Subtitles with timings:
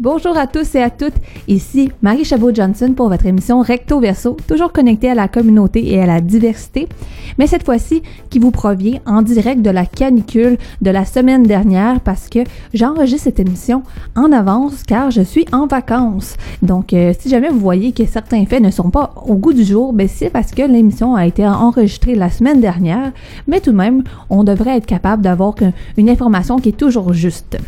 [0.00, 1.12] Bonjour à tous et à toutes.
[1.46, 6.06] Ici Marie Chabot-Johnson pour votre émission Recto Verso, toujours connectée à la communauté et à
[6.06, 6.88] la diversité,
[7.36, 12.00] mais cette fois-ci qui vous provient en direct de la canicule de la semaine dernière
[12.00, 12.38] parce que
[12.72, 13.82] j'enregistre cette émission
[14.16, 16.36] en avance car je suis en vacances.
[16.62, 19.64] Donc, euh, si jamais vous voyez que certains faits ne sont pas au goût du
[19.64, 23.12] jour, ben c'est parce que l'émission a été enregistrée la semaine dernière,
[23.46, 25.56] mais tout de même, on devrait être capable d'avoir
[25.98, 27.58] une information qui est toujours juste.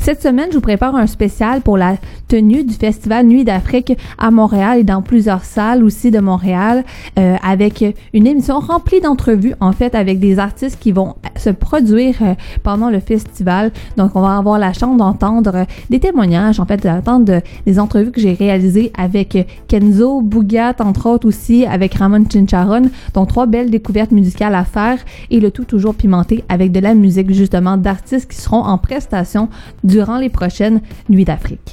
[0.00, 1.81] Cette semaine, je vous prépare un spécial pour la
[2.28, 6.84] tenue du Festival Nuit d'Afrique à Montréal et dans plusieurs salles aussi de Montréal,
[7.18, 12.16] euh, avec une émission remplie d'entrevues, en fait, avec des artistes qui vont se produire
[12.22, 13.72] euh, pendant le festival.
[13.96, 18.20] Donc, on va avoir la chance d'entendre des témoignages, en fait, d'entendre des entrevues que
[18.20, 19.36] j'ai réalisées avec
[19.68, 22.90] Kenzo Bougat, entre autres aussi, avec Ramon Chincharon.
[23.14, 24.98] Donc, trois belles découvertes musicales à faire
[25.30, 29.48] et le tout toujours pimenté avec de la musique, justement, d'artistes qui seront en prestation
[29.84, 31.71] durant les prochaines Nuits d'Afrique.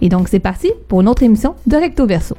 [0.00, 2.36] Et donc, c'est parti pour une autre émission de Recto Verso.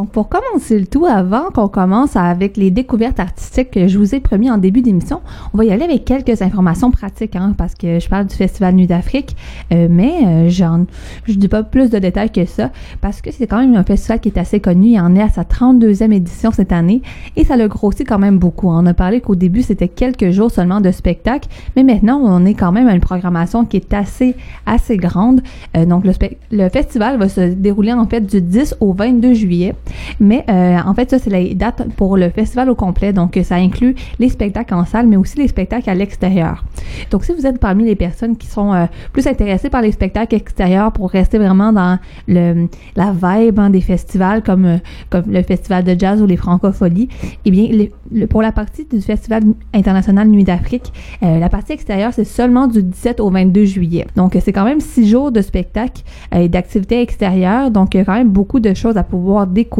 [0.00, 4.14] Donc, pour commencer le tout, avant qu'on commence avec les découvertes artistiques que je vous
[4.14, 5.20] ai promis en début d'émission,
[5.52, 8.76] on va y aller avec quelques informations pratiques, hein, parce que je parle du Festival
[8.76, 9.36] Nuit d'Afrique,
[9.74, 10.86] euh, mais euh, j'en,
[11.26, 12.70] je dis pas plus de détails que ça,
[13.02, 14.92] parce que c'est quand même un festival qui est assez connu.
[14.92, 17.02] Il en est à sa 32e édition cette année,
[17.36, 18.70] et ça le grossit quand même beaucoup.
[18.70, 21.46] On a parlé qu'au début, c'était quelques jours seulement de spectacle,
[21.76, 24.34] mais maintenant, on est quand même à une programmation qui est assez,
[24.64, 25.42] assez grande.
[25.76, 26.14] Euh, donc, le,
[26.52, 29.74] le festival va se dérouler en fait du 10 au 22 juillet.
[30.18, 33.12] Mais euh, en fait, ça, c'est la date pour le festival au complet.
[33.12, 36.64] Donc, ça inclut les spectacles en salle, mais aussi les spectacles à l'extérieur.
[37.10, 40.34] Donc, si vous êtes parmi les personnes qui sont euh, plus intéressées par les spectacles
[40.34, 44.78] extérieurs pour rester vraiment dans le, la vibe hein, des festivals comme, euh,
[45.08, 47.08] comme le festival de jazz ou les francopholies,
[47.44, 47.68] eh bien,
[48.28, 53.20] pour la partie du festival international Nuit d'Afrique, la partie extérieure, c'est seulement du 17
[53.20, 54.06] au 22 juillet.
[54.16, 56.02] Donc, c'est quand même six jours de spectacles
[56.34, 57.70] et d'activités extérieures.
[57.70, 59.79] Donc, il y a quand même beaucoup de choses à pouvoir découvrir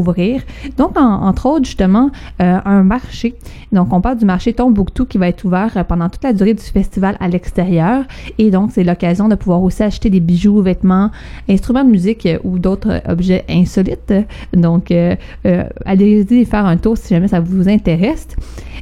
[0.77, 3.35] Donc, entre autres, justement, euh, un marché.
[3.73, 6.55] Donc, on parle du marché Tombouctou qui va être ouvert euh, pendant toute la durée
[6.55, 8.05] du festival à l'extérieur.
[8.39, 11.11] Et donc, c'est l'occasion de pouvoir aussi acheter des bijoux, vêtements,
[11.49, 14.15] instruments de musique euh, ou d'autres objets insolites.
[14.55, 14.93] Donc,
[15.85, 18.29] allez-y faire un tour si jamais ça vous intéresse.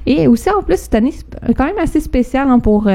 [0.07, 2.89] Et aussi, en plus, cette année, c'est quand même assez spécial hein, pour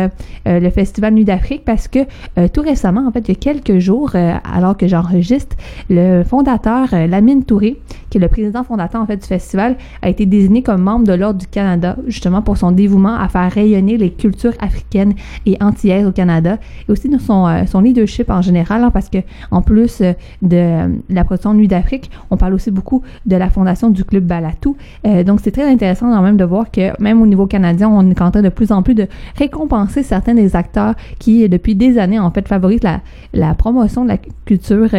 [0.46, 2.00] le Festival Nuit d'Afrique parce que
[2.48, 5.56] tout récemment, en fait, il y a quelques jours, alors que j'enregistre,
[5.90, 7.80] le fondateur Lamine Touré,
[8.20, 11.48] le président fondateur en fait du festival, a été désigné comme membre de l'Ordre du
[11.48, 15.14] Canada, justement pour son dévouement à faire rayonner les cultures africaines
[15.46, 16.58] et antillaises au Canada,
[16.88, 19.20] et aussi de son, euh, son leadership en général, hein, parce que
[19.52, 23.90] en plus euh, de, la production Nuit d'Afrique, on parle aussi beaucoup de la fondation
[23.90, 24.76] du Club Balatou.
[25.06, 28.10] Euh, donc c'est très intéressant quand même de voir que même au niveau canadien, on
[28.10, 29.08] est en train de plus en plus de
[29.38, 33.02] récompenser certains des acteurs qui, depuis des années, en fait, favorisent la,
[33.34, 34.90] la promotion de la culture,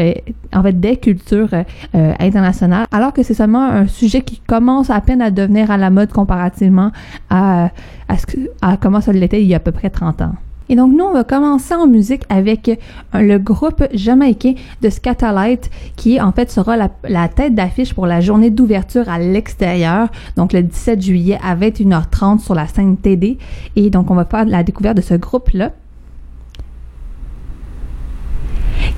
[0.52, 1.50] en fait, des cultures
[1.92, 2.86] internationales.
[2.92, 6.12] Alors que c'est seulement un sujet qui commence à peine à devenir à la mode
[6.12, 6.92] comparativement
[7.30, 7.70] à,
[8.16, 10.34] ce que, à comment ça l'était il y a à peu près 30 ans.
[10.70, 12.80] Et donc, nous, on va commencer en musique avec
[13.12, 18.22] le groupe jamaïcain de Scatalight, qui en fait sera la, la tête d'affiche pour la
[18.22, 23.36] journée d'ouverture à l'extérieur, donc le 17 juillet à 21h30 sur la scène TD.
[23.76, 25.72] Et donc, on va faire la découverte de ce groupe-là.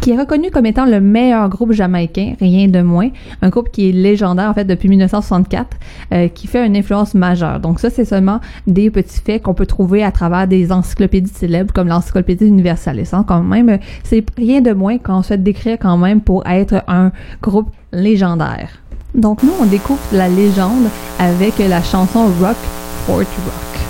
[0.00, 3.08] Qui est reconnu comme étant le meilleur groupe jamaïcain, rien de moins.
[3.42, 5.76] Un groupe qui est légendaire, en fait, depuis 1964,
[6.12, 7.60] euh, qui fait une influence majeure.
[7.60, 11.72] Donc ça, c'est seulement des petits faits qu'on peut trouver à travers des encyclopédies célèbres
[11.72, 13.14] comme l'encyclopédie universaliste.
[13.14, 13.24] Hein.
[13.26, 17.12] Quand même, c'est rien de moins qu'on souhaite décrire quand même pour être un
[17.42, 18.68] groupe légendaire.
[19.14, 20.88] Donc nous, on découvre la légende
[21.18, 22.56] avec la chanson Rock
[23.06, 23.85] Fort Rock.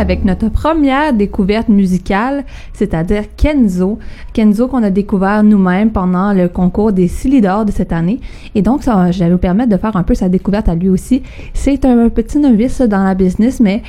[0.00, 3.98] Avec notre première découverte musicale, c'est-à-dire Kenzo.
[4.32, 8.18] Kenzo qu'on a découvert nous-mêmes pendant le concours des Silidor de cette année.
[8.54, 11.22] Et donc, je vais vous permettre de faire un peu sa découverte à lui aussi.
[11.52, 13.82] C'est un petit novice dans la business, mais,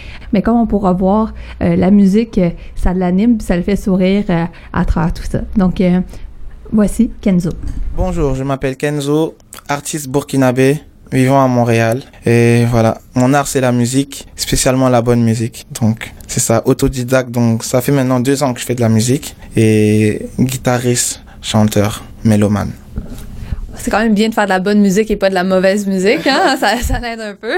[0.43, 4.43] comme on pourra voir, euh, la musique, euh, ça l'anime, ça le fait sourire euh,
[4.73, 5.39] à travers tout ça.
[5.55, 5.81] Donc,
[6.73, 7.51] voici Kenzo.
[7.95, 9.35] Bonjour, je m'appelle Kenzo,
[9.69, 12.01] artiste burkinabé vivant à Montréal.
[12.25, 15.67] Et voilà, mon art c'est la musique, spécialement la bonne musique.
[15.81, 17.31] Donc c'est ça, autodidacte.
[17.31, 22.03] Donc ça fait maintenant deux ans que je fais de la musique et guitariste, chanteur,
[22.23, 22.71] mélomane.
[23.75, 25.87] C'est quand même bien de faire de la bonne musique et pas de la mauvaise
[25.87, 26.55] musique, hein?
[26.59, 27.57] ça, ça aide un peu.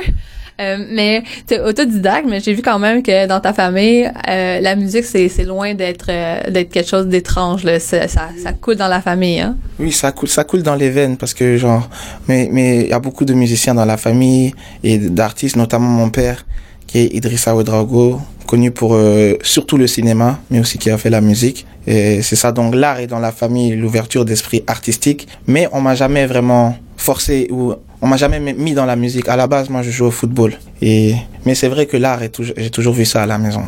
[0.62, 4.60] Euh, mais tu es autodidacte, mais j'ai vu quand même que dans ta famille, euh,
[4.60, 7.64] la musique, c'est, loin d'être euh, d'être quelque chose d'étrange.
[7.80, 9.40] Ça, ça, ça, coule dans la famille.
[9.40, 9.58] Hein?
[9.80, 11.90] Oui, ça coule, ça coule dans les veines parce que, genre,
[12.28, 14.54] mais il y a beaucoup de musiciens dans la famille
[14.84, 16.46] et d'artistes, notamment mon père,
[16.94, 18.98] est Idrissa Ouedraogo, connu pour
[19.42, 21.66] surtout le cinéma, mais aussi qui a fait la musique.
[21.88, 25.96] Et c'est ça, donc l'art est dans la famille, l'ouverture d'esprit artistique, mais on m'a
[25.96, 29.28] jamais vraiment forcé ou on m'a jamais mis dans la musique.
[29.30, 30.54] À la base, moi, je joue au football.
[30.82, 32.20] Et, mais c'est vrai que l'art,
[32.58, 33.64] j'ai toujours vu ça à la maison.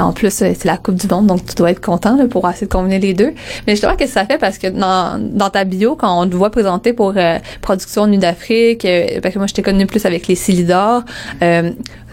[0.00, 2.48] En plus, euh, c'est la Coupe du Monde, donc tu dois être content là, pour
[2.48, 3.32] essayer de combiner les deux.
[3.66, 4.38] Mais justement, qu'est-ce que ça fait?
[4.38, 8.18] Parce que dans, dans ta bio, quand on te voit présenter pour euh, Production Nuit
[8.18, 11.02] d'Afrique, euh, parce que moi, je t'ai connu plus avec les Silidor,
[11.42, 11.70] euh,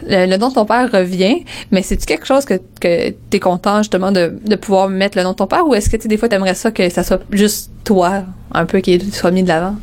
[0.07, 3.79] le, nom de ton père revient, mais c'est-tu quelque chose que, que tu es content
[3.79, 6.17] justement de, de pouvoir mettre le nom de ton père ou est-ce que tu des
[6.17, 9.49] fois tu aimerais ça que ça soit juste toi, un peu, qui soit mis de
[9.49, 9.75] l'avant?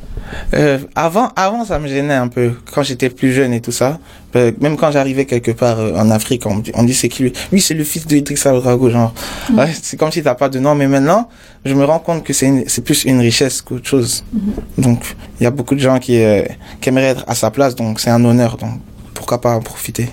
[0.54, 3.98] Euh, avant, avant, ça me gênait un peu quand j'étais plus jeune et tout ça.
[4.34, 7.32] Euh, même quand j'arrivais quelque part euh, en Afrique, on, on dit c'est qui lui?
[7.52, 9.14] Oui, c'est le fils de Idriss Rago, genre.
[9.50, 9.58] Mm.
[9.58, 11.28] Ouais, c'est comme si t'as pas de nom, mais maintenant,
[11.64, 14.24] je me rends compte que c'est c'est plus une richesse qu'autre chose.
[14.34, 14.82] Mm-hmm.
[14.82, 16.20] Donc, il y a beaucoup de gens qui,
[16.80, 18.56] qui aimeraient être à sa place, donc c'est un honneur.
[18.56, 18.80] Donc,
[19.14, 20.10] pourquoi pas en profiter?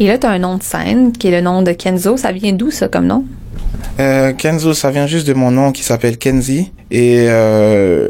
[0.00, 2.16] Et là, tu as un nom de scène qui est le nom de Kenzo.
[2.16, 3.24] Ça vient d'où, ça, comme nom?
[4.00, 6.72] Euh, Kenzo, ça vient juste de mon nom qui s'appelle Kenzi.
[6.90, 8.08] Et euh,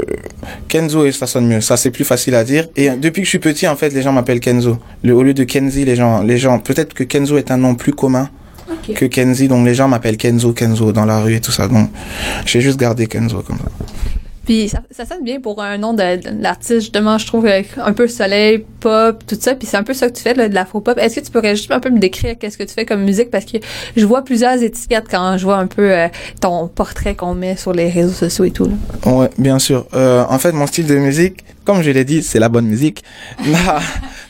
[0.69, 1.61] Kenzo, et ça sonne mieux.
[1.61, 2.69] Ça, c'est plus facile à dire.
[2.77, 4.79] Et depuis que je suis petit, en fait, les gens m'appellent Kenzo.
[5.03, 7.75] Le, au lieu de Kenzi, les gens, les gens, peut-être que Kenzo est un nom
[7.75, 8.29] plus commun
[8.71, 8.95] okay.
[8.95, 9.49] que Kenzi.
[9.49, 11.69] Donc les gens m'appellent Kenzo, Kenzo dans la rue et tout ça.
[11.69, 11.89] Donc
[12.45, 13.71] j'ai juste gardé Kenzo comme ça.
[14.49, 16.03] Puis ça, ça sonne bien pour un nom de,
[16.71, 19.55] justement, je trouve un peu soleil, pop, tout ça.
[19.55, 20.97] Puis c'est un peu ça que tu fais, là, de l'afro-pop.
[20.97, 23.31] Est-ce que tu pourrais juste un peu me décrire qu'est-ce que tu fais comme musique?
[23.31, 23.59] Parce que
[23.95, 26.09] je vois plusieurs étiquettes quand je vois un peu euh,
[26.41, 28.65] ton portrait qu'on met sur les réseaux sociaux et tout.
[28.65, 29.13] Là.
[29.13, 29.87] Ouais, bien sûr.
[29.93, 33.05] Euh, en fait, mon style de musique, comme je l'ai dit, c'est la bonne musique.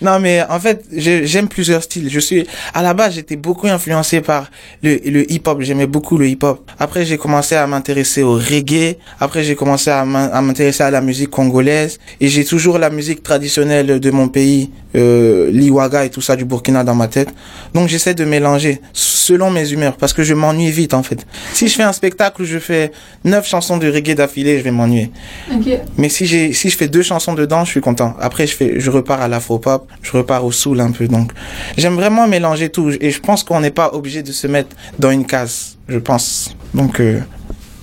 [0.02, 2.11] non, mais en fait, j'aime plusieurs styles.
[2.11, 4.50] Je suis, à la base, j'étais beaucoup influencé par
[4.83, 5.61] le, le hip-hop.
[5.61, 6.68] J'aimais beaucoup le hip-hop.
[6.80, 8.97] Après, j'ai commencé à m'intéresser au reggae.
[9.21, 12.00] Après, j'ai commencé à m'intéresser à la musique congolaise.
[12.21, 16.45] Et j'ai toujours la musique traditionnelle de mon pays, euh, l'iwaga et tout ça du
[16.45, 17.28] Burkina dans ma tête.
[17.73, 21.25] Donc, j'essaie de mélanger selon mes humeurs parce que je m'ennuie vite, en fait.
[21.52, 22.90] Si je fais un spectacle où je fais
[23.23, 25.12] neuf chansons de reggae d'affilée, je vais m'ennuyer.
[25.54, 25.78] Okay.
[25.97, 28.14] Mais si j'ai, si je fais deux chansons dedans, je suis content.
[28.20, 31.08] Après, je fais, je repars à l'afro-pop, je repars au soul un peu.
[31.08, 31.32] Donc,
[31.76, 32.90] j'aime vraiment mélanger tout.
[33.00, 36.54] Et je pense qu'on n'est pas obligé de se mettre dans une case, je pense.
[36.75, 37.20] Donc, euh,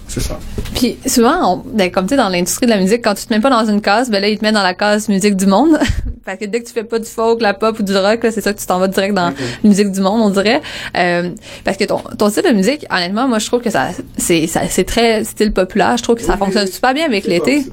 [0.08, 0.40] c'est ça.
[0.76, 3.34] Puis souvent, on, ben, comme tu sais, dans l'industrie de la musique, quand tu te
[3.34, 5.46] mets pas dans une case, ben là, ils te mettent dans la case musique du
[5.46, 5.78] monde.
[6.26, 8.42] Parce que dès que tu fais pas du folk, la pop ou du rock, c'est
[8.42, 9.44] ça que tu t'en vas direct dans okay.
[9.64, 10.62] la musique du monde, on dirait.
[10.98, 11.30] Euh,
[11.64, 14.62] parce que ton, ton style de musique, honnêtement, moi, je trouve que ça, c'est, ça,
[14.70, 15.98] c'est très style populaire.
[15.98, 17.66] Je trouve que ça fonctionne super bien avec l'été.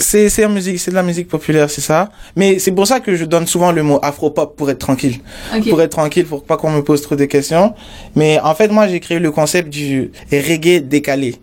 [0.00, 2.10] C'est c'est musique, c'est de la musique populaire, c'est ça.
[2.36, 5.18] Mais c'est pour ça que je donne souvent le mot afro-pop pour être tranquille.
[5.54, 5.70] Okay.
[5.70, 7.74] Pour être tranquille, pour pas qu'on me pose trop de questions.
[8.14, 11.36] Mais en fait, moi, j'ai créé le concept du reggae décalé.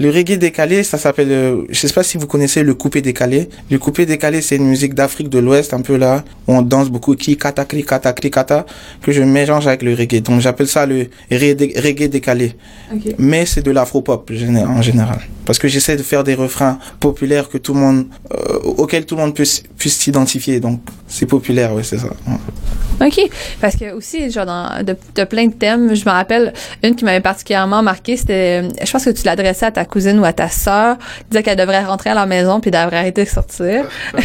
[0.00, 3.50] Le reggae décalé, ça s'appelle, euh, je sais pas si vous connaissez le coupé décalé.
[3.70, 6.88] Le coupé décalé, c'est une musique d'Afrique de l'Ouest, un peu là, où on danse
[6.88, 8.64] beaucoup, qui kata, kri, kata, kri, kata,
[9.02, 10.22] que je mélange avec le reggae.
[10.22, 12.56] Donc j'appelle ça le reggae décalé.
[12.96, 13.14] Okay.
[13.18, 15.20] Mais c'est de l'afro-pop en général.
[15.44, 19.16] Parce que j'essaie de faire des refrains populaires que tout le monde, euh, auxquels tout
[19.16, 20.60] le monde puisse, puisse s'identifier.
[20.60, 22.06] Donc c'est populaire, oui, c'est ça.
[22.06, 23.06] Ouais.
[23.06, 23.30] OK.
[23.60, 26.52] Parce que aussi, genre, dans, de, de plein de thèmes, je me rappelle,
[26.82, 30.24] une qui m'avait particulièrement marqué, c'était, je pense que tu l'adressais à ta cousine ou
[30.24, 30.96] à ta sœur,
[31.30, 33.88] disait qu'elle devrait rentrer à la maison puis devrait arrêter de sortir.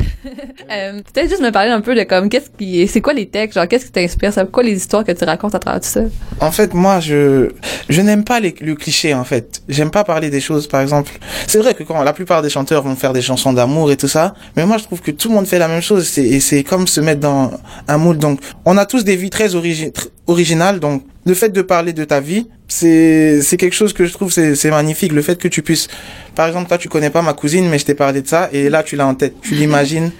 [0.71, 3.55] euh, Peut-être juste me parler un peu de comme, qu'est-ce qui, c'est quoi les textes,
[3.55, 6.01] genre, qu'est-ce qui t'inspire, c'est quoi les histoires que tu racontes à travers tout ça?
[6.39, 7.51] En fait, moi, je,
[7.89, 9.61] je n'aime pas les, le cliché, en fait.
[9.67, 11.11] J'aime pas parler des choses, par exemple.
[11.47, 14.07] C'est vrai que quand la plupart des chanteurs vont faire des chansons d'amour et tout
[14.07, 16.63] ça, mais moi, je trouve que tout le monde fait la même chose, et c'est
[16.63, 17.51] comme se mettre dans
[17.87, 18.17] un moule.
[18.17, 19.91] Donc, on a tous des vies très origi
[20.27, 24.13] originales, donc, le fait de parler de ta vie, c'est c'est quelque chose que je
[24.13, 25.87] trouve c'est c'est magnifique le fait que tu puisses
[26.35, 28.69] par exemple toi tu connais pas ma cousine mais je t'ai parlé de ça et
[28.69, 29.35] là tu l'as en tête.
[29.41, 30.11] Tu l'imagines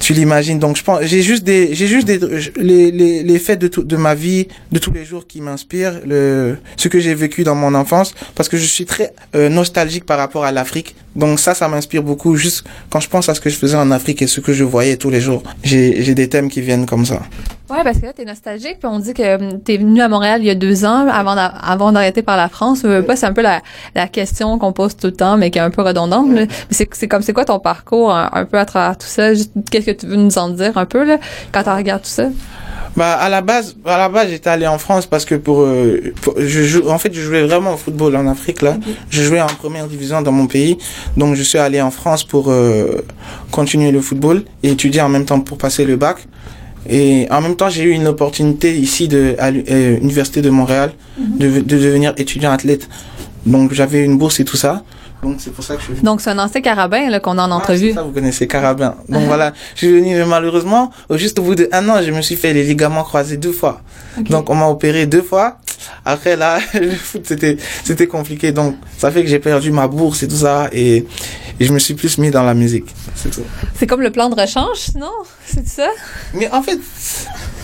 [0.00, 0.58] tu l'imagines.
[0.58, 2.18] Donc je pense j'ai juste des j'ai juste des
[2.56, 6.00] les les les faits de tout, de ma vie de tous les jours qui m'inspirent
[6.06, 10.04] le ce que j'ai vécu dans mon enfance parce que je suis très euh, nostalgique
[10.04, 13.40] par rapport à l'Afrique donc ça ça m'inspire beaucoup juste quand je pense à ce
[13.40, 16.28] que je faisais en Afrique et ce que je voyais tous les jours j'ai des
[16.28, 17.22] thèmes qui viennent comme ça
[17.70, 20.46] ouais parce que là t'es nostalgique puis on dit que t'es venu à Montréal il
[20.46, 22.82] y a deux ans avant d'arrêter par la France.
[22.84, 23.60] Euh, pas, c'est un peu la,
[23.94, 26.26] la question qu'on pose tout le temps, mais qui est un peu redondante.
[26.28, 29.32] Mais c'est, c'est comme, c'est quoi ton parcours un, un, peu à travers tout ça?
[29.70, 31.18] Qu'est-ce que tu veux nous en dire un peu, là,
[31.52, 32.28] quand tu regardes tout ça?
[32.96, 36.12] Bah à la base, à la base j'étais allé en France parce que pour, euh,
[36.20, 38.72] pour, je joue, en fait je jouais vraiment au football en Afrique là.
[38.76, 38.90] Okay.
[39.08, 40.76] Je jouais en première division dans mon pays,
[41.16, 43.02] donc je suis allé en France pour euh,
[43.50, 46.18] continuer le football et étudier en même temps pour passer le bac.
[46.90, 51.22] Et en même temps, j'ai eu une opportunité ici de, à l'Université de Montréal mm
[51.22, 51.38] -hmm.
[51.38, 52.88] de, de, devenir étudiant athlète.
[53.46, 54.82] Donc j'avais une bourse et tout ça.
[55.22, 56.04] Donc c'est pour ça que je suis venu.
[56.04, 57.90] Donc c'est un ancien carabin là qu'on a en entrevue.
[57.92, 58.96] Ah, ça, vous connaissez carabin.
[59.08, 62.34] Donc voilà, je suis venu mais malheureusement, juste au bout d'un an, je me suis
[62.34, 63.80] fait les ligaments croisés deux fois.
[64.18, 64.32] Okay.
[64.32, 65.58] Donc on m'a opéré deux fois.
[66.04, 68.50] Après là, le foot c'était c'était compliqué.
[68.50, 71.06] Donc ça fait que j'ai perdu ma bourse et tout ça et
[71.60, 72.92] et je me suis plus mis dans la musique.
[73.14, 73.44] C'est tout.
[73.76, 75.12] C'est comme le plan de rechange, non?
[75.46, 75.88] C'est ça?
[76.34, 76.80] Mais en fait,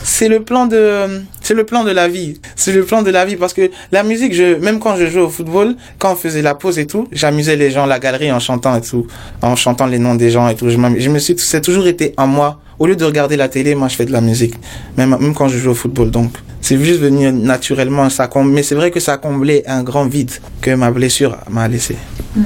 [0.08, 2.40] c'est le plan de, c'est le plan de la vie.
[2.56, 5.20] C'est le plan de la vie parce que la musique, je, même quand je jouais
[5.20, 8.40] au football, quand on faisait la pause et tout, j'amusais les gens, la galerie en
[8.40, 9.06] chantant et tout,
[9.42, 10.70] en chantant les noms des gens et tout.
[10.70, 12.58] Je, je me suis, c'est toujours été en moi.
[12.78, 14.54] Au lieu de regarder la télé, moi, je fais de la musique.
[14.96, 16.10] Même, même quand je joue au football.
[16.10, 18.08] Donc, c'est juste venu naturellement.
[18.08, 21.68] Ça mais c'est vrai que ça a comblé un grand vide que ma blessure m'a
[21.68, 21.96] laissé.
[22.34, 22.42] Mm.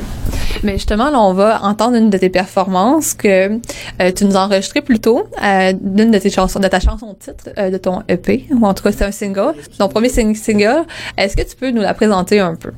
[0.62, 3.58] Mais justement, là, on va entendre une de tes performances que
[4.00, 7.16] euh, tu nous as enregistré plus tôt, euh, d'une de tes chansons, de ta chanson
[7.18, 10.84] titre euh, de ton EP, ou en tout cas c'est un single, ton premier single.
[11.16, 12.70] Est-ce que tu peux nous la présenter un peu?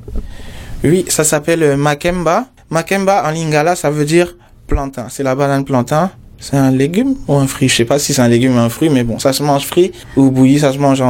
[0.83, 2.45] Oui, ça s'appelle Makemba.
[2.69, 4.35] Makemba en lingala, ça veut dire
[4.67, 5.07] plantain.
[5.09, 6.11] C'est la banane plantain.
[6.37, 7.69] C'est un légume ou un fruit?
[7.69, 9.65] Je sais pas si c'est un légume ou un fruit, mais bon, ça se mange
[9.65, 11.01] frit ou bouilli, ça se mange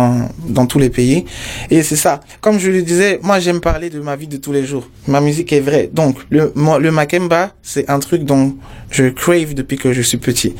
[0.48, 1.26] dans tous les pays.
[1.72, 2.22] Et c'est ça.
[2.42, 4.88] Comme je le disais, moi j'aime parler de ma vie de tous les jours.
[5.08, 5.90] Ma musique est vraie.
[5.92, 8.56] Donc le le makemba, c'est un truc dont
[8.92, 10.54] je crave depuis que je suis petit.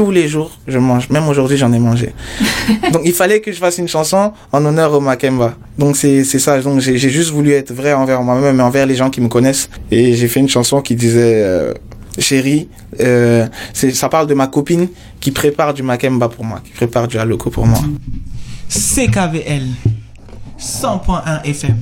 [0.00, 1.10] Tous les jours, je mange.
[1.10, 2.14] Même aujourd'hui, j'en ai mangé.
[2.94, 5.56] Donc il fallait que je fasse une chanson en honneur au makemba.
[5.76, 6.58] Donc c'est c'est ça.
[6.62, 9.68] Donc j'ai juste voulu être vrai envers moi-même et envers les gens qui me connaissent.
[9.90, 11.74] Et j'ai fait une chanson qui disait euh,
[12.18, 14.88] chérie, euh, ça parle de ma copine
[15.20, 17.80] qui prépare du Makemba pour moi, qui prépare du Aloco pour moi.
[18.70, 19.66] CKVL
[20.58, 21.76] 100.1 FM.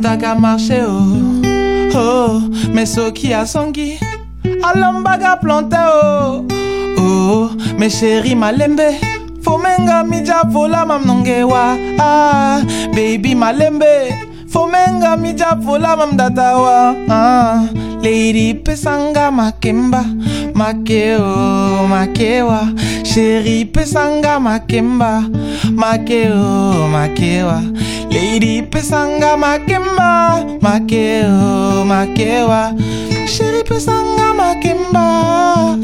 [0.00, 2.40] Daga marché oh oh
[2.72, 3.98] mais qui a songi
[4.62, 6.44] alombaga planté oh
[6.98, 8.88] oh mais chéri malembe
[9.42, 12.60] fomenga mija vola mamnongewa ah
[12.94, 14.12] baby malembe
[14.48, 17.62] fomenga mija vola mamdatawa ah
[18.02, 20.04] lady pesanga makemba
[20.54, 22.60] makeo makewa.
[23.02, 25.22] Chéri pesanga makemba
[25.72, 27.62] makeo makewa.
[28.10, 32.74] Lady pesanga makemba Makeo makewa.
[33.26, 35.78] Chérie pesanga makemba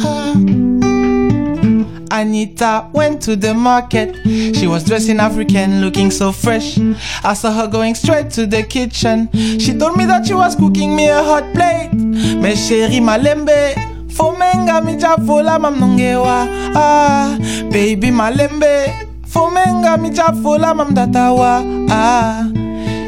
[2.21, 4.15] Anita went to the market.
[4.55, 6.79] She was dressed in African, looking so fresh.
[7.25, 9.29] I saw her going straight to the kitchen.
[9.59, 11.91] She told me that she was cooking me a hot plate.
[11.93, 13.75] Mais chérie malembe,
[14.09, 16.47] fomenga mi jafola mamnongewa.
[16.77, 17.37] Ah,
[17.71, 19.11] baby malembe.
[19.27, 22.45] fomenga michafula mamdatawa ah.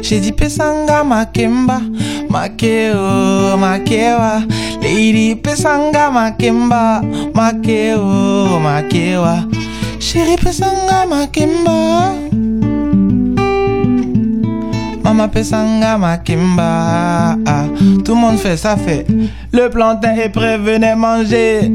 [0.01, 1.81] Shedi pesanga makemba
[2.29, 4.43] makeo makewa.
[4.81, 7.01] Lady pesanga makemba
[7.33, 9.43] makeo makewa.
[9.99, 12.13] Chérie pesanga makemba
[15.17, 17.35] Mama pesanga makimba.
[18.05, 19.03] Tout le monde fait, ça fait.
[19.51, 21.71] Le plantain est prêt, venez manger.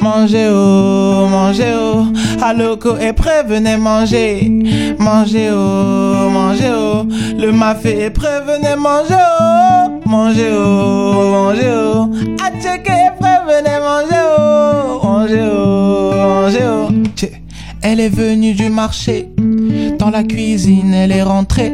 [0.00, 2.04] Manger oh, manger oh.
[2.40, 4.48] Aloko est prêt, venez manger.
[4.96, 7.06] Manger oh, manger oh.
[7.36, 10.08] Le mafé est prêt, venez manger oh.
[10.08, 12.10] Manger oh, manger oh.
[12.46, 15.00] Atcheke est prêt, venez manger oh.
[15.02, 17.03] Manger oh, manger oh.
[17.86, 19.28] Elle est venue du marché.
[19.98, 21.70] Dans la cuisine, elle est rentrée.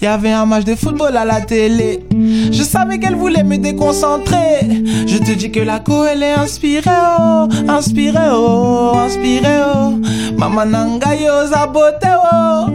[0.00, 2.04] Y avait un match de football à la télé.
[2.52, 4.60] Je savais qu'elle voulait me déconcentrer.
[5.08, 9.98] Je te dis que la co, elle est inspirée, oh, inspirée, oh, inspirée, oh.
[10.38, 12.66] Mama nangayo za beauté, oh,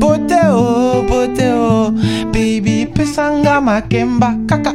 [0.00, 1.90] beauté, oh, oh.
[2.32, 4.72] Baby, pesanga makemba, kaka.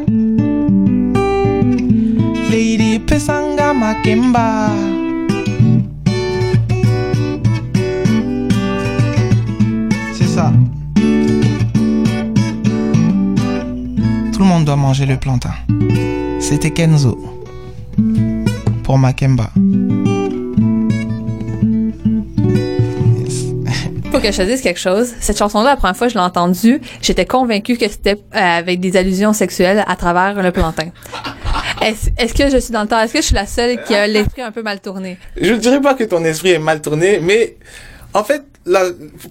[2.51, 4.69] Lady, pesanga makemba.
[14.67, 15.53] Doit manger le plantain.
[16.41, 17.17] C'était Kenzo
[18.83, 19.49] pour Makemba.
[24.11, 25.13] Faut que je te dise quelque chose.
[25.21, 28.81] Cette chanson-là, la première fois que je l'ai entendue, j'étais convaincue que c'était euh, avec
[28.81, 30.89] des allusions sexuelles à travers le plantain.
[31.81, 32.99] Est-ce que je suis dans le temps?
[32.99, 35.17] Est-ce que je suis la seule qui a l'esprit un peu mal tourné?
[35.39, 37.55] Je ne dirais pas que ton esprit est mal tourné, mais
[38.13, 38.83] en fait, la,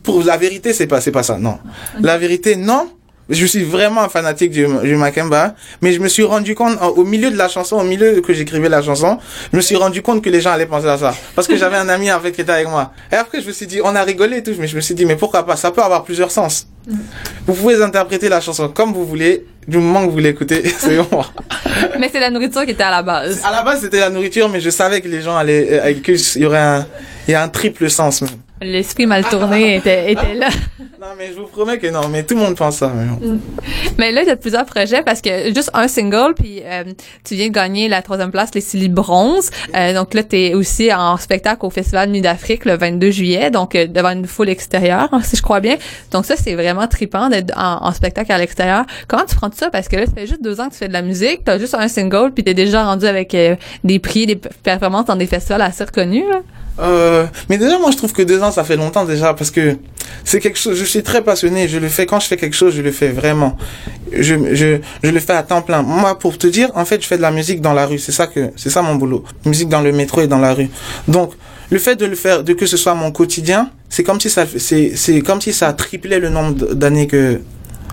[0.02, 1.58] pour la vérité, c'est pas, c'est pas ça, non.
[2.00, 2.88] La vérité, non,
[3.28, 7.04] je suis vraiment un fanatique du, du Makemba, mais je me suis rendu compte au
[7.04, 9.18] milieu de la chanson, au milieu que j'écrivais la chanson,
[9.52, 11.14] je me suis rendu compte que les gens allaient penser à ça.
[11.34, 12.92] Parce que j'avais un ami fait qui était avec moi.
[13.10, 14.94] Et après, je me suis dit, on a rigolé et tout, mais je me suis
[14.94, 15.56] dit, mais pourquoi pas?
[15.56, 16.68] Ça peut avoir plusieurs sens.
[17.46, 21.24] Vous pouvez interpréter la chanson comme vous voulez, du moment que vous l'écoutez, c'est bon.
[21.98, 23.40] mais c'est la nourriture qui était à la base.
[23.44, 26.42] À la base, c'était la nourriture, mais je savais que les gens allaient, euh, qu'il
[26.42, 26.86] y aurait un,
[27.28, 28.30] il y a un triple sens même.
[28.62, 30.48] L'esprit mal tourné était, était là.
[30.98, 32.90] Non, mais je vous promets que non, mais tout le monde pense ça.
[32.94, 33.40] Mais, mm.
[33.98, 36.84] mais là, il y a plusieurs projets parce que juste un single, puis euh,
[37.22, 39.50] tu viens de gagner la troisième place, les Silly Bronze.
[39.74, 43.50] Euh, donc là, tu es aussi en spectacle au Festival Nuit d'Afrique le 22 juillet,
[43.50, 45.76] donc euh, devant une foule extérieure, si je crois bien.
[46.12, 48.86] Donc ça, c'est vraiment trippant d'être en, spectacle à l'extérieur.
[49.06, 49.68] Comment tu prends tout ça?
[49.68, 51.50] Parce que là, ça fait juste deux ans que tu fais de la musique, tu
[51.50, 53.36] as juste un single, puis tu es déjà rendu avec
[53.84, 56.24] des prix, des performances dans des festivals assez reconnus.
[56.28, 56.40] Là.
[56.78, 59.76] Euh, mais déjà, moi, je trouve que deux ans, ça fait longtemps déjà, parce que
[60.24, 60.78] c'est quelque chose.
[60.78, 61.68] Je suis très passionné.
[61.68, 63.56] Je le fais quand je fais quelque chose, je le fais vraiment.
[64.12, 65.82] Je, je, je le fais à temps plein.
[65.82, 67.98] Moi, pour te dire, en fait, je fais de la musique dans la rue.
[67.98, 69.24] C'est ça que, c'est ça mon boulot.
[69.44, 70.68] Musique dans le métro et dans la rue.
[71.08, 71.32] Donc,
[71.70, 74.44] le fait de le faire, de que ce soit mon quotidien, c'est comme si ça,
[74.58, 77.40] c'est, c'est comme si ça triplait le nombre d'années que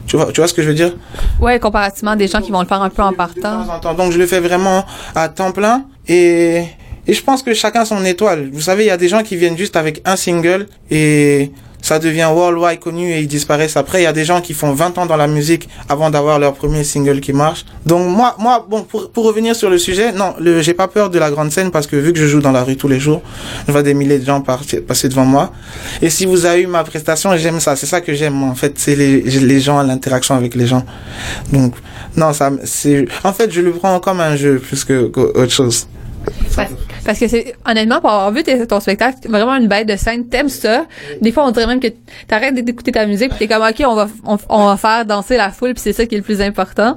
[0.06, 0.94] tu vois, tu vois ce que je veux dire?
[1.40, 3.66] Ouais, comparativement à des gens qui vont le faire un peu en partant.
[3.96, 6.66] Donc je le fais vraiment à temps plein et
[7.08, 8.50] et je pense que chacun son étoile.
[8.52, 11.52] Vous savez, il y a des gens qui viennent juste avec un single et
[11.84, 14.00] ça devient worldwide connu et ils disparaissent après.
[14.00, 16.54] Il y a des gens qui font 20 ans dans la musique avant d'avoir leur
[16.54, 17.66] premier single qui marche.
[17.86, 21.10] Donc moi, moi, bon, pour, pour revenir sur le sujet, non, le, j'ai pas peur
[21.10, 23.02] de la grande scène parce que vu que je joue dans la rue tous les
[23.02, 23.22] jours,
[23.68, 25.52] je vois des milliers de gens passer devant moi.
[26.02, 27.76] Et si vous avez eu ma prestation, j'aime ça.
[27.76, 30.86] C'est ça que j'aime en fait, c'est les, les gens, l'interaction avec les gens.
[31.52, 31.76] Donc
[32.16, 35.88] non, ça, c'est, en fait, je le prends comme un jeu plus que autre chose.
[37.06, 40.50] Parce, que c'est honnêtement pour avoir vu ton spectacle, vraiment une bête de scène, t'aimes
[40.50, 40.86] ça.
[41.22, 41.88] Des fois on dirait même que
[42.28, 44.08] t'arrêtes d'écouter ta musique, puis t'es comme ok on va
[44.50, 46.96] on, va faire danser la foule, puis c'est ça qui est le plus important.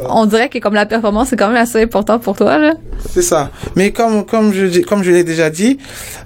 [0.00, 2.74] on dirait que comme la performance c'est quand même assez important pour toi là.
[3.08, 3.50] C'est ça.
[3.76, 5.78] Mais comme comme je comme je l'ai déjà dit.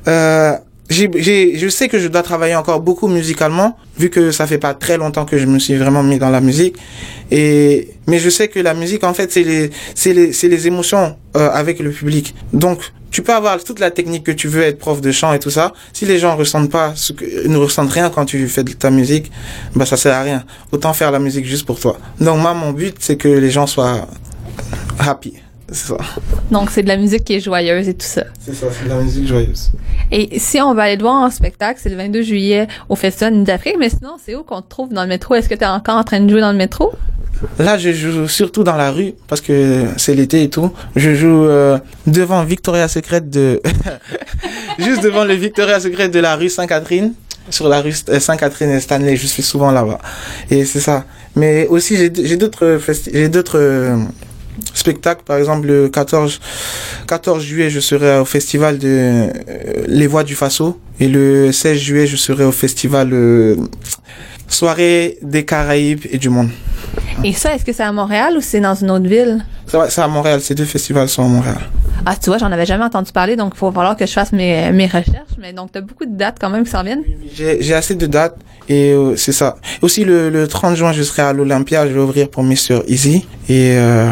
[0.08, 0.56] Euh,
[0.90, 4.74] j'ai, je sais que je dois travailler encore beaucoup musicalement, vu que ça fait pas
[4.74, 6.76] très longtemps que je me suis vraiment mis dans la musique.
[7.30, 10.66] Et mais je sais que la musique, en fait, c'est les, c'est les, c'est les
[10.66, 12.34] émotions euh, avec le public.
[12.52, 12.80] Donc,
[13.12, 15.50] tu peux avoir toute la technique que tu veux, être prof de chant et tout
[15.50, 15.72] ça.
[15.92, 18.90] Si les gens ressentent pas, ce que, ne ressentent rien quand tu fais de ta
[18.90, 19.30] musique,
[19.76, 20.44] bah ça sert à rien.
[20.72, 21.98] Autant faire la musique juste pour toi.
[22.20, 24.06] Donc moi, mon but, c'est que les gens soient
[24.98, 25.34] happy.
[25.72, 25.96] C'est ça.
[26.50, 28.24] Donc, c'est de la musique qui est joyeuse et tout ça.
[28.40, 29.70] C'est ça, c'est de la musique joyeuse.
[30.10, 33.44] Et si on va aller te voir en spectacle, c'est le 22 juillet au Festival
[33.44, 35.34] d'Afrique, mais sinon, c'est où qu'on te trouve dans le métro?
[35.34, 36.92] Est-ce que tu es encore en train de jouer dans le métro?
[37.58, 40.72] Là, je joue surtout dans la rue parce que c'est l'été et tout.
[40.96, 43.62] Je joue euh, devant Victoria Secret de...
[44.78, 47.14] Juste devant le Victoria Secret de la rue Sainte-Catherine.
[47.48, 49.98] Sur la rue Sainte-Catherine et Stanley, je suis souvent là-bas.
[50.50, 51.04] Et c'est ça.
[51.36, 52.78] Mais aussi, j'ai d'autres
[53.12, 53.96] j'ai d'autres euh,
[54.74, 55.22] spectacle.
[55.24, 56.40] Par exemple, le 14,
[57.06, 59.28] 14 juillet, je serai au festival de euh,
[59.86, 60.78] Les Voix du Faso.
[60.98, 63.56] Et le 16 juillet, je serai au festival euh,
[64.50, 66.50] Soirée des Caraïbes et du Monde.
[67.24, 69.44] Et ça, est-ce que c'est à Montréal ou c'est dans une autre ville?
[69.66, 70.40] C'est à Montréal.
[70.40, 71.58] Ces deux festivals sont à Montréal.
[72.04, 74.32] Ah, tu vois, j'en avais jamais entendu parler, donc il faut falloir que je fasse
[74.32, 75.36] mes, mes recherches.
[75.38, 77.02] Mais donc, tu as beaucoup de dates quand même qui s'en viennent?
[77.34, 78.36] J'ai assez de dates
[78.68, 79.56] et euh, c'est ça.
[79.82, 81.86] Aussi, le, le 30 juin, je serai à l'Olympia.
[81.86, 83.26] Je vais ouvrir pour Miss Easy.
[83.48, 84.10] Et, euh,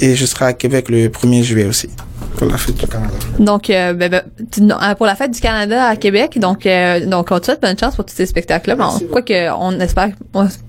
[0.00, 1.90] et je serai à Québec le 1er juillet aussi
[2.36, 3.14] pour la fête du Canada.
[3.38, 4.22] Donc, euh, ben, ben
[4.70, 7.78] euh, pour la fête du Canada à Québec, donc, euh, donc on te souhaite bonne
[7.78, 8.76] chance pour tous ces spectacles-là.
[8.76, 10.10] Bon, quoi que, on espère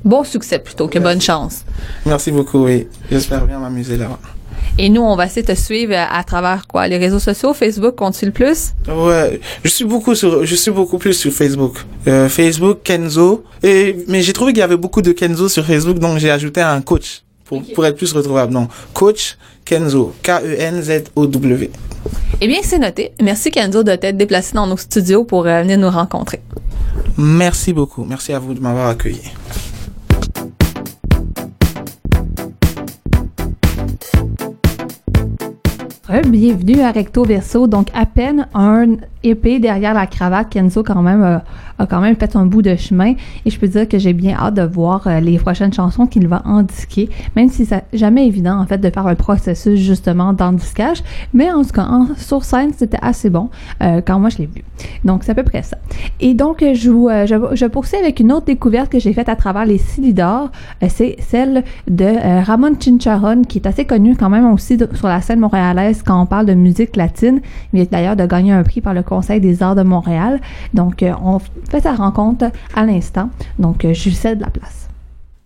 [0.03, 1.65] bon succès plutôt que bonne chance.
[2.05, 2.87] Merci beaucoup, oui.
[3.11, 4.19] J'espère bien m'amuser là-bas.
[4.77, 6.87] Et nous, on va essayer de te suivre à travers quoi?
[6.87, 8.73] Les réseaux sociaux, Facebook, compte-tu le plus?
[8.89, 11.77] Ouais, je suis beaucoup sur, je suis beaucoup plus sur Facebook.
[12.07, 13.45] Euh, Facebook, Kenzo.
[13.63, 16.61] Et mais j'ai trouvé qu'il y avait beaucoup de Kenzo sur Facebook, donc j'ai ajouté
[16.61, 18.51] un coach pour, pour être plus retrouvable.
[18.51, 21.71] Non, coach Kenzo, K-E-N-Z-O-W.
[22.39, 23.13] Eh bien, c'est noté.
[23.19, 26.39] Merci Kenzo de t'être déplacé dans nos studios pour euh, venir nous rencontrer.
[27.17, 28.05] Merci beaucoup.
[28.05, 29.21] Merci à vous de m'avoir accueilli.
[36.27, 37.65] Bienvenue à Recto Verso.
[37.65, 41.37] Donc, à peine un épée derrière la cravate, Kenzo quand même euh,
[41.79, 43.13] a quand même fait un bout de chemin
[43.45, 46.27] et je peux dire que j'ai bien hâte de voir euh, les prochaines chansons qu'il
[46.27, 51.03] va indiquer, même si c'est jamais évident en fait de faire un processus justement d'endisquage,
[51.33, 53.49] mais en tout cas en, sur scène c'était assez bon
[53.83, 54.63] euh, quand moi je l'ai vu.
[55.03, 55.77] Donc c'est à peu près ça.
[56.19, 56.75] Et donc je,
[57.55, 60.49] je, poursuis avec une autre découverte que j'ai faite à travers les Silidor,
[60.87, 65.39] c'est celle de Ramon Chincharon qui est assez connu quand même aussi sur la scène
[65.39, 67.41] montréalaise quand on parle de musique latine.
[67.73, 70.41] Il vient d'ailleurs de gagner un prix par le Conseil des arts de Montréal.
[70.73, 73.29] Donc, euh, on fait sa rencontre à l'instant.
[73.57, 74.89] Donc, euh, je lui cède la place.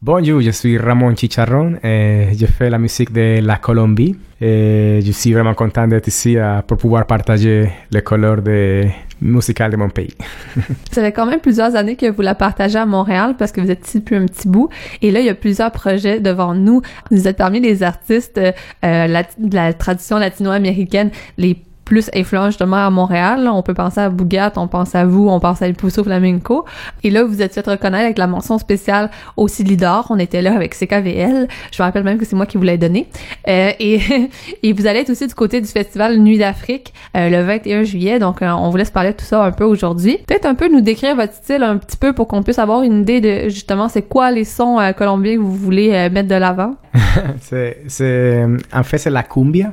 [0.01, 4.15] Bonjour, je suis Ramon Chicharron et je fais la musique de la Colombie.
[4.41, 8.85] Et je suis vraiment content d'être ici euh, pour pouvoir partager les couleurs de
[9.21, 10.15] musicales de mon pays.
[10.91, 13.69] Ça fait quand même plusieurs années que vous la partagez à Montréal parce que vous
[13.69, 14.69] êtes ici depuis un petit bout.
[15.03, 16.81] Et là, il y a plusieurs projets devant nous.
[17.11, 18.51] Vous êtes parmi les artistes euh,
[18.81, 21.55] la, de la tradition latino-américaine les
[21.89, 23.49] plus influent justement à Montréal.
[23.51, 26.63] On peut penser à Bougat, on pense à vous, on pense à El Flamenco.
[27.03, 30.05] Et là, vous êtes fait reconnaître avec la mention spéciale au Lidor.
[30.11, 31.47] On était là avec CKVL.
[31.71, 33.07] Je me rappelle même que c'est moi qui vous l'ai donné.
[33.47, 33.99] Euh, et,
[34.63, 38.19] et vous allez être aussi du côté du festival Nuit d'Afrique euh, le 21 juillet.
[38.19, 40.19] Donc, euh, on vous laisse parler de tout ça un peu aujourd'hui.
[40.27, 43.01] Peut-être un peu nous décrire votre style un petit peu pour qu'on puisse avoir une
[43.01, 46.75] idée de justement c'est quoi les sons colombiens que vous voulez mettre de l'avant?
[47.41, 49.71] c'est, en fait, c'est la cumbia.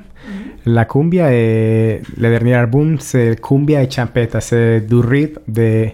[0.66, 5.88] La cumbia est le dernier album, c'est cumbia et champeta, c'est du rythme de,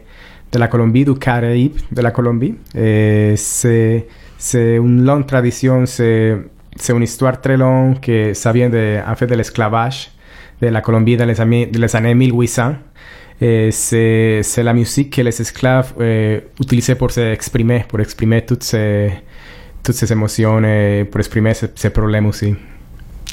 [0.52, 2.54] de la Colombie, du Caraïbe de la Colombie.
[2.74, 4.06] C'est
[4.54, 6.38] une longue tradition, c'est
[6.88, 10.10] une histoire très longue que ça de, en fait de l'esclavage
[10.60, 12.74] de la Colombie dans les années, les années 1800.
[13.70, 19.12] c'est la musique que les esclaves euh, utilisaient pour s'exprimer, pour exprimer toutes ces,
[19.82, 20.12] toutes ces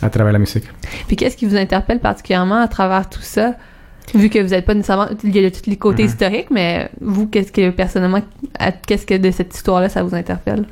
[0.01, 0.65] à travers la musique.
[1.07, 3.55] Puis qu'est-ce qui vous interpelle particulièrement à travers tout ça?
[4.15, 5.07] Vu que vous n'êtes pas nécessairement.
[5.23, 6.09] Il y a tous les côtés mhm.
[6.09, 8.21] historiques, mais vous, qu'est-ce que personnellement,
[8.87, 10.65] qu'est-ce que de cette histoire-là, ça vous interpelle?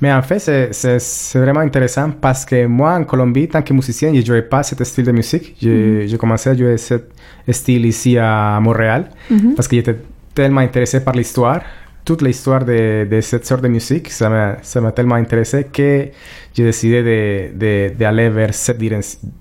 [0.00, 4.20] Mais en fait, c'est vraiment intéressant parce que moi, en Colombie, tant que musicien, je
[4.20, 5.56] ne jouais pas ce style de musique.
[5.60, 6.18] J'ai mhm.
[6.18, 7.00] commencé à jouer ce
[7.50, 9.54] style ici à Montréal mhm.
[9.54, 9.96] parce que j'étais
[10.34, 11.60] tellement intéressé par l'histoire
[12.04, 16.08] toute l'histoire de, de, cette sorte de musique, ça m'a tellement intéressé que
[16.54, 18.78] j'ai décidé de, de, de, vers cette,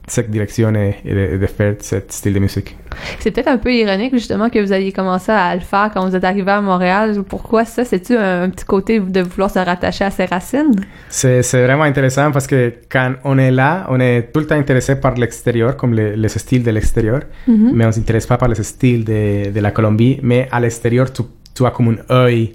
[0.08, 2.76] cette direction et de, de, faire ce style de musique.
[3.20, 6.16] C'est peut-être un peu ironique justement que vous ayez commencé à le faire quand vous
[6.16, 7.22] êtes arrivé à Montréal.
[7.28, 7.84] Pourquoi ça?
[7.84, 10.80] C'est-tu un, petit côté de vouloir se rattacher à ses racines?
[11.10, 14.96] C'est vraiment intéressant parce que quand on est là, on est tout le temps intéressé
[14.96, 17.72] par l'extérieur, comme les, les, styles de l'extérieur, mm-hmm.
[17.74, 20.20] mais on ne s'intéresse pas par les styles de, de la Colombie.
[20.24, 21.24] Mais à l'extérieur, tu
[21.54, 22.54] tu as comme un œil,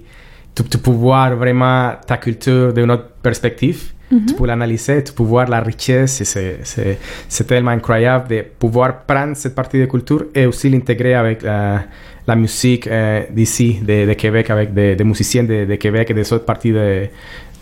[0.55, 3.91] tu, peux voir vraiment ta culture d'une autre perspective.
[4.11, 4.25] Mhm.
[4.25, 6.23] Tu peux l'analyser, tu peux voir la richesse.
[6.23, 12.35] C'est tellement incroyable de pouvoir prendre cette partie de culture et aussi l'intégrer avec la
[12.35, 16.73] musique euh, d'ici, de, Québec, avec des, musiciens de, Québec et des autres parties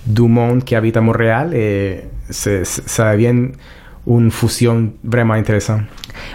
[0.06, 1.54] du monde qui habitent à Montréal.
[1.54, 3.50] Et ça devient
[4.08, 5.82] une fusion vraiment intéressante.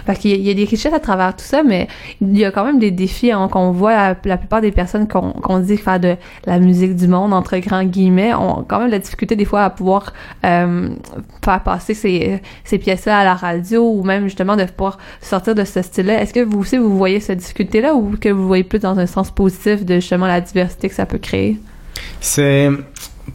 [0.05, 1.87] Parce qu'il y, a des richesses à travers tout ça, mais
[2.21, 3.93] il y a quand même des défis hein, qu'on voit.
[3.93, 7.83] La, la, plupart des personnes qu'on dit faire de la musique du monde, entre grands
[7.83, 10.13] guillemets, ont quand même la difficulté des fois à pouvoir
[10.45, 10.89] euh,
[11.43, 15.63] faire passer ces, ces pièces-là à la radio ou même justement de pouvoir sortir de
[15.63, 16.21] ce style-là.
[16.21, 19.07] Est-ce que vous aussi, vous voyez cette difficulté-là ou que vous voyez plus dans un
[19.07, 21.57] sens positif de justement la diversité que ça peut créer?
[22.19, 22.69] C'est...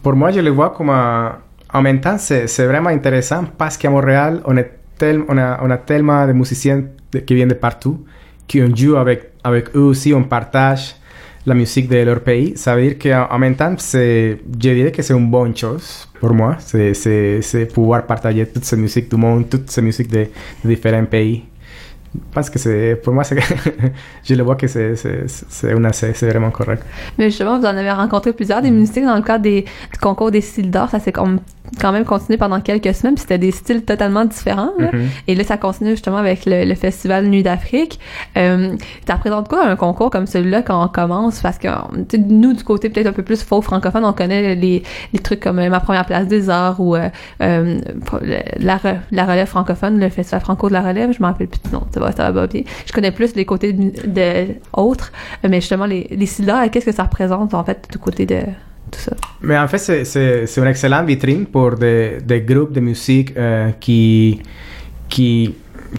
[0.03, 1.39] Pour moi, je le vois comme un
[1.73, 5.71] en même temps, c'est vraiment intéressant parce qu'à Montréal, on, est tel, on, a, on
[5.71, 6.85] a tellement de musiciens
[7.27, 8.05] qui viennent de partout,
[8.47, 10.97] qui ont joue avec, avec eux aussi, on partage
[11.47, 12.57] la musique de leur pays.
[12.57, 16.57] Ça veut dire qu'en même temps, je dirais que c'est une bonne chose pour moi.
[16.59, 20.27] C'est pouvoir partager toute cette musique du monde, toute cette musique de,
[20.65, 21.45] de différents pays
[22.33, 23.23] parce que c'est pour moi
[24.25, 26.83] je le vois que c'est vraiment correct
[27.19, 30.31] mais justement vous en avez rencontré plusieurs des musiciens dans le cadre des du concours
[30.31, 31.41] des styles d'or ça s'est comme
[31.81, 34.73] quand même continué pendant quelques semaines, puis c'était des styles totalement différents.
[34.79, 35.07] Mm-hmm.
[35.29, 37.99] Et là, ça continue justement avec le, festival Nuit d'Afrique.
[38.37, 38.77] Euh,
[39.07, 41.41] ça représente quoi un concours comme celui-là quand on commence?
[41.41, 41.69] Parce que
[42.17, 45.59] nous, du côté peut-être un peu plus faux francophone, on connaît les, les trucs comme
[45.59, 47.09] euh, Ma première place des arts ou euh,
[47.43, 47.79] euh
[48.59, 51.83] la, la relève francophone, le festival franco de la relève, je m'en rappelle plus non,
[51.93, 52.63] ça va, ça va bien.
[52.87, 55.13] Je connais plus les côtés de, autres,
[55.47, 56.27] mais justement, les, les
[56.71, 58.41] qu'est-ce que ça représente en fait du côté de
[59.41, 64.41] mais en fait, c'est une excellente vitrine pour des, des groupes de musique euh, qui,
[65.09, 65.55] qui,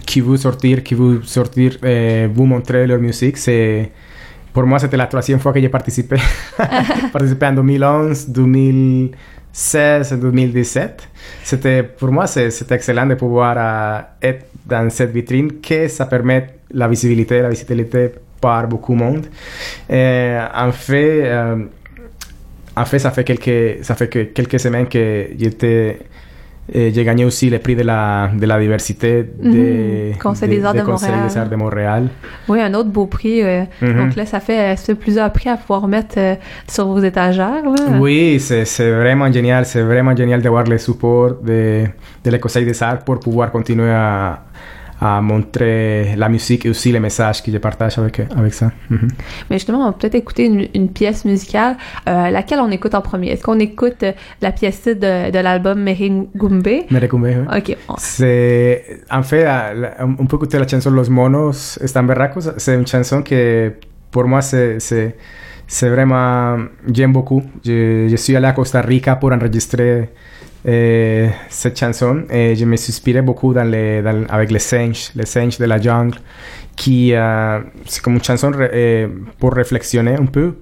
[0.06, 3.36] qui veulent sortir, qui veulent sortir, euh, vous montrer leur musique.
[3.38, 3.90] C'est,
[4.52, 6.16] pour moi, c'était la troisième fois que j'ai participé.
[7.12, 11.08] participé en 2011, 2016 et 2017.
[11.42, 16.46] C'était, pour moi, c'est excellent de pouvoir euh, être dans cette vitrine que ça permet
[16.72, 19.26] la visibilité, la visibilité par beaucoup de monde.
[19.90, 21.68] en fait,
[22.80, 25.98] en fait, ça fait quelques, ça fait que quelques semaines que j'étais
[26.72, 30.74] eh, j'ai gagné aussi le prix de la, de la diversité du Conseil des Arts
[30.74, 31.48] de, Montréal.
[31.50, 32.08] de Montréal.
[32.48, 33.42] Oui, un autre beau prix.
[33.42, 33.96] Euh, mhm.
[33.96, 36.34] Donc là, ça fait, ça fait, plusieurs prix à pouvoir mettre euh,
[36.68, 37.62] sur vos étagères.
[37.98, 39.66] Oui, c'est vraiment génial.
[39.66, 41.86] C'est vraiment génial d'avoir le support de,
[42.24, 44.38] de le Conseil des Arts pour pouvoir continuer à,
[45.00, 48.70] à montrer la musique et aussi les messages que je partage avec, avec ça.
[48.90, 49.08] Mhm.
[49.48, 51.76] Mais justement, on va peut-être écouter une, une, pièce musicale.
[52.08, 53.30] Euh, laquelle on écoute en premier?
[53.30, 56.84] Est-ce qu'on écoute euh, la pièce de, de l'album Merengumbe?
[56.90, 57.58] Merengumbe, oui.
[57.58, 57.76] OK.
[57.96, 59.46] C'est, en fait,
[60.18, 62.52] on peut écouter la chanson Los Monos Están Berracos.
[62.58, 63.72] C'est une chanson que,
[64.10, 64.78] pour moi, c'est
[65.70, 66.58] c'est vraiment,
[66.92, 67.44] j'aime beaucoup.
[67.64, 70.10] Je, je, suis allé à Costa Rica pour enregistrer
[70.66, 74.58] euh, cette chanson et je me inspiré beaucoup dans les, dans, avec les
[75.58, 76.18] de la jungle,
[76.76, 79.54] qui uh, c'est comme une chanson euh, pour
[80.16, 80.54] un peu,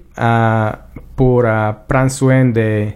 [1.17, 1.43] pour
[1.89, 2.87] prendre soin de,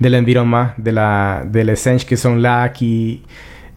[0.00, 2.06] de l'environnement, de, la, de les singes
[2.68, 3.22] qui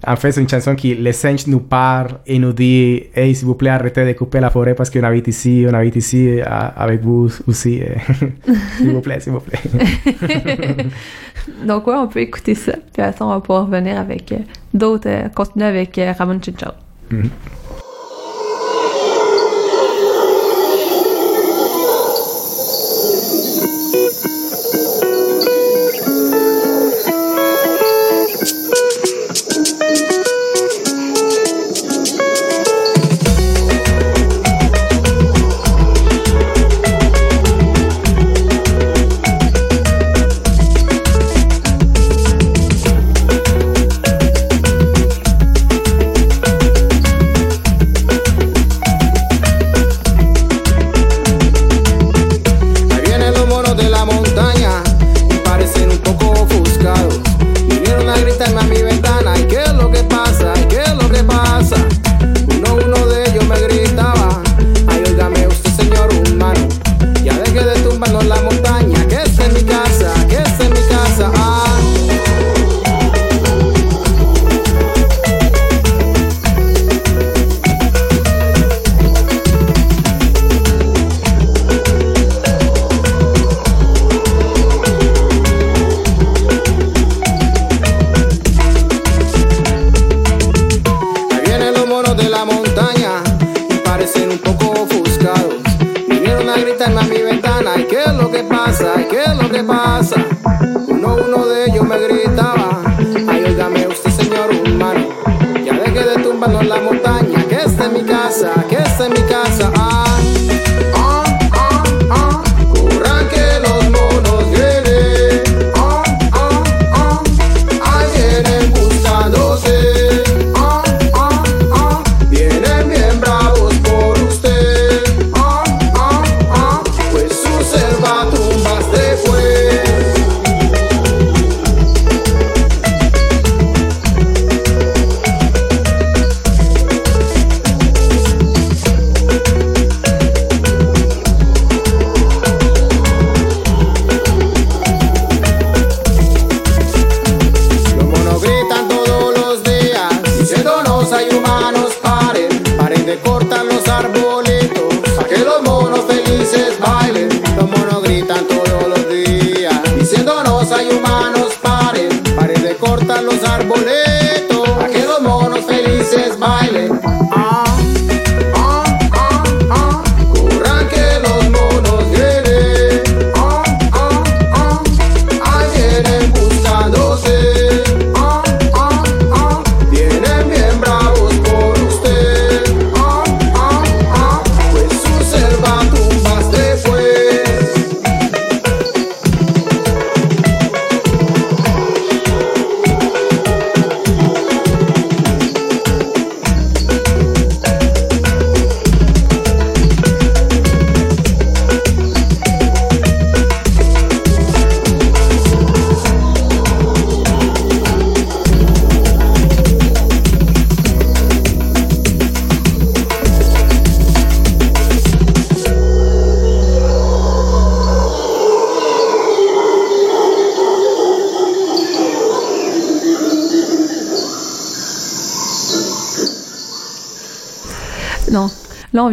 [0.07, 3.47] en fait, c'est une chanson qui, les singes nous parlent et nous disent Hey, s'il
[3.47, 6.43] vous plaît, arrêtez de couper la forêt parce qu'on habite ici, on habite ici euh,
[6.45, 7.81] avec vous aussi.
[8.77, 9.59] s'il vous plaît, s'il vous plaît.
[11.65, 12.73] Donc, ouais, on peut écouter ça.
[12.93, 14.37] Puis, à ça, on va pouvoir revenir avec euh,
[14.73, 16.73] d'autres, euh, continuer avec euh, Ramon Chinchal.
[17.11, 17.29] Mhm.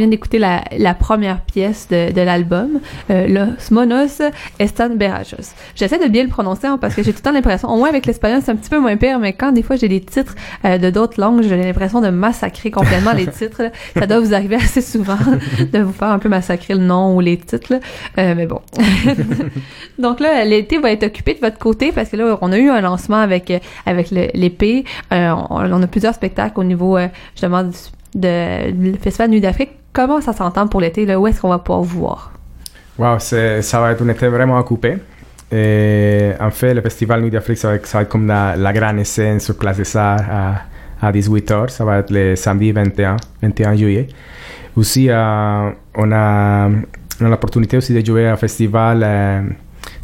[0.06, 2.80] Vient d'écouter la, la première pièce de, de l'album,
[3.10, 4.22] euh, Los Monos
[4.58, 5.52] Están Berajos.
[5.74, 7.88] J'essaie de bien le prononcer hein, parce que j'ai tout le temps l'impression, au moins
[7.88, 10.34] avec l'espagnol, c'est un petit peu moins pire, mais quand des fois j'ai des titres
[10.64, 13.62] euh, de d'autres langues, j'ai l'impression de massacrer complètement les titres.
[13.64, 13.70] là.
[13.98, 15.18] Ça doit vous arriver assez souvent
[15.72, 17.72] de vous faire un peu massacrer le nom ou les titres.
[17.72, 17.80] là.
[18.18, 18.60] Euh, mais bon.
[19.98, 22.68] Donc là, l'été va être occupé de votre côté parce que là, on a eu
[22.70, 24.84] un lancement avec euh, avec le- l'épée.
[25.12, 27.70] Euh, on, on a plusieurs spectacles au niveau euh, justement du,
[28.14, 29.70] de, du Festival Nuit d'Afrique.
[29.96, 31.06] Comment ça s'entend pour l'été?
[31.06, 31.18] là?
[31.18, 32.30] Où est-ce qu'on va pouvoir vous voir?
[32.98, 34.98] Wow, c'est- ça va être un été vraiment occupé.
[35.50, 38.56] Et en fait, le festival Nuit d'Afrique, ça va, être- ça va être comme la,
[38.56, 40.20] la grande scène sur Place des Arts
[41.00, 41.70] à, à 18h.
[41.70, 44.08] Ça va être le samedi 21, 21 juillet.
[44.76, 49.40] Aussi, euh, on a, on a l'opportunité aussi de jouer au festival euh,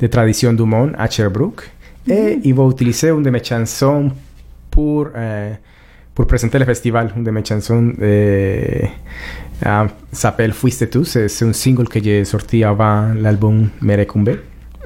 [0.00, 1.68] de tradition du monde à Sherbrooke.
[2.08, 4.10] Et il va utiliser une de mes chansons
[4.70, 5.52] pour, euh,
[6.14, 7.10] pour présenter le festival.
[7.16, 8.60] De mes chansons euh,
[9.66, 11.04] euh, s'appelle Fuiste tú.
[11.04, 14.36] C'est un single que j'ai sorti avant l'album Merecumbe.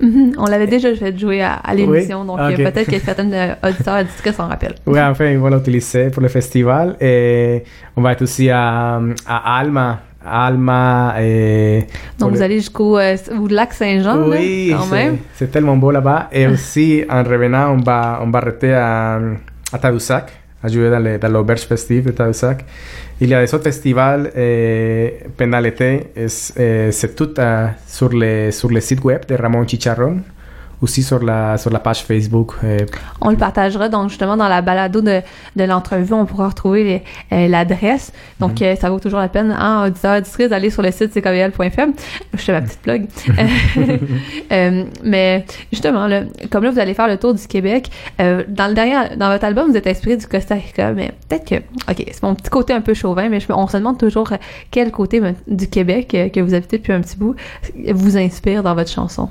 [0.01, 0.35] Mhm.
[0.39, 2.27] On l'avait déjà fait jouer à, à l'émission, Oui?
[2.27, 2.57] donc Ah, euh, ok.
[2.73, 4.75] peut-être que certains euh, auditeurs auditrices s'en rappellent.
[4.87, 6.97] Oui, en fait, ils vont l'utiliser pour le festival.
[7.01, 7.63] Et
[7.97, 10.01] on va être aussi à, à Alma.
[10.29, 11.87] Alma et...
[12.19, 13.17] Donc vous le- allez jusqu'au euh,
[13.49, 15.19] lac Saint-Jean, là, Oui, quand c'est- même.
[15.35, 16.29] c'est tellement beau là-bas.
[16.33, 19.21] Et aussi, en revenant, on va, on va arrêter à,
[19.73, 20.31] à Tadoussac,
[20.63, 22.65] dans le- dans l'auberge festive de Tadoussac.
[23.21, 26.09] Il y a des autres festivals euh, pendant l'été.
[26.17, 27.35] Es- C'est tout
[27.87, 30.21] sur, le, sur le site web de Ramon Chicharron.
[30.83, 32.53] Aussi sur la, sur la page Facebook.
[32.63, 32.79] euh,
[33.23, 35.23] On le partagera donc justement dans la balado de,
[35.57, 37.03] de l'entrevue, on pourra retrouver
[37.33, 38.13] euh, l'adresse.
[38.41, 38.67] Donc Mhm.
[38.67, 41.93] euh, ça vaut toujours la peine, hein, auditeurs, auditrices, d'aller sur le site ckvl.fm.
[42.35, 43.07] Je fais ma petite plug.
[45.03, 49.17] Mais justement, là, comme là vous allez faire le tour du Québec, dans le dernier,
[49.17, 51.55] dans votre album, vous êtes inspiré du Costa Rica, mais peut-être que,
[51.91, 54.31] ok, c'est mon petit côté un peu chauvin, mais je, on se demande toujours
[54.71, 57.35] quel côté du Québec que vous habitez depuis un petit bout
[57.93, 59.29] vous inspire dans votre chanson?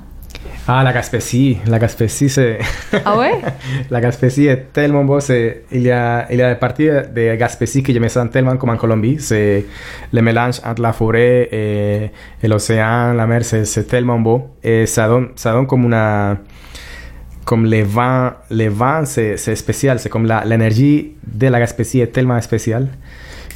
[0.68, 1.58] Ah, la Gaspésie.
[1.68, 2.58] La Gaspésie, c'est...
[3.04, 3.34] Ah ouais?
[3.90, 5.20] La Gaspésie est tellement beau.
[5.20, 8.28] c'est- Il y a, il y a des parties de Gaspésie que je me sens
[8.32, 9.16] tellement comme en Colombie.
[9.20, 9.64] C'est
[10.12, 12.10] le mélange entre la forêt et,
[12.42, 14.48] et l'océan, la mer, c'est c'est tellement beau.
[14.62, 16.36] Et ça donne, ça donne comme una...
[17.44, 20.00] Comme les vents, les vents, c'est c'est spécial.
[20.00, 22.88] C'est comme la- l'énergie de la Gaspésie est tellement spéciale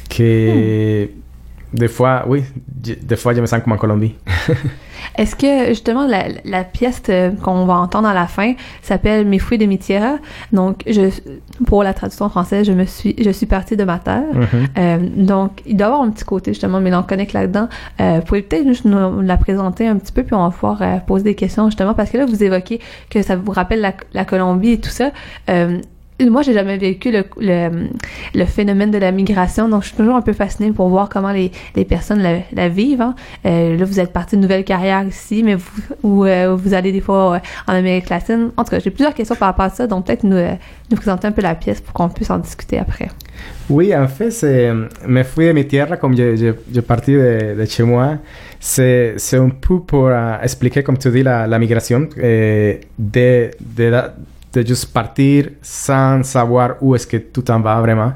[0.09, 1.09] que...
[1.73, 2.43] Des fois, oui,
[2.85, 4.15] je- des fois, je me sens comme en Colombie.
[5.15, 9.39] Est-ce que justement la, la pièce euh, qu'on va entendre à la fin s'appelle Mes
[9.39, 10.17] fouilles de mi tierra?
[10.51, 11.09] Donc, je,
[11.65, 14.23] pour la traduction française, je me suis, je suis partie de ma terre.
[14.33, 14.67] Mhm.
[14.77, 17.67] Euh, donc, il doit y avoir un petit côté justement mélancolique là-dedans.
[17.99, 20.81] Euh, vous pouvez peut-être juste nous la présenter un petit peu, puis on va pouvoir
[20.81, 22.79] euh, poser des questions justement parce que là, vous évoquez
[23.09, 25.11] que ça vous rappelle la, la Colombie et tout ça.
[26.29, 27.23] Moi, j'ai jamais vécu le,
[28.35, 31.31] le, phénomène de la migration, donc je suis toujours un peu fascinée pour voir comment
[31.31, 33.01] les, les personnes la, la vivent.
[33.01, 33.15] hein.
[33.45, 36.91] Euh, là, vous êtes parti de nouvelle carrière ici, mais vous, ou, euh, vous allez
[36.91, 38.51] des fois euh, en Amérique latine.
[38.57, 40.37] En tout cas, j'ai plusieurs questions par rapport à ça, donc peut-être nous,
[40.89, 43.07] nous présenter un peu la pièce pour qu'on puisse en discuter après.
[43.69, 44.71] Oui, en fait, c'est,
[45.07, 48.17] me fui de mi tierra, comme je, je, parti de, chez moi.
[48.59, 50.11] C'est, un peu pour
[50.43, 53.91] expliquer, comme tu dis, la, la migration, euh, de, de,
[54.53, 58.13] de juste partir sans savoir où est-ce que tu t'en vas vraiment,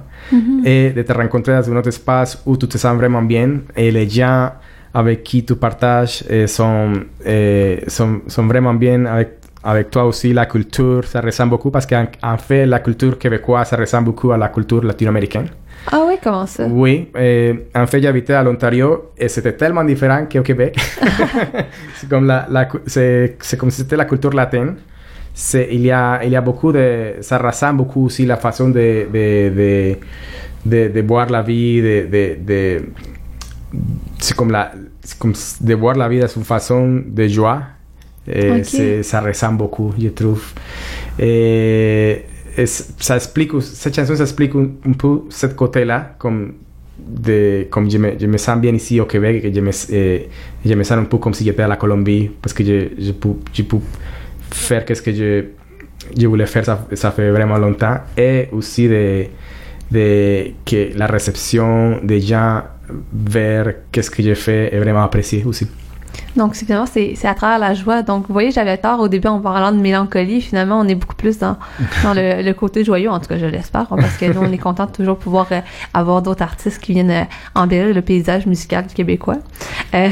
[0.63, 3.91] et de te rencontrer dans un autre espace où tu te sens vraiment bien, et
[3.91, 4.51] les gens
[4.93, 6.93] avec qui tu partages euh, sont,
[7.27, 11.87] euh, sont, sont vraiment bien avec avec toi aussi, la culture, ça ressemble beaucoup parce
[11.87, 15.47] qu'en en fait, la culture québécoise, ça ressemble beaucoup à la culture latino-américaine.
[15.91, 16.67] Ah oui, comment ça?
[16.67, 20.77] Oui, euh, en fait, j'habitais à l'Ontario et c'était tellement différent qu'au Québec.
[21.95, 24.75] c'est comme la, la c'est comme si c'était la culture latine.
[25.37, 28.69] C'est, il y a, il y a beaucoup de, ça ressemble beaucoup aussi la façon
[28.69, 29.95] de, de, de,
[30.65, 32.81] de, de voir la vie, de, de, de-
[34.19, 34.71] c'est comme la,
[35.19, 37.61] comme de voir la vie de su façon de joie.
[38.27, 38.65] Et Ok.
[38.65, 40.53] c'est- ça ressemble beaucoup, je trouve.
[41.19, 42.23] Et,
[42.57, 46.53] et ça explique, cette chanson, ça explique un, un peu ce côté-là, comme
[46.97, 50.29] de, comme je me, je me sens bien ici au Québec, et je me, eh,
[50.65, 53.11] je me sens un peu comme si j'étais à la Colombie, parce que je, je,
[53.11, 53.77] peux, je peux
[54.95, 55.43] ce que je,
[56.17, 59.25] je voulais faire, ça, ça fait vraiment longtemps, et aussi de,
[59.91, 62.63] de que la réception des gens
[63.13, 65.67] vers qu'est-ce que je fais est vraiment appréciée aussi.
[66.35, 68.01] Donc, finalement, c'est à travers la joie.
[68.01, 70.41] Donc, vous voyez, j'avais tort au début en parlant de mélancolie.
[70.41, 71.57] Finalement, on est beaucoup plus dans,
[72.03, 74.51] dans le, le côté joyeux, en tout cas, je l'espère, hein, parce que nous, on
[74.51, 75.61] est content de toujours pouvoir euh,
[75.93, 77.23] avoir d'autres artistes qui viennent euh,
[77.55, 79.37] embellir le paysage musical québécois.
[79.93, 80.09] Euh,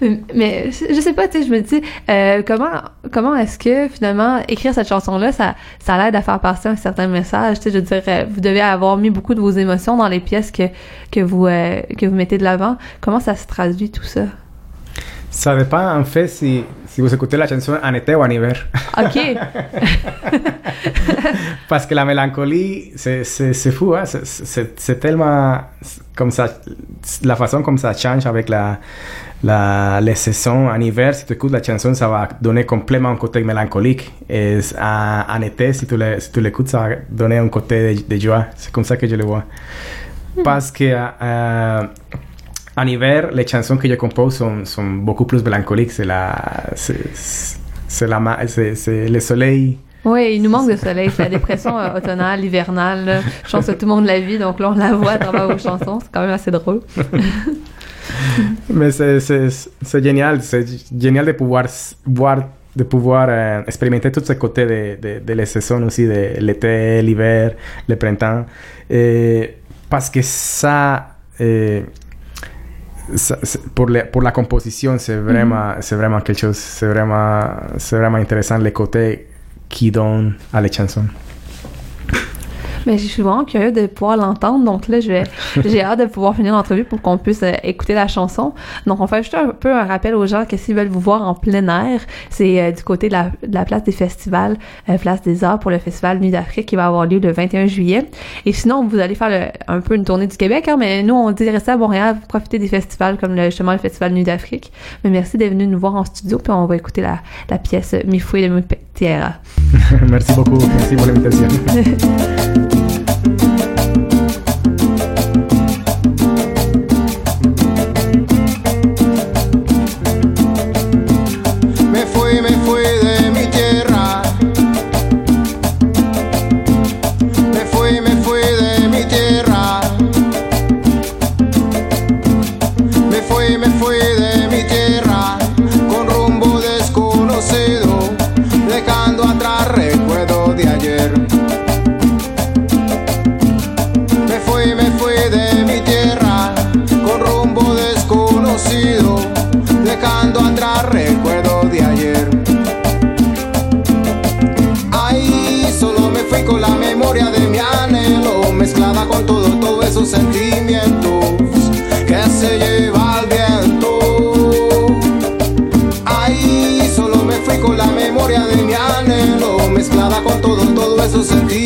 [0.34, 4.40] mais je sais pas, tu sais, je me dis, euh, comment, comment est-ce que, finalement,
[4.48, 7.58] écrire cette chanson-là, ça, ça l'aide à faire passer un certain message?
[7.58, 10.08] Tu sais, je veux dire, euh, vous devez avoir mis beaucoup de vos émotions dans
[10.08, 10.64] les pièces que,
[11.10, 12.76] que, vous, que vous mettez de l'avant.
[13.00, 14.22] Comment ça se traduit, tout ça?
[15.32, 18.66] Ça dépend en fait si, si vous écoutez la chanson en été ou en hiver.
[18.98, 19.18] Ok.
[21.68, 24.04] Parce que la mélancolie, c'est fou, hein?
[24.04, 25.58] c'est tellement
[26.14, 26.60] comme ça,
[27.24, 28.78] la façon comme ça change avec la,
[29.42, 31.14] la, les saisons en hiver.
[31.14, 34.12] Si tu écoutes la chanson, ça va donner complètement un côté mélancolique.
[34.28, 35.96] Et en, en été, si tu
[36.42, 38.48] l'écoutes, ça va donner un côté de, de joie.
[38.56, 39.44] C'est comme ça que je le vois.
[40.36, 40.42] Hmm.
[40.42, 40.84] Parce que
[41.22, 41.82] euh,
[42.76, 45.90] en hiver, les chansons que je compose sont, sont beaucoup plus mélancoliques.
[45.92, 46.34] C'est la,
[46.74, 49.78] c'est la, c'est le soleil.
[50.04, 51.10] Oui, il nous manque de soleil.
[51.14, 53.22] C'est la dépression euh, automnale, hivernale.
[53.46, 55.48] Je pense que tout le monde la vit, donc là, on la voit à travers
[55.48, 56.00] vos chansons.
[56.00, 56.80] C'est quand même assez drôle.
[58.70, 60.42] Mais c'est génial.
[60.42, 60.64] C'est
[60.98, 61.66] génial de pouvoir
[62.06, 62.42] voir
[62.74, 67.02] de pouvoir euh, expérimenter tous ces côtés de, de, de les saisons aussi, de l'été,
[67.02, 67.52] l'hiver,
[67.86, 68.46] le printemps.
[68.88, 69.56] Et
[69.90, 71.08] parce que ça,
[71.38, 71.82] eh,
[73.74, 77.42] pour, la, pour la composition, c'est vraiment, c'est vraiment quelque chose, c'est vraiment,
[77.78, 79.26] c'est vraiment intéressant les côtés
[79.68, 81.04] qui donnent à la chanson.
[82.86, 84.64] Mais je suis vraiment curieux de pouvoir l'entendre.
[84.64, 85.22] Donc là, je
[85.64, 88.52] j'ai hâte de pouvoir finir l'entrevue pour qu'on puisse euh, écouter la chanson.
[88.86, 91.22] Donc, on fait juste un peu un rappel aux gens que s'ils veulent vous voir
[91.26, 94.56] en plein air, c'est euh, du côté de la, de la, place des festivals,
[94.88, 97.66] euh, place des arts pour le festival Nuit d'Afrique qui va avoir lieu le 21
[97.66, 98.06] juillet.
[98.46, 101.30] Et sinon, vous allez faire un peu une tournée du Québec, hein, mais nous, on
[101.30, 104.72] dit rester à Montréal, profiter des festivals comme le, justement le festival Nuit d'Afrique.
[105.04, 107.18] Mais merci d'être venu nous voir en studio, puis on va écouter la,
[107.50, 108.62] la pièce Mi Fouet de
[108.94, 109.34] Tierra.
[110.08, 110.58] merci beaucoup.
[110.76, 111.48] Merci pour l'invitation.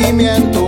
[0.07, 0.66] de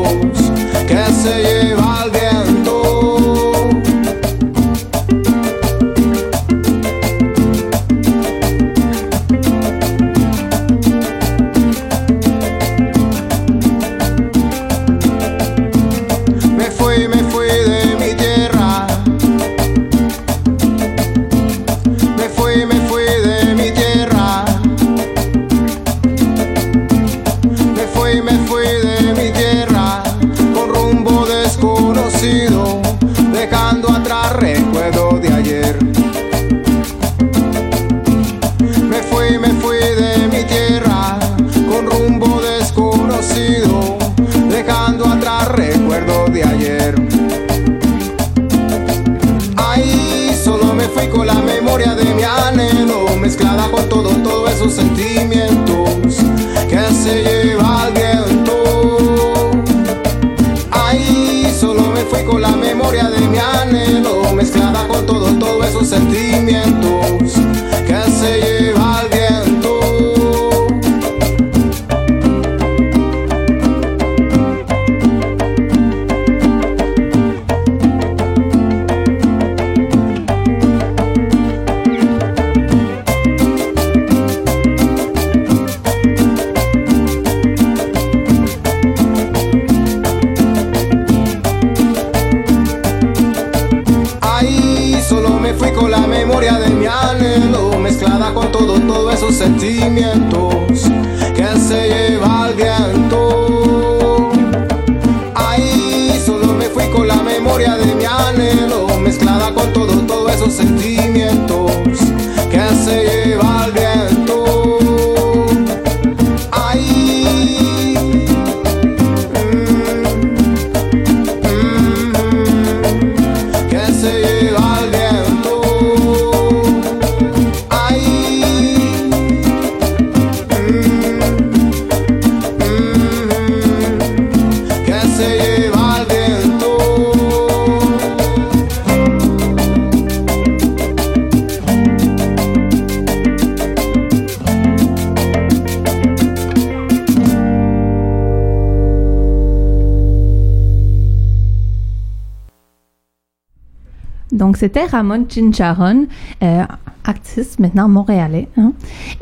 [154.92, 156.08] Ramon Chincharon,
[156.44, 156.64] euh,
[157.10, 158.48] artiste maintenant montréalais.
[158.58, 158.74] Hein.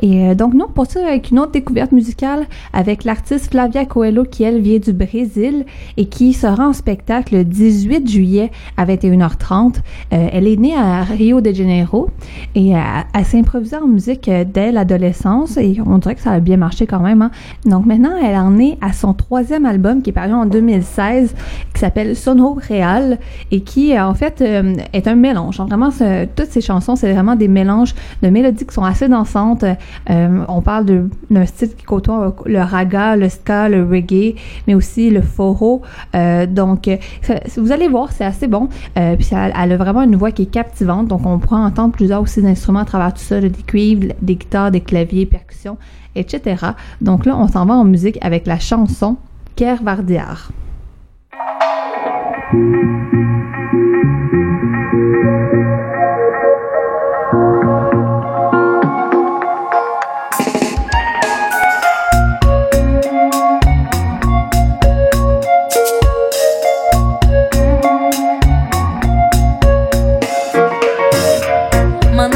[0.01, 4.43] Et euh, donc, nous, ça, avec une autre découverte musicale avec l'artiste Flavia Coelho, qui,
[4.43, 5.65] elle, vient du Brésil
[5.95, 9.75] et qui sera en spectacle le 18 juillet à 21h30.
[10.13, 12.09] Euh, elle est née à Rio de Janeiro
[12.55, 12.79] et euh,
[13.13, 16.99] elle s'improvisait en musique dès l'adolescence et on dirait que ça a bien marché quand
[16.99, 17.21] même.
[17.21, 17.31] Hein.
[17.65, 21.33] Donc, maintenant, elle en est à son troisième album qui est paru en 2016
[21.77, 23.19] qui s'appelle Sono Real
[23.51, 25.59] et qui, en fait, est un mélange.
[25.59, 25.91] Vraiment,
[26.35, 29.63] toutes ces chansons, c'est vraiment des mélanges de mélodies qui sont assez dansantes.
[30.09, 34.33] Euh, on parle d'un style qui côtoie le raga, le ska, le reggae,
[34.65, 35.83] mais aussi le foro.
[36.15, 36.89] Euh, donc,
[37.57, 38.69] vous allez voir, c'est assez bon.
[38.97, 41.07] Euh, puis elle, a vraiment une voix qui est captivante.
[41.07, 44.71] Donc, on pourra entendre plusieurs aussi d'instruments à travers tout ça, des cuivres, des guitares,
[44.71, 45.77] des claviers, percussions,
[46.15, 46.71] etc.
[47.01, 49.17] Donc là, on s'en va en musique avec la chanson
[52.49, 52.63] Mano,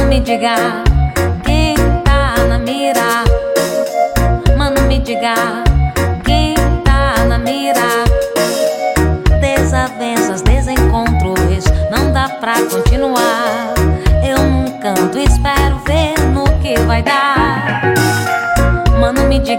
[0.10, 0.81] me diga.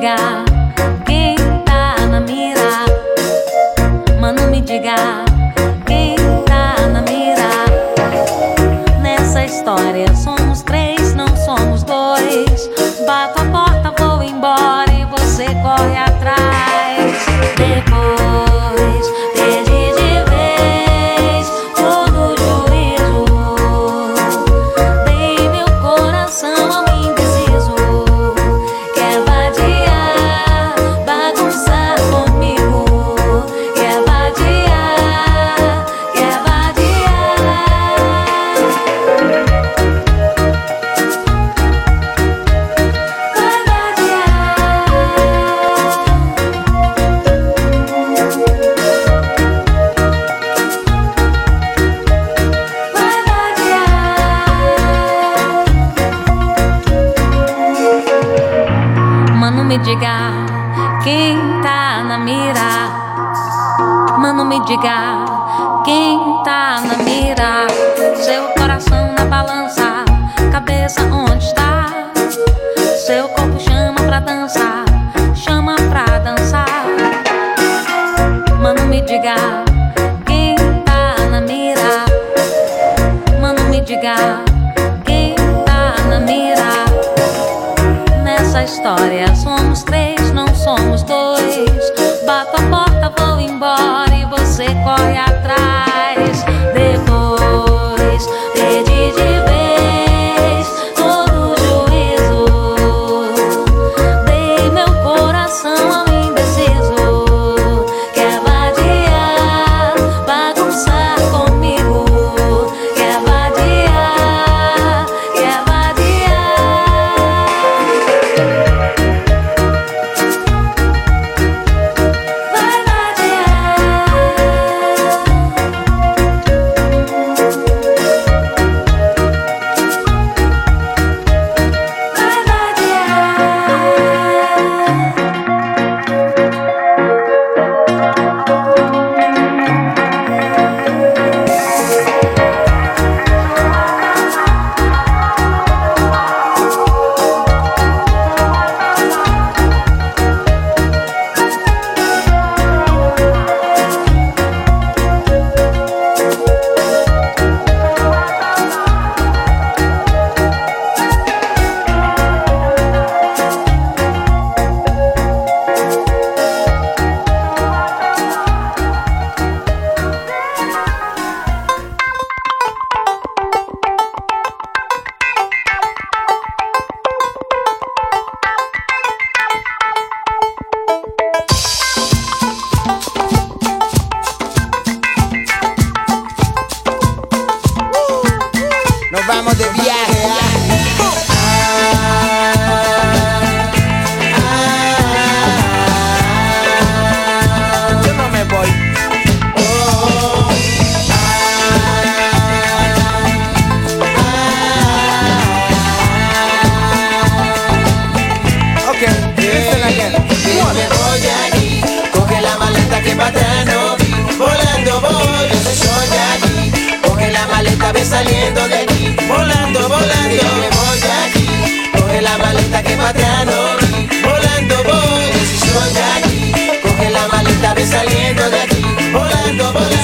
[0.03, 0.42] devagar.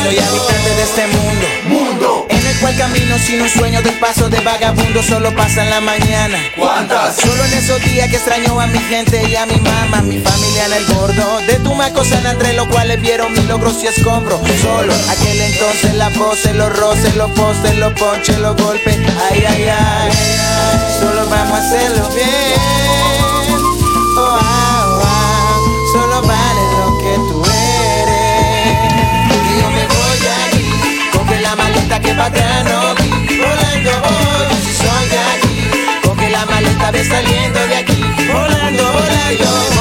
[0.09, 1.46] soy habitante de este mundo.
[1.68, 2.26] Mundo.
[2.30, 5.80] En el cual camino sin un sueño de paso de vagabundo, solo pasa en la
[5.80, 6.38] mañana.
[6.56, 7.16] ¿Cuántas?
[7.16, 10.64] Solo en esos días que extraño a mi gente y a mi mamá, mi familia
[10.64, 11.40] en el gordo.
[11.46, 14.40] De tu macosan entre los cuales vieron mis logros y escombro.
[14.62, 18.96] Solo aquel entonces la pose, los roces, los postes, los ponches, los golpes.
[19.30, 20.12] Ay, ay, ay.
[21.00, 22.78] Solo vamos a hacerlo bien.
[32.19, 33.39] Maleta que pa' atrás no vi.
[33.39, 35.71] Volando voy, si soy de aquí.
[36.03, 38.03] Coge la maleta, ve saliendo de aquí.
[38.33, 39.78] Volando, volando,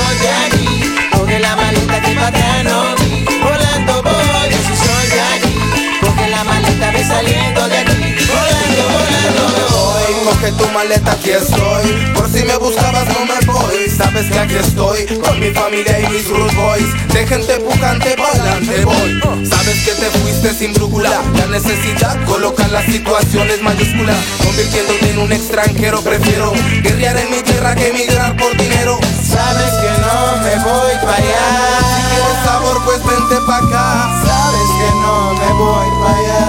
[10.51, 12.13] tu maleta, aquí estoy.
[12.15, 13.89] Por si me buscabas, no me voy.
[13.89, 17.13] Sabes que aquí estoy con mi familia y mis rude boys.
[17.13, 19.19] De gente pujante, pa'lante voy.
[19.45, 21.21] Sabes que te fuiste sin brújula.
[21.37, 24.17] La necesidad coloca las situaciones mayúsculas.
[24.43, 28.99] Convirtiéndote en un extranjero, prefiero guerrear en mi tierra que emigrar por dinero.
[29.23, 32.07] Sabes que no me voy pa' Si allá.
[32.09, 34.23] quieres sabor, pues vente pa' acá.
[34.25, 36.46] Sabes que no me voy pa' allá.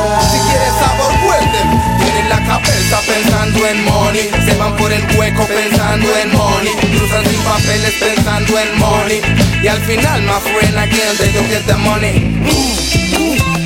[2.28, 4.30] La cabeza pensando en money.
[4.44, 6.72] Se van por el hueco pensando en money.
[6.96, 9.20] Cruzan sin papeles pensando en money.
[9.62, 13.57] Y al final, my friend, again, they don't get the money.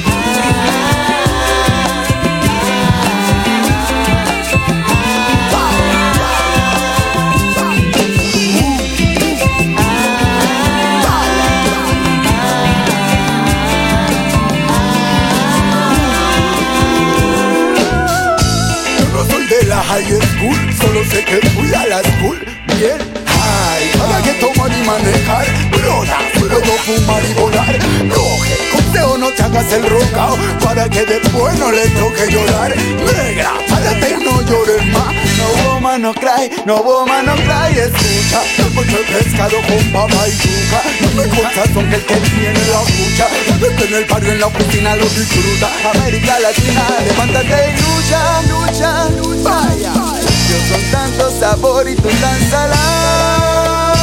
[19.93, 22.39] High school, solo sé que fui a la school
[22.79, 23.91] bien high.
[23.99, 27.79] Para que tomar y manejar, broda, puedo fumar y volar.
[28.15, 32.77] Coge, consejo no te hagas el rocao, para que después no le toque llorar.
[32.77, 35.15] Negra, párate y no llores más.
[35.39, 38.43] No woman no cry, no woman no cry, escucha.
[38.75, 40.83] Mucho pescado con papa y yuca.
[41.01, 43.27] No me cosas son que el que tiene la escucha.
[43.61, 45.71] Desde en el barrio, en la oficina lo disfruta.
[45.95, 49.51] América Latina, levántate y lucha, lucha, lucha.
[49.51, 53.95] Vaya, yo con tanto sabor y tú tan salado.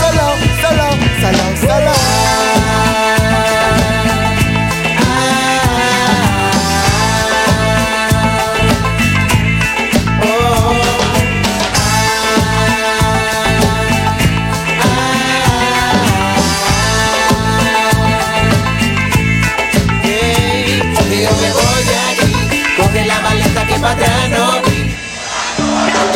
[0.00, 2.15] Salao, salao, salao.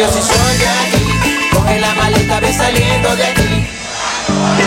[0.00, 1.50] Yo sí soy de aquí.
[1.52, 3.66] Coge la maleta, ve saliendo de aquí.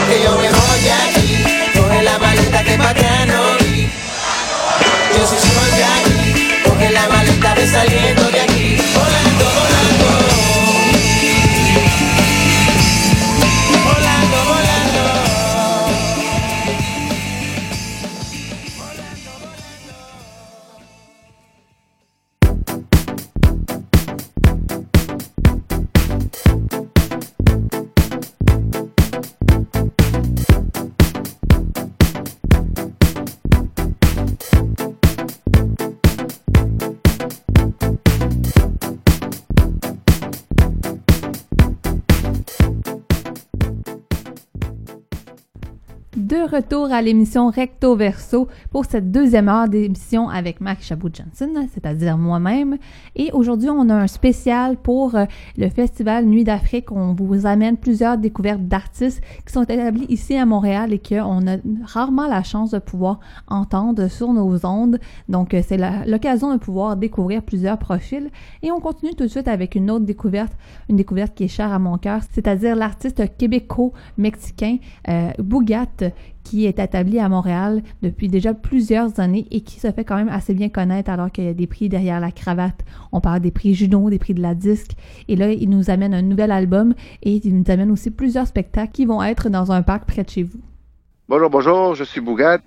[0.08, 1.43] Que yo me voy aquí.
[1.78, 3.58] Coge la maleta que pa' atrás no.
[5.18, 6.62] Yo sí soy de aquí.
[6.64, 8.53] Coge la maleta, ve saliendo de aquí.
[46.54, 52.78] Retour à l'émission Recto Verso pour cette deuxième heure d'émission avec Mac Chabot-Johnson, c'est-à-dire moi-même.
[53.16, 55.26] Et aujourd'hui, on a un spécial pour euh,
[55.58, 56.91] le Festival Nuit d'Afrique.
[56.91, 61.58] On vous amène plusieurs découvertes d'artistes qui sont établis ici à Montréal et qu'on a
[61.86, 64.99] rarement la chance de pouvoir entendre sur nos ondes.
[65.30, 68.30] Donc, euh, c'est l'occasion de pouvoir découvrir plusieurs profils.
[68.62, 70.54] Et on continue tout de suite avec une autre découverte,
[70.88, 74.78] une découverte qui est chère à mon cœur, c'est-à-dire l'artiste québéco-mexicain
[75.10, 76.12] euh, Bougat,
[76.44, 80.30] qui est établi à Montréal depuis déjà plusieurs années et qui se fait quand même
[80.30, 82.82] assez bien connaître alors qu'il y a des prix derrière la cravate.
[83.12, 84.91] On parle des prix Juno, des prix de la disque.
[85.28, 88.91] Et là, il nous amène un nouvel album et il nous amène aussi plusieurs spectacles
[88.91, 90.60] qui vont être dans un parc près de chez vous.
[91.30, 92.60] Bonjour, bonjour, je suis Bougat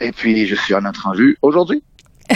[0.00, 1.82] et puis je suis en entrevue aujourd'hui.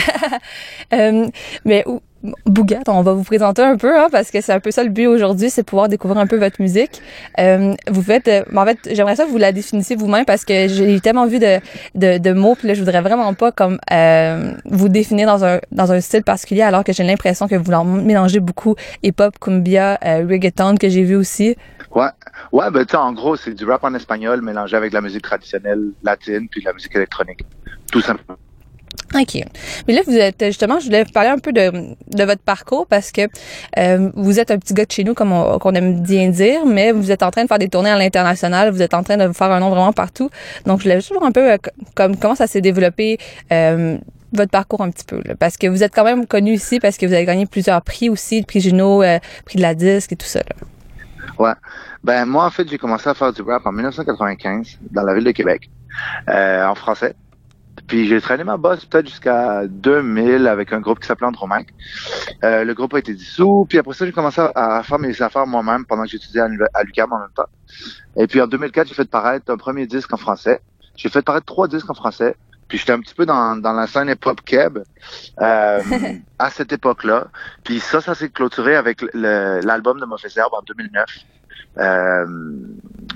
[0.93, 1.27] Euh,
[1.65, 1.99] mais ou-
[2.45, 4.89] Bougat, on va vous présenter un peu, hein, parce que c'est un peu ça le
[4.89, 7.01] but aujourd'hui, c'est pouvoir découvrir un peu votre musique.
[7.39, 10.67] Euh, vous faites, euh, en fait, j'aimerais ça que vous la définissiez vous-même parce que
[10.67, 11.59] j'ai tellement vu de,
[11.95, 15.59] de, de mots, puis là, je voudrais vraiment pas comme euh, vous définir dans un
[15.71, 20.25] dans un style particulier, alors que j'ai l'impression que vous mélangez beaucoup hip-hop, cumbia, euh,
[20.29, 21.55] reggaeton que j'ai vu aussi.
[21.93, 22.09] Ouais,
[22.51, 25.91] ouais, ben tu en gros, c'est du rap en espagnol mélangé avec la musique traditionnelle
[26.03, 27.45] latine puis de la musique électronique,
[27.91, 28.37] tout simplement.
[29.13, 29.43] OK.
[29.87, 32.85] Mais là, vous êtes justement, je voulais vous parler un peu de, de votre parcours
[32.87, 33.21] parce que
[33.77, 36.91] euh, vous êtes un petit gars de chez nous, comme on, aime bien dire, mais
[36.91, 39.31] vous êtes en train de faire des tournées à l'international, vous êtes en train de
[39.31, 40.29] faire un nom vraiment partout.
[40.65, 41.57] Donc, je voulais juste voir un peu euh,
[41.95, 43.17] comme comment ça s'est développé.
[43.51, 43.97] Euh,
[44.33, 47.05] votre parcours un petit peu parce que vous êtes quand même connu ici parce que
[47.05, 50.17] vous avez gagné plusieurs prix aussi, le prix Juno, euh, prix de la disque et
[50.17, 50.39] tout ça.
[50.39, 50.67] Là.
[51.39, 51.53] Ouais.
[52.03, 55.23] Ben moi en fait j'ai commencé à faire du rap en 1995 dans la ville
[55.23, 55.69] de Québec
[56.27, 57.15] en français.
[57.87, 61.67] Puis j'ai traîné ma bosse peut-être jusqu'à 2000 avec un groupe qui s'appelait Andromaque.
[62.43, 63.65] Euh, le groupe a été dissous.
[63.69, 66.83] Puis après ça, j'ai commencé à faire mes affaires moi-même pendant que j'étudiais à, à
[66.83, 67.49] l'UQAM en même temps.
[68.17, 70.61] Et puis en 2004, j'ai fait paraître un premier disque en français.
[70.95, 72.35] J'ai fait paraître trois disques en français.
[72.67, 74.79] Puis j'étais un petit peu dans, dans la scène hip-hop keb
[75.39, 75.79] euh,
[76.39, 77.27] à cette époque-là.
[77.63, 81.05] Puis ça, ça s'est clôturé avec l'album de Mauvais Herbe en 2009.
[81.77, 82.25] Euh,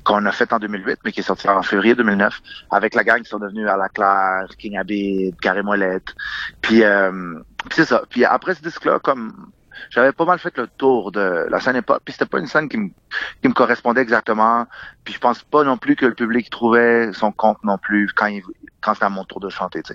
[0.04, 2.42] qu'on a fait en 2008, mais qui est sorti en février 2009,
[2.72, 6.16] avec la gang qui sont devenus à la Claire, King Abid, Carré Moellette.
[6.62, 7.40] Puis, euh,
[7.70, 8.04] puis c'est ça.
[8.10, 9.52] Puis après ce disque-là, comme
[9.90, 12.68] j'avais pas mal fait le tour de la scène hip-hop, puis c'était pas une scène
[12.68, 12.90] qui me
[13.42, 14.68] qui me correspondait exactement.
[15.04, 18.28] Puis je pense pas non plus que le public trouvait son compte non plus quand
[18.28, 18.44] il,
[18.82, 19.82] quand c'était à mon tour de chanter.
[19.84, 19.94] Tu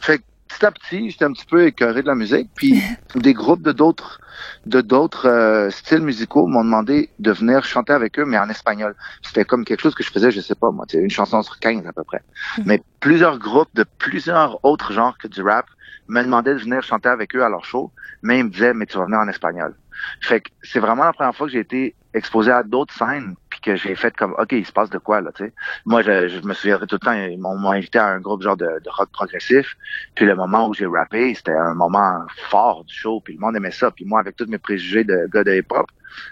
[0.00, 0.20] sais.
[0.50, 2.50] Petit à petit, j'étais un petit peu écœuré de la musique.
[2.54, 2.82] Puis
[3.14, 4.20] des groupes de d'autres
[4.66, 8.94] de d'autres euh, styles musicaux m'ont demandé de venir chanter avec eux, mais en espagnol.
[9.22, 11.86] C'était comme quelque chose que je faisais, je sais pas moi, une chanson sur 15
[11.86, 12.22] à peu près.
[12.64, 15.66] Mais plusieurs groupes de plusieurs autres genres que du rap
[16.08, 17.92] me demandaient de venir chanter avec eux à leur show,
[18.22, 19.74] mais ils me disaient mais tu vas venir en espagnol.
[20.20, 23.60] Fait que c'est vraiment la première fois que j'ai été exposé à d'autres scènes puis
[23.60, 25.52] que j'ai fait comme ok il se passe de quoi là tu sais.
[25.86, 28.56] Moi je, je me souviendrai tout le temps ils m'ont invité à un groupe genre
[28.56, 29.76] de, de rock progressif.
[30.14, 33.56] Puis le moment où j'ai rappé c'était un moment fort du show puis le monde
[33.56, 33.90] aimait ça.
[33.90, 35.86] Puis moi avec tous mes préjugés de gars de hip hop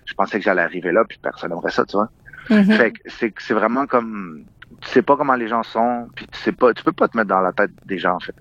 [0.04, 2.08] je pensais que j'allais arriver là puis personne n'aimerait ça tu vois.
[2.50, 2.72] Mhm.
[2.72, 4.44] fait que c'est c'est vraiment comme
[4.80, 7.16] tu sais pas comment les gens sont puis tu sais pas tu peux pas te
[7.16, 8.34] mettre dans la tête des gens en fait.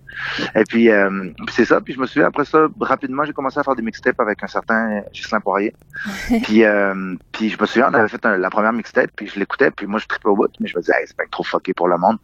[0.56, 3.64] Et puis euh, c'est ça puis je me souviens après ça rapidement j'ai commencé à
[3.64, 5.74] faire des mixtapes avec un certain Ghislain Poirier.
[6.44, 9.40] Puis euh, puis je me souviens on avait fait un- la première mixtape puis je
[9.40, 11.44] l'écoutais puis moi je trippais au bout mais je me disais hey, c'est bien trop
[11.44, 12.18] fucké pour le monde.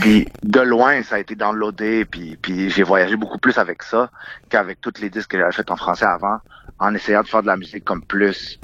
[0.00, 4.10] Puis de loin ça a été downloadé puis puis j'ai voyagé beaucoup plus avec ça
[4.48, 6.38] qu'avec tous les disques que j'avais fait en français avant
[6.78, 8.60] en essayant de faire de la musique comme plus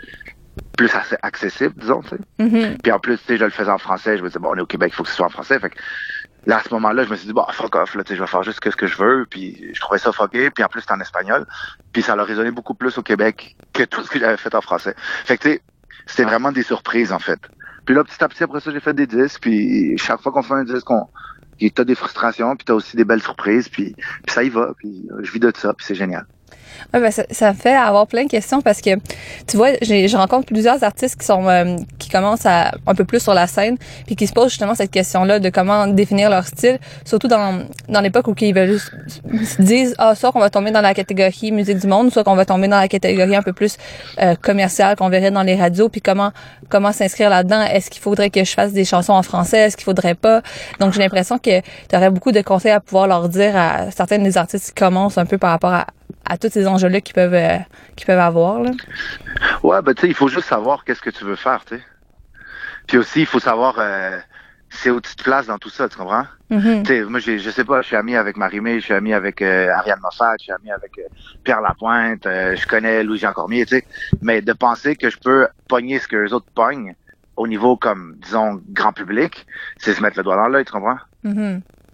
[0.77, 2.79] plus assez accessible disons tu sais Mhm.
[2.83, 4.17] puis en plus, tu sais, je le faisais en français.
[4.19, 5.59] Je me disais, bon, on est au Québec, il faut que ce soit en français.
[5.61, 5.77] Fait que
[6.47, 8.21] là, à ce moment-là, je me suis dit, bon, fuck off, là, tu sais, je
[8.21, 9.27] vais faire juste ce que je veux.
[9.29, 10.51] Puis je trouvais ça fucké.
[10.51, 11.47] Puis en plus, c'était en espagnol.
[11.93, 14.61] Puis ça a résonné beaucoup plus au Québec que tout ce que j'avais fait en
[14.61, 14.95] français.
[15.25, 15.63] Fait que, tu sais,
[16.07, 17.39] c'était vraiment des surprises, en fait.
[17.85, 19.41] Puis là, petit à petit, après ça, j'ai fait des disques.
[19.43, 21.07] Puis chaque fois qu'on fait un disque, on...
[21.75, 23.69] t'as des frustrations, puis t'as aussi des belles surprises.
[23.69, 24.73] Puis, puis ça y va.
[24.79, 26.27] Puis je vis de ça, puis c'est génial.
[26.93, 28.91] Ouais, ben, ça, ça me fait avoir plein de questions parce que
[29.47, 33.21] tu vois, je rencontre plusieurs artistes qui sont euh, qui commencent à un peu plus
[33.21, 33.77] sur la scène
[34.07, 38.01] puis qui se posent justement cette question-là de comment définir leur style, surtout dans dans
[38.01, 41.79] l'époque où ils veulent se disent ah soit qu'on va tomber dans la catégorie musique
[41.79, 43.77] du monde, soit qu'on va tomber dans la catégorie un peu plus
[44.21, 46.33] euh, commerciale qu'on verrait dans les radios puis comment
[46.69, 49.85] comment s'inscrire là-dedans, est-ce qu'il faudrait que je fasse des chansons en français, est-ce qu'il
[49.85, 50.43] faudrait pas?
[50.81, 54.19] Donc j'ai l'impression que tu aurais beaucoup de conseils à pouvoir leur dire à certains
[54.19, 55.87] des artistes qui commencent un peu par rapport à
[56.29, 57.59] à tous ces enjeux-là qu'ils peuvent, euh,
[57.97, 58.61] qu'ils peuvent avoir.
[58.61, 58.71] Là.
[59.63, 61.83] Ouais, ben tu sais, il faut juste savoir qu'est-ce que tu veux faire, tu sais.
[62.87, 64.19] Puis aussi, il faut savoir euh,
[64.73, 66.27] c'est où tu te places dans tout ça, tu comprends?
[66.51, 66.83] Mhm.
[66.83, 69.43] Tu sais, moi, je sais pas, je suis ami avec Marie-Mé, je suis ami avec
[69.43, 71.03] euh, Ariane Moffat, je suis ami avec euh,
[71.45, 73.85] Pierre Lapointe, euh, je connais Louis-Jean Cormier, tu sais.
[74.23, 76.95] Mais de penser que je peux pogner ce que les autres pognent
[77.37, 79.47] au niveau, comme, disons, grand public,
[79.79, 80.99] c'est se mettre le doigt dans l'œil, tu comprends?
[81.23, 81.33] Puis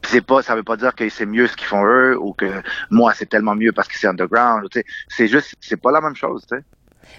[0.08, 2.46] c'est pas, ça veut pas dire que c'est mieux ce qu'ils font eux ou que
[2.90, 4.68] moi c'est tellement mieux parce que c'est underground.
[4.70, 6.44] Tu sais, c'est juste, c'est pas la même chose.
[6.50, 6.64] Tu sais,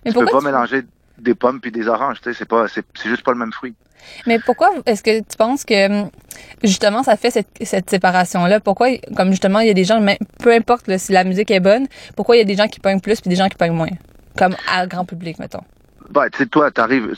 [0.05, 0.81] Mais tu peux pas tu- mélanger
[1.17, 2.21] des pommes puis des oranges.
[2.21, 3.75] Tu sais, c'est pas, c'est, c'est juste pas le même fruit.
[4.25, 6.05] Mais pourquoi est-ce que tu penses que
[6.63, 8.59] justement ça fait cette, cette séparation-là?
[8.61, 10.03] Pourquoi, comme justement, il y a des gens,
[10.39, 12.79] peu importe là, si la musique est bonne, pourquoi il y a des gens qui
[12.79, 13.89] pognent plus puis des gens qui pognent moins?
[14.37, 15.63] Comme à grand public, mettons.
[16.09, 17.13] Bah, tu sais, toi, t'arrives,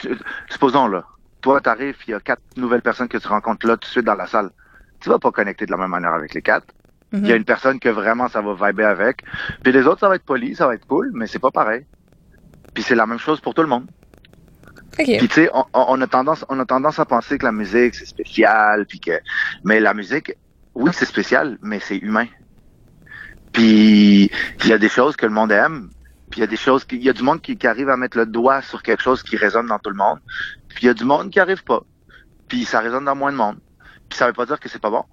[0.49, 1.05] supposons là,
[1.41, 4.05] toi t'arrives, il y a quatre nouvelles personnes que tu rencontres là tout de suite
[4.05, 4.49] dans la salle.
[5.01, 6.67] Tu vas pas connecter de la même manière avec les quatre.
[7.13, 9.23] Il y a une personne que vraiment ça va vibrer avec.
[9.63, 11.85] Puis les autres, ça va être poli, ça va être cool, mais c'est pas pareil.
[12.73, 13.85] Puis c'est la même chose pour tout le monde.
[14.99, 15.05] OK.
[15.05, 17.95] Puis tu sais, on, on- a tendance, on a tendance à penser que la musique
[17.95, 19.19] c'est spécial, puis que,
[19.63, 20.33] mais la musique,
[20.75, 22.27] oui c'est spécial, mais c'est humain.
[23.53, 24.29] Puis
[24.63, 25.89] il y a des choses que le monde aime,
[26.29, 27.89] puis il y a des choses, qui- il y a du monde qui, qui arrive
[27.89, 30.19] à mettre le doigt sur quelque chose qui résonne dans tout le monde,
[30.69, 31.81] puis il y a du monde qui arrive pas,
[32.47, 33.59] puis ça résonne dans moins de monde.
[34.11, 35.03] Ça veut pas dire que c'est pas bon,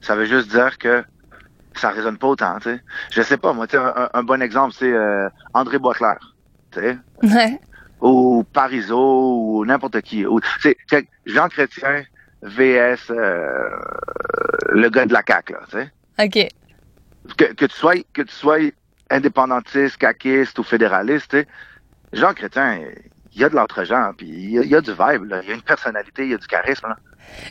[0.00, 1.04] ça veut juste dire que
[1.74, 2.80] ça résonne pas autant, tu sais.
[3.10, 6.18] Je sais pas, moi, tu sais, un, un- bon exemple c'est euh, André Boisclair,
[6.70, 7.58] tu sais Ouais.
[8.00, 10.26] ou Parizeau ou n'importe qui.
[10.26, 12.02] Ou, c'est c'est Jean Chrétien
[12.42, 13.68] VS euh,
[14.70, 15.92] le gars de la CAQ, là, tu sais.
[16.18, 16.48] OK.
[17.36, 18.58] que, que tu sois que tu sois
[19.10, 21.46] indépendantiste, caquiste ou fédéraliste, tu sais,
[22.12, 22.80] Jean Chrétien,
[23.34, 25.40] il y a de l'entre-gens, puis il y, y a du vibe, là.
[25.42, 26.88] il y a une personnalité, il y a du charisme.
[26.88, 26.96] Là.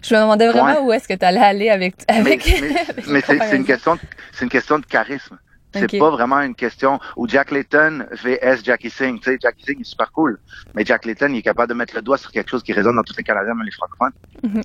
[0.04, 0.80] Je me demandais vraiment Ouais.
[0.88, 1.96] où est-ce que tu allais aller avec.
[2.10, 2.62] Mais, avec,
[3.08, 4.02] mais- c'est une question, de-
[4.32, 5.38] c'est une question de charisme.
[5.74, 9.20] C'est pas vraiment une question où Jack Layton vs Jackie Singh.
[9.22, 10.38] Tu sais, Jackie Singh est super cool,
[10.76, 12.98] mais Jack Layton il est capable de mettre le doigt sur quelque chose qui résonne
[12.98, 14.12] dans tous les Canadiens, même les francophones.
[14.44, 14.54] Mhm.
[14.54, 14.62] Ben,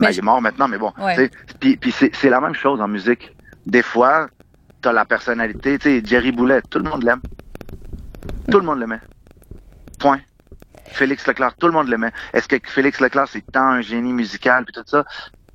[0.00, 0.92] Mais il je- est mort maintenant, mais bon.
[0.98, 1.30] Ouais.
[1.58, 3.34] Puis, puis c'est c'est la même chose en musique.
[3.64, 4.28] Des fois,
[4.82, 5.78] t'as la personnalité.
[5.78, 7.20] Tu sais, Jerry Boulet, tout le monde l'aime.
[8.50, 9.00] Tout le monde l'aimait.
[9.98, 10.20] Point.
[10.88, 12.12] Félix Leclerc, tout le monde l'aimait.
[12.32, 15.04] Est-ce que Félix Leclerc, c'est tant un génie musical puis tout ça?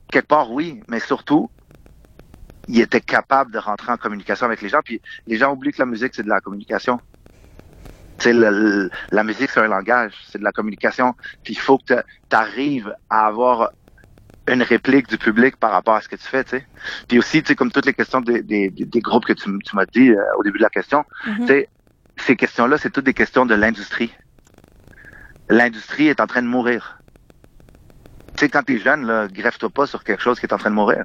[0.09, 1.51] Quelque part, oui, mais surtout,
[2.67, 4.81] il était capable de rentrer en communication avec les gens.
[4.83, 6.99] Puis les gens oublient que la musique, c'est de la communication.
[8.23, 11.15] Le- la musique, c'est un langage, c'est de la communication.
[11.43, 13.71] Puis il faut que tu arrives à avoir
[14.47, 16.67] une réplique du public par rapport à ce que tu fais, tu sais.
[17.07, 19.49] Puis aussi, tu sais, comme toutes les questions des, des, des- des groupes que tu,
[19.73, 21.39] m'as dit euh, au début de la question, Mhm.
[21.41, 21.69] tu sais,
[22.17, 24.13] ces questions-là, c'est toutes des questions de l'industrie.
[25.51, 26.97] L'industrie est en train de mourir.
[28.37, 30.69] Tu sais, quand t'es jeune, là, greffe-toi pas sur quelque chose qui est en train
[30.69, 31.03] de mourir.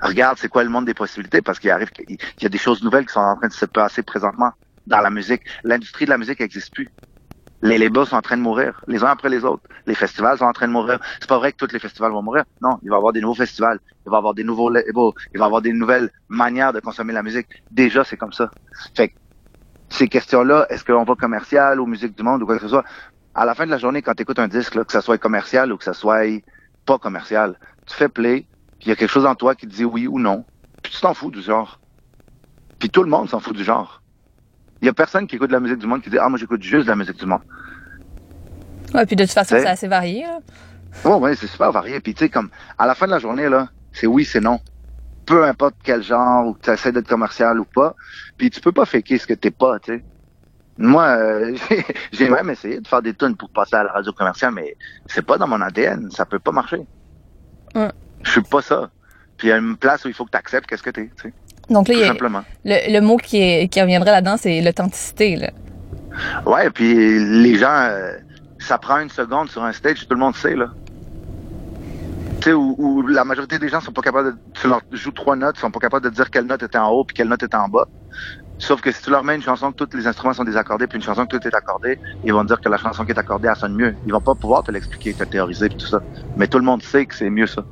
[0.00, 2.84] Regarde, c'est quoi le monde des possibilités, parce qu'il arrive, qu'il y a des choses
[2.84, 4.52] nouvelles qui sont en train de se passer présentement
[4.86, 5.42] dans la musique.
[5.64, 6.88] L'industrie de la musique n'existe plus.
[7.62, 9.64] Les labels sont en train de mourir, les uns après les autres.
[9.86, 11.00] Les festivals sont en train de mourir.
[11.18, 12.44] C'est pas vrai que tous les festivals vont mourir.
[12.60, 14.92] Non, il va y avoir des nouveaux festivals, il va y avoir des nouveaux labels,
[15.34, 17.48] il va y avoir des nouvelles manières de consommer la musique.
[17.72, 18.52] Déjà, c'est comme ça.
[18.94, 19.14] Fait que
[19.92, 22.84] ces questions-là, est-ce qu'on va commercial ou musique du monde ou quoi que ce soit,
[23.34, 25.18] à la fin de la journée, quand tu écoutes un disque, là, que ça soit
[25.18, 26.24] commercial ou que ça soit
[26.84, 28.46] pas commercial, tu fais play,
[28.78, 30.44] puis il y a quelque chose en toi qui te dit oui ou non,
[30.82, 31.80] puis tu t'en fous du genre.
[32.78, 34.02] Puis tout le monde s'en fout du genre.
[34.80, 36.38] Il y a personne qui écoute de la musique du monde qui dit ah moi
[36.38, 37.42] j'écoute juste de la musique du monde.
[38.92, 40.22] Ouais, puis de toute façon, c'est assez varié.
[40.22, 40.40] Là.
[41.04, 42.00] Oh ouais, c'est super varié.
[42.00, 44.60] Puis tu sais comme à la fin de la journée là, c'est oui, c'est non.
[45.24, 47.94] Peu importe quel genre ou que tu essaies d'être commercial ou pas,
[48.36, 50.04] puis tu peux pas faker ce que t'es pas, tu sais.
[50.82, 51.56] Moi, euh,
[52.12, 54.76] j'ai- même essayé de faire des tunes pour passer à la radio commerciale, mais
[55.06, 56.80] c'est pas dans mon ADN, ça peut pas marcher.
[57.74, 58.90] Je suis pas ça.
[59.36, 61.10] Puis il y a une place où il faut que tu acceptes qu'est-ce que t'es,
[61.16, 61.32] tu sais.
[61.70, 62.42] Donc là, il Tout y a- simplement.
[62.64, 65.36] le, le mot qui, est, qui reviendrait là-dedans, c'est l'authenticité.
[65.36, 65.50] Là.
[66.44, 66.92] Ouais, puis
[67.42, 68.12] les gens, euh,
[68.58, 70.66] ça prend une seconde sur un stage, tout le monde sait, là.
[72.40, 74.38] Tu sais, où, où la majorité des gens sont pas capables de...
[74.54, 76.88] Tu leur joues trois notes, ils sont pas capables de dire quelle note était en
[76.90, 77.86] haut puis quelle note était en bas.
[78.62, 80.96] Sauf que si tu leur mets une chanson que tous les instruments sont désaccordés puis
[80.96, 83.18] une chanson que tout est accordé, ils vont te dire que la chanson qui est
[83.18, 83.96] accordée, elle sonne mieux.
[84.06, 86.00] Ils vont pas pouvoir te l'expliquer, te théoriser puis tout ça.
[86.36, 87.64] Mais tout le monde sait que c'est mieux ça.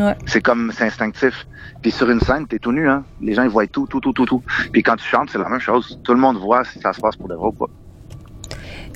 [0.00, 0.14] Ouais.
[0.26, 1.46] C'est comme, c'est instinctif.
[1.80, 3.04] Puis sur une scène, t'es tout nu, hein.
[3.22, 4.42] Les gens, ils voient tout, tout, tout, tout, tout.
[4.70, 5.98] Puis quand tu chantes, c'est la même chose.
[6.04, 7.70] Tout le monde voit si ça se passe pour de vrai ou pas.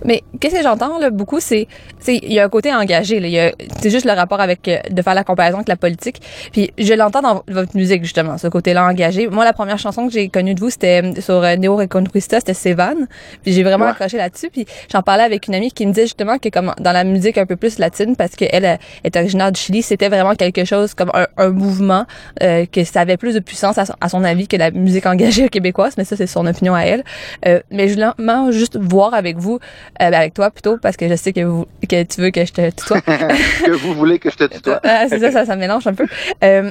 [0.05, 1.67] Mais qu'est-ce que j'entends là beaucoup, c'est
[1.99, 3.21] c'est il y a un côté engagé.
[3.21, 3.27] Là.
[3.27, 5.77] Il y a- C'est juste le rapport avec euh, de faire la comparaison avec la
[5.77, 6.21] politique.
[6.53, 9.29] Puis je l'entends dans votre musique justement, ce côté-là engagé.
[9.29, 12.39] Moi, la première chanson que j'ai connue de vous, c'était euh, sur euh, Neo Reconquista,
[12.41, 13.07] c'était Sevan.
[13.43, 13.91] Puis j'ai vraiment Ouais.
[13.93, 14.51] accroché là-dessus.
[14.51, 17.39] Puis j'en parlais avec une amie qui me disait justement que comme dans la musique
[17.39, 21.11] un peu plus latine, parce qu'elle est originaire du Chili, c'était vraiment quelque chose comme
[21.15, 22.05] un, un mouvement
[22.43, 25.07] euh, que ça avait plus de puissance à son, à son avis que la musique
[25.07, 25.95] engagée québécoise.
[25.99, 27.05] Mais ça, c'est son opinion à elle.
[27.47, 29.59] Euh, mais je voulais juste voir avec vous,
[30.01, 32.53] euh, avec toi plutôt, parce que je sais que, vous, que tu veux que je
[32.53, 33.01] te tutoie.
[33.03, 34.80] que vous voulez que je te tutoie.
[34.84, 36.07] Ah, c'est ça, ça, ça mélange un peu.
[36.43, 36.70] Euh,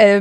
[0.00, 0.20] euh,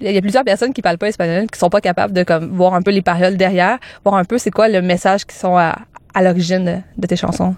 [0.00, 2.50] Il y a plusieurs personnes qui parlent pas espagnol, qui sont pas capables de comme
[2.56, 5.56] voir un peu les paroles derrière, voir un peu c'est quoi le message qui sont
[5.56, 5.76] à,
[6.14, 7.54] à l'origine de, de tes chansons.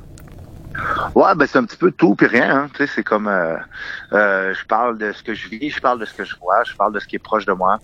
[1.15, 2.51] Ouais, ben c'est un petit peu tout puis rien.
[2.51, 2.69] Hein.
[2.73, 3.57] Tu sais, c'est comme euh,
[4.13, 6.63] euh, je parle de ce que je vis, je parle de ce que je vois,
[6.65, 7.79] je parle de ce qui est proche de moi.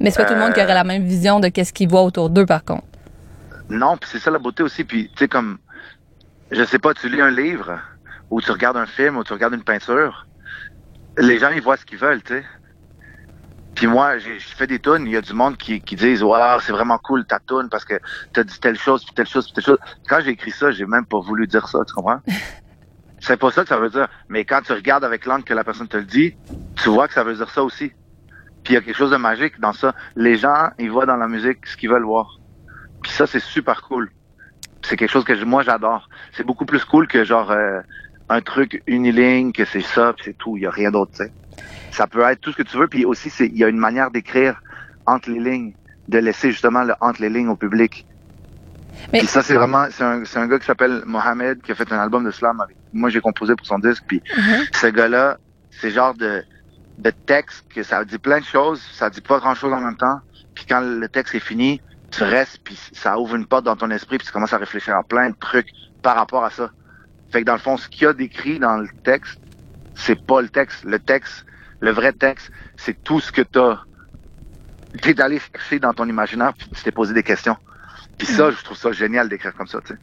[0.00, 2.02] Mais c'est pas tout le monde qui aurait la même vision de qu'est-ce qu'ils voient
[2.02, 2.84] autour d'eux, par contre.
[3.70, 4.84] Non, puis c'est ça la beauté aussi.
[4.84, 5.58] Puis tu sais comme,
[6.52, 7.80] je sais pas, tu lis un livre
[8.30, 10.28] ou tu regardes un film ou tu regardes une peinture,
[11.18, 12.46] les gens ils voient ce qu'ils veulent, tu sais.
[13.74, 16.22] Puis moi, j'ai je fais des tunes, il y a du monde qui, qui disent
[16.22, 17.98] Waouh, c'est vraiment cool ta tune parce que
[18.32, 19.78] t'as dit telle chose, puis telle chose, puis telle chose.
[20.08, 22.20] Quand j'ai écrit ça, j'ai même pas voulu dire ça, tu comprends?
[23.18, 24.08] c'est pas ça que ça veut dire.
[24.28, 26.36] Mais quand tu regardes avec l'angle que la personne te le dit,
[26.76, 27.92] tu vois que ça veut dire ça aussi.
[28.62, 29.94] Puis il y a quelque chose de magique dans ça.
[30.16, 32.40] Les gens, ils voient dans la musique ce qu'ils veulent voir.
[33.02, 34.10] Puis ça, c'est super cool.
[34.84, 36.08] C'est quelque chose que je- moi j'adore.
[36.32, 37.80] C'est beaucoup plus cool que genre euh,
[38.28, 40.56] un truc uniligne, que c'est ça, puis c'est tout.
[40.56, 41.32] Il y a rien d'autre, tu sais.
[41.90, 42.88] Ça peut être tout ce que tu veux.
[42.88, 44.60] Puis aussi, c'est il y a une manière d'écrire
[45.06, 45.74] entre les lignes,
[46.08, 48.06] de laisser justement le entre les lignes au public.
[49.12, 51.74] Mais- Puis ça, c'est vraiment, c'est un, c'est un gars qui s'appelle Mohamed qui a
[51.74, 52.76] fait un album de slam avec.
[52.92, 54.02] Moi, j'ai composé pour son disque.
[54.06, 54.22] Puis
[54.72, 55.38] ce gars-là,
[55.70, 56.42] c'est genre de,
[56.98, 60.18] de texte que ça dit plein de choses, ça dit pas grand-chose en même temps.
[60.54, 61.80] Puis quand le texte est fini,
[62.12, 64.94] tu restes, puis ça ouvre une porte dans ton esprit, puis tu commences à réfléchir
[64.94, 65.70] à plein de trucs
[66.02, 66.70] par rapport à ça.
[67.30, 69.40] Fait que dans le fond, ce qu'il y a décrit dans le texte,
[69.94, 70.84] c'est pas le texte.
[70.84, 71.46] Le texte,
[71.80, 73.80] le vrai texte, c'est tout ce que t'as
[75.00, 77.56] t'es d'aller chercher dans ton imaginaire, puis tu t'es posé des questions.
[78.18, 79.98] Puis ça, je trouve ça génial d'écrire comme ça, tu sais.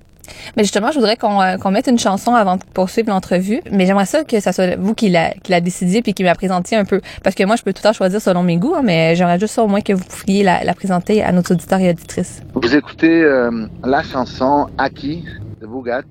[0.58, 3.62] Mais justement, je voudrais qu'on euh, mette une chanson avant de poursuivre l'entrevue.
[3.72, 6.28] Mais j'aimerais ça que ça soit vous qui la, qui la décidiez puis qui me
[6.28, 7.02] la présentiez un peu.
[7.24, 9.40] Parce que moi, je peux tout le temps choisir selon mes goûts, hein, mais j'aimerais
[9.40, 12.42] juste ça au moins que vous pouviez la, présenter à nos auditeurs et auditrices.
[12.54, 15.26] Vous écoutez euh, la chanson Aki
[15.62, 16.04] de Bugat,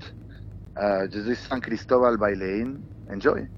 [0.82, 2.74] euh, dis San Cristobal Bailein.
[3.10, 3.48] Enjoy.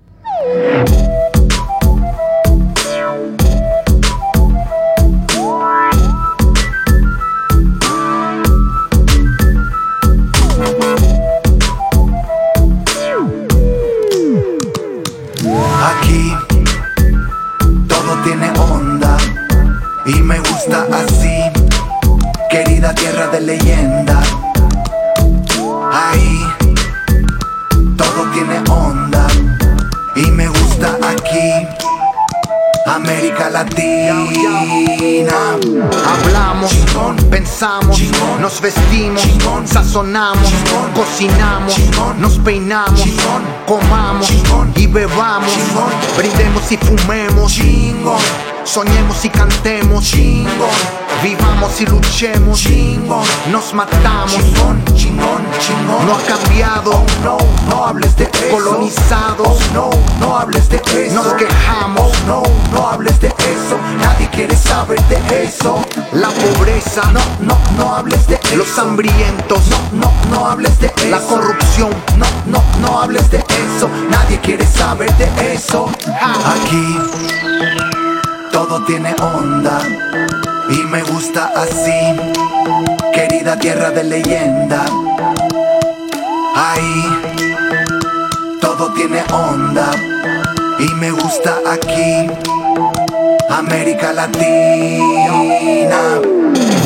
[15.83, 16.35] Aquí
[17.89, 19.17] todo tiene onda
[20.05, 21.51] y me gusta así,
[22.51, 24.21] querida tierra de leyenda.
[25.93, 26.45] Ahí
[27.97, 29.27] todo tiene onda
[30.15, 31.80] y me gusta aquí.
[32.95, 34.27] América Latina.
[36.07, 36.73] Hablamos,
[37.31, 38.01] pensamos,
[38.41, 39.23] nos vestimos,
[39.65, 40.53] sazonamos,
[40.95, 41.79] cocinamos,
[42.19, 43.05] nos peinamos,
[43.67, 44.29] comamos
[44.75, 45.53] y bebamos,
[46.17, 47.61] brindemos y fumemos,
[48.71, 50.13] soñemos y cantemos,
[51.25, 52.63] vivamos y luchemos,
[53.51, 54.39] nos matamos,
[56.07, 57.37] no ha cambiado, no,
[57.69, 58.49] no hables de eso.
[58.53, 59.91] colonizados, no,
[60.21, 65.43] no hables de eso, nos quejamos, no, no hables de eso, nadie quiere saber de
[65.43, 70.79] eso, la pobreza, no, no, no hables de eso, los hambrientos, no, no, no hables
[70.79, 75.91] de eso, la corrupción, no, no, no hables de eso, nadie quiere saber de eso,
[76.47, 78.00] aquí
[78.53, 79.81] todo tiene onda
[80.71, 82.17] y me gusta así,
[83.13, 84.85] querida tierra de leyenda.
[86.55, 87.05] Ahí
[88.61, 89.91] todo tiene onda
[90.79, 92.31] y me gusta aquí,
[93.49, 96.21] América Latina.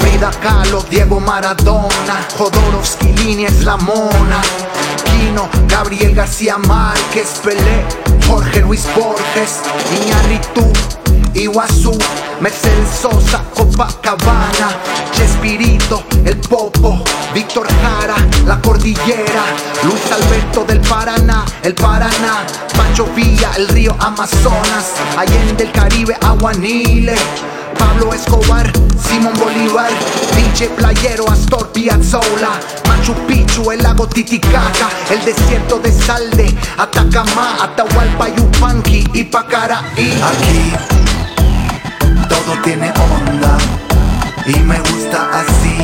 [0.01, 4.41] Frida Kahlo, Diego Maradona, Jodorowsky, Línea es la mona.
[5.05, 7.85] Quino, Gabriel García Márquez, Pelé,
[8.27, 9.61] Jorge Luis Borges,
[10.03, 10.73] Iñárritu,
[11.35, 11.97] Iguazú,
[12.40, 14.70] Mercedes Sosa, Copacabana,
[15.12, 17.02] Chespirito, El Popo,
[17.35, 18.15] Víctor Jara,
[18.47, 19.44] La Cordillera,
[19.82, 22.47] Luis Alberto del Paraná, El Paraná,
[22.77, 27.16] Pancho Villa, el río Amazonas, Allende el Caribe, Aguanile.
[27.78, 28.70] Pablo Escobar,
[29.09, 29.90] Simón Bolívar,
[30.36, 38.28] DJ Playero, Astor Piazzolla, Machu Picchu, el lago Titicaca, el desierto de Salde, Atacama, Atahualpa,
[38.28, 40.23] Yupanqui y Pacaraí.
[40.23, 41.14] Aquí
[42.45, 43.57] todo tiene onda
[44.47, 45.77] y me gusta así,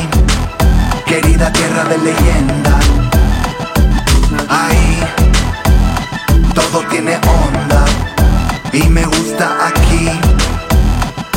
[1.05, 2.79] querida tierra de leyenda.
[4.47, 4.99] Ahí
[6.53, 7.85] todo tiene onda
[8.73, 10.09] y me gusta aquí,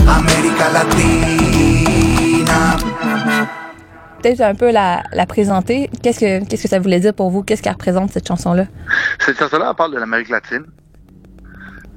[0.06, 2.76] América Latina.
[4.20, 5.90] Peut-être un peu la, la présenter.
[6.02, 7.42] Qu'est-ce que, qu'est-ce que ça voulait dire pour vous?
[7.42, 8.64] Qu'est-ce qu'elle représente, cette chanson-là?
[9.18, 10.64] Cette chanson-là, elle parle de l'Amérique latine.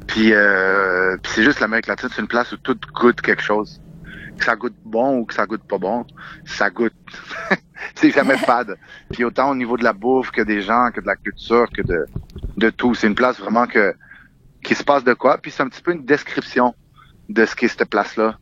[0.08, 3.82] Puis, euh, puis c'est juste l'Amérique latine, c'est une place où tout goûte quelque chose.
[4.38, 6.06] Que ça goûte bon ou que ça goûte pas bon,
[6.46, 6.94] ça goûte.
[7.96, 8.78] c'est jamais fade.
[9.12, 11.82] Puis autant au niveau de la bouffe que des gens, que de la culture, que
[11.82, 12.06] de,
[12.58, 12.94] de tout.
[12.96, 13.96] C'est une place vraiment que
[14.64, 15.38] qui se passe de quoi.
[15.40, 16.76] Puis c'est un petit peu une description
[17.30, 18.38] de ce qu'est cette place-là.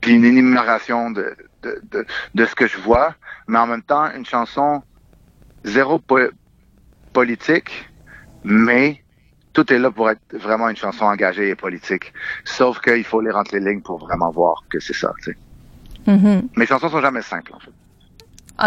[0.00, 3.14] Puis une énumération de, de, de, de ce que je vois.
[3.48, 4.82] Mais en même temps, une chanson
[5.64, 6.30] zéro po-
[7.12, 7.90] politique,
[8.44, 9.04] mais
[9.56, 12.12] tout est là pour être vraiment une chanson engagée et politique.
[12.44, 15.14] Sauf qu'il faut les rentrer les lignes pour vraiment voir que c'est ça.
[15.22, 15.36] tu sais.
[16.12, 16.48] Mhm.
[16.56, 17.70] Mes chansons sont jamais simples, en fait.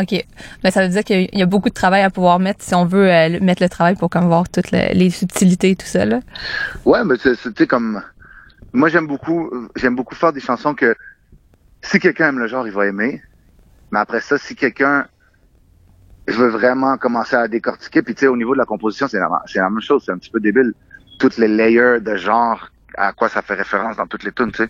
[0.02, 0.26] OK.
[0.64, 2.86] Mais ça veut dire qu'il y a beaucoup de travail à pouvoir mettre si on
[2.86, 6.06] veut euh, mettre le travail pour comme voir toutes le- les subtilités et tout ça.
[6.06, 6.22] Là.
[6.86, 8.02] Ouais, mais sais, comme...
[8.74, 10.96] Moi, j'aime beaucoup, j'aime beaucoup faire des chansons que
[11.84, 13.22] si quelqu'un aime le genre, il va aimer.
[13.92, 15.06] Mais après ça, si quelqu'un
[16.30, 19.20] je veux vraiment commencer à décortiquer, puis tu sais, au niveau de la composition, c'est
[19.20, 20.74] la, c'est la même chose, c'est un petit peu débile.
[21.20, 24.64] Toutes les layers de genre, à quoi ça fait référence dans toutes les tunes, tu
[24.64, 24.70] sais.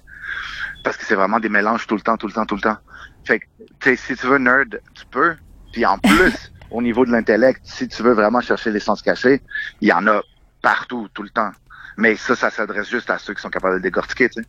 [0.83, 2.77] Parce que c'est vraiment des mélanges tout le temps, tout le temps, tout le temps.
[3.25, 3.45] Fait que,
[3.79, 5.35] tu sais, si tu veux nerd, tu peux.
[5.73, 9.41] Puis en plus, au niveau de l'intellect, si tu veux vraiment chercher l'essence cachée,
[9.81, 10.21] il y en a
[10.61, 11.51] partout, tout le temps.
[11.97, 14.47] Mais ça, ça s'adresse juste à ceux qui sont capables de décortiquer, tu sais.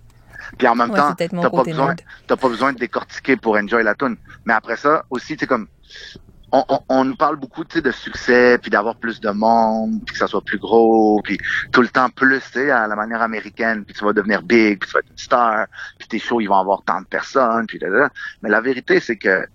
[0.56, 1.94] Puis en même Ouais, temps, t'as pas besoin,
[2.26, 4.16] t'as pas besoin de décortiquer pour enjoy la tune.
[4.44, 5.68] Mais après ça, aussi, tu sais, comme,
[6.52, 10.00] on, on, on nous parle beaucoup, tu sais, de succès, puis d'avoir plus de monde,
[10.04, 11.38] puis que ça soit plus gros, puis
[11.72, 14.80] tout le temps plus, tu sais, à la manière américaine, puis tu vas devenir big,
[14.80, 15.66] puis tu vas être une star,
[15.98, 18.10] puis tes shows, ils vont avoir tant de personnes, puis là, là.
[18.42, 19.46] Mais la vérité, c'est que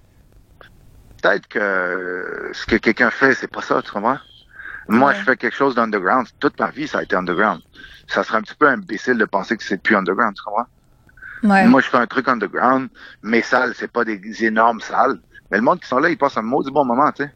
[1.21, 4.19] peut-être que ce que quelqu'un fait, c'est pas ça, tu comprends?
[4.87, 6.27] Moi, je fais quelque chose d'underground.
[6.39, 7.59] Toute ma vie, ça a été underground.
[8.07, 10.67] Ça serait un petit peu imbécile de penser que c'est plus underground, tu comprends?
[11.43, 11.65] Ouais.
[11.67, 12.89] Moi, je fais un truc underground.
[13.23, 15.19] Mes salles, c'est pas des énormes salles.
[15.51, 17.31] Mais le monde qui sont là, ils passent un maudit bon moment, tu sais.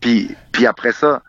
[0.00, 1.22] Puis, puis après ça,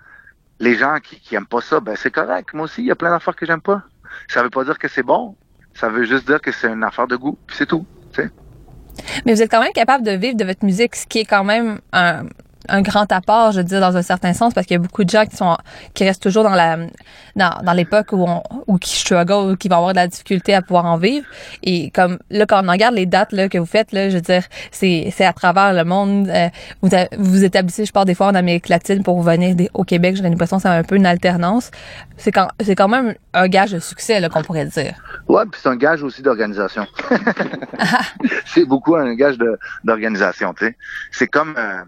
[0.60, 2.54] les gens qui, qui aiment pas ça, ben c'est correct.
[2.54, 3.84] Moi aussi, il y a plein d'affaires que j'aime pas.
[4.28, 5.36] Ça veut pas dire que c'est bon.
[5.74, 7.38] Ça veut juste dire que c'est une affaire de goût.
[7.48, 8.32] Puis c'est tout, tu sais.
[9.26, 11.44] Mais vous êtes quand même capable de vivre de votre musique, ce qui est quand
[11.44, 12.26] même un,
[12.70, 15.04] un grand apport, je veux dire, dans un certain sens, parce qu'il y a beaucoup
[15.04, 15.58] de gens qui sont
[15.94, 16.78] qui restent toujours dans la
[17.36, 20.54] dans, dans l'époque où on où qui struggle, ou qui vont avoir de la difficulté
[20.54, 21.26] à pouvoir en vivre.
[21.64, 24.22] Et comme là, quand on regarde les dates là, que vous faites, là, je veux
[24.22, 26.30] dire, c'est c'est à travers le monde.
[26.30, 26.50] Euh,
[26.82, 29.84] vous vous vous établissez, je pars des fois en Amérique latine pour venir des- au
[29.84, 30.16] Québec.
[30.16, 31.72] J'ai l'impression que c'est un peu une alternance.
[32.18, 34.94] C'est quand c'est quand même un gage de succès là qu'on pourrait dire.
[35.28, 36.86] Ouais, puis c'est un gage aussi d'organisation.
[38.46, 40.78] c'est beaucoup un gage de- d'organisation, tu sais.
[41.12, 41.82] C'est comme, euh,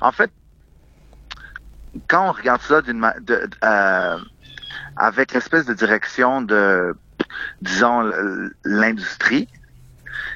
[0.00, 0.30] en fait,
[2.08, 4.18] quand on regarde ça d'une, de, euh,
[4.96, 6.94] avec l'espèce de direction de,
[7.62, 8.10] disons,
[8.64, 9.48] l'industrie,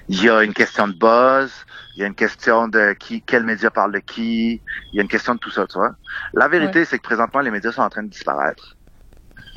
[0.08, 1.52] il y a une question de buzz,
[1.96, 4.60] il y a une question de qui, quel média parle de qui,
[4.92, 5.94] il y a une question de tout ça, tu vois.
[6.32, 8.76] La vérité, c'est que présentement, les médias sont en train de disparaître.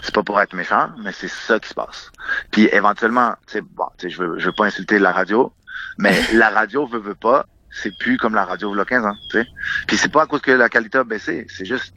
[0.02, 2.12] C'est pas pour être méchant, mais c'est ça qui se passe.
[2.52, 5.52] Puis éventuellement, tu sais, bon, je veux, je veux pas insulter la radio,
[5.98, 9.40] mais la radio veut, veut pas, c'est plus comme la radio a 15 ans, tu
[9.40, 9.48] sais.
[9.88, 11.94] Puis c'est pas à cause que la qualité a baissé, c'est juste,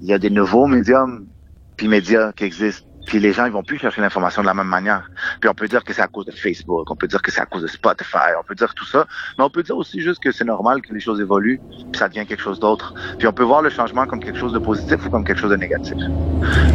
[0.00, 1.28] il y a des nouveaux médiums,
[1.76, 2.86] puis médias qui existent.
[3.06, 5.10] Puis les gens, ils vont plus chercher l'information de la même manière.
[5.40, 7.40] Puis on peut dire que c'est à cause de Facebook, on peut dire que c'est
[7.40, 9.06] à cause de Spotify, on peut dire tout ça,
[9.38, 12.08] mais on peut dire aussi juste que c'est normal que les choses évoluent, puis ça
[12.08, 12.94] devient quelque chose d'autre.
[13.18, 15.50] Puis on peut voir le changement comme quelque chose de positif ou comme quelque chose
[15.50, 15.98] de négatif.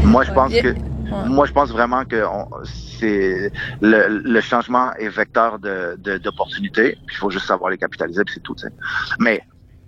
[0.03, 0.77] Moi, je pense que
[1.11, 1.23] Ouais.
[1.23, 3.51] moi, je pense vraiment que on- c'est
[3.81, 6.97] le, le changement est vecteur de de- d'opportunités.
[7.05, 8.55] puis Il faut juste savoir les capitaliser, puis c'est tout.
[8.55, 8.73] tu sais.
[9.19, 9.41] Mais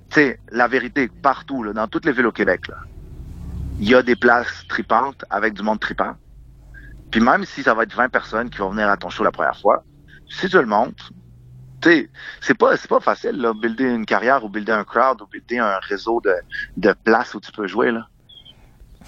[0.09, 2.65] tu sais, la vérité, partout, là, dans toutes les villes au Québec,
[3.77, 6.15] il y a des places tripantes avec du monde tripant.
[7.11, 9.31] Puis même si ça va être 20 personnes qui vont venir à ton show la
[9.31, 9.83] première fois,
[10.29, 10.67] si tu le
[11.83, 12.09] sais,
[12.41, 15.59] c'est pas c'est pas facile là, builder une carrière ou builder un crowd ou builder
[15.59, 16.33] un réseau de
[16.77, 18.07] de places où tu peux jouer là.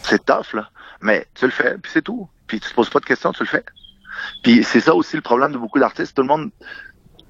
[0.03, 0.69] C'est tough là,
[1.02, 2.30] mais tu le fais puis c'est tout.
[2.48, 3.65] Puis tu te poses pas de questions, tu le fais.
[4.44, 6.52] Puis c'est ça aussi le problème de beaucoup d'artistes, tout le monde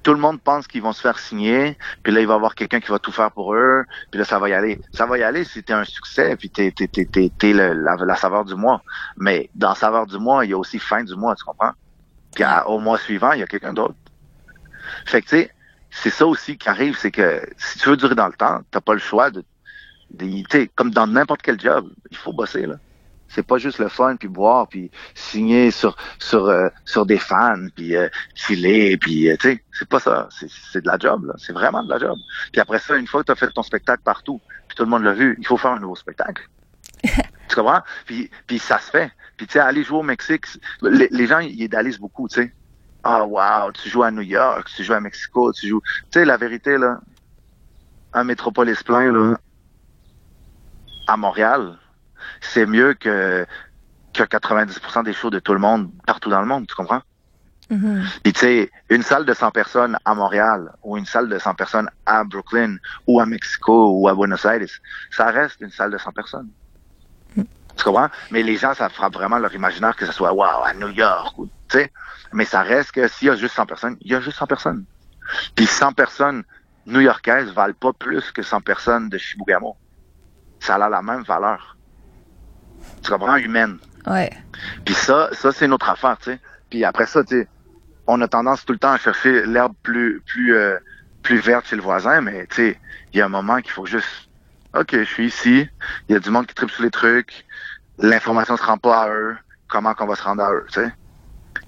[0.02, 2.54] tout le monde pense qu'ils vont se faire signer, puis là il va y avoir
[2.54, 4.80] quelqu'un qui va tout faire pour eux, puis là ça va y aller.
[4.92, 8.16] Ça va y aller si t'es un succès, puis t'es t'es t'es t'es, la, la
[8.16, 8.82] saveur du mois.
[9.16, 11.72] Mais dans saveur du mois, il y a aussi fin du mois, tu comprends?
[12.34, 13.94] Puis au mois suivant, il y a quelqu'un d'autre.
[15.06, 15.50] Fait que tu sais,
[15.90, 18.80] c'est ça aussi qui arrive, c'est que si tu veux durer dans le temps, t'as
[18.80, 19.44] pas le choix de,
[20.10, 22.76] de comme dans n'importe quel job, il faut bosser là.
[23.34, 27.66] C'est pas juste le fun puis boire puis signer sur sur euh, sur des fans
[27.74, 30.28] puis euh, filer puis euh, tu sais c'est pas ça.
[30.30, 31.34] C'est c'est de la job là.
[31.38, 32.16] C'est vraiment de la job.
[32.52, 34.38] Puis après ça une fois que tu as fait ton spectacle partout
[34.68, 36.46] puis tout le monde l'a vu il faut faire un nouveau spectacle.
[37.48, 37.82] Tu comprends?
[38.06, 39.10] Puis puis ça se fait.
[39.36, 40.46] Puis tu sais aller jouer au Mexique
[40.82, 42.54] les, les gens ils idéalisent beaucoup tu sais
[43.02, 46.24] ah wow tu joues à New York tu joues à Mexico tu joues tu sais
[46.24, 47.00] la vérité là
[48.12, 49.38] un métropolis plein là
[51.06, 51.78] à Montréal
[52.42, 53.46] c'est mieux que
[54.12, 57.00] que 90% des shows de tout le monde partout dans le monde, tu comprends?
[57.70, 58.04] Mhm.
[58.22, 61.54] Puis tu sais, une salle de 100 personnes à Montréal ou une salle de 100
[61.54, 64.60] personnes à Brooklyn ou à Mexico ou à Buenos Aires,
[65.10, 66.50] ça reste une salle de 100 personnes.
[67.34, 68.10] Tu comprends?
[68.30, 71.38] Mais les gens, ça frappe vraiment leur imaginaire que ce soit wow, à New York
[71.38, 71.92] ou tu sais.
[72.32, 74.46] Mais ça reste que s'il y a juste 100 personnes, il y a juste 100
[74.46, 74.84] personnes.
[75.54, 76.44] Puis 100 personnes
[76.86, 79.76] new-yorkaises valent pas plus que 100 personnes de Chibougamau.
[80.60, 81.76] Ça a la même valeur.
[83.02, 83.36] Tu comprends?
[83.36, 83.78] Humaine?
[84.06, 84.30] Ouais.
[84.84, 86.40] Puis ça, ça c'est notre affaire, tu sais.
[86.70, 87.48] Puis après ça, tu sais,
[88.06, 90.78] on a tendance tout le temps à chercher l'herbe plus plus euh,
[91.22, 92.80] plus verte chez le voisin, mais tu sais,
[93.12, 94.08] il y a un moment qu'il faut juste
[94.74, 95.68] OK, je suis ici,
[96.08, 97.44] il y a du monde qui tripe sur les trucs,
[97.98, 99.36] l'information se rend pas à eux,
[99.68, 100.92] comment qu'on va se rendre à eux, tu sais?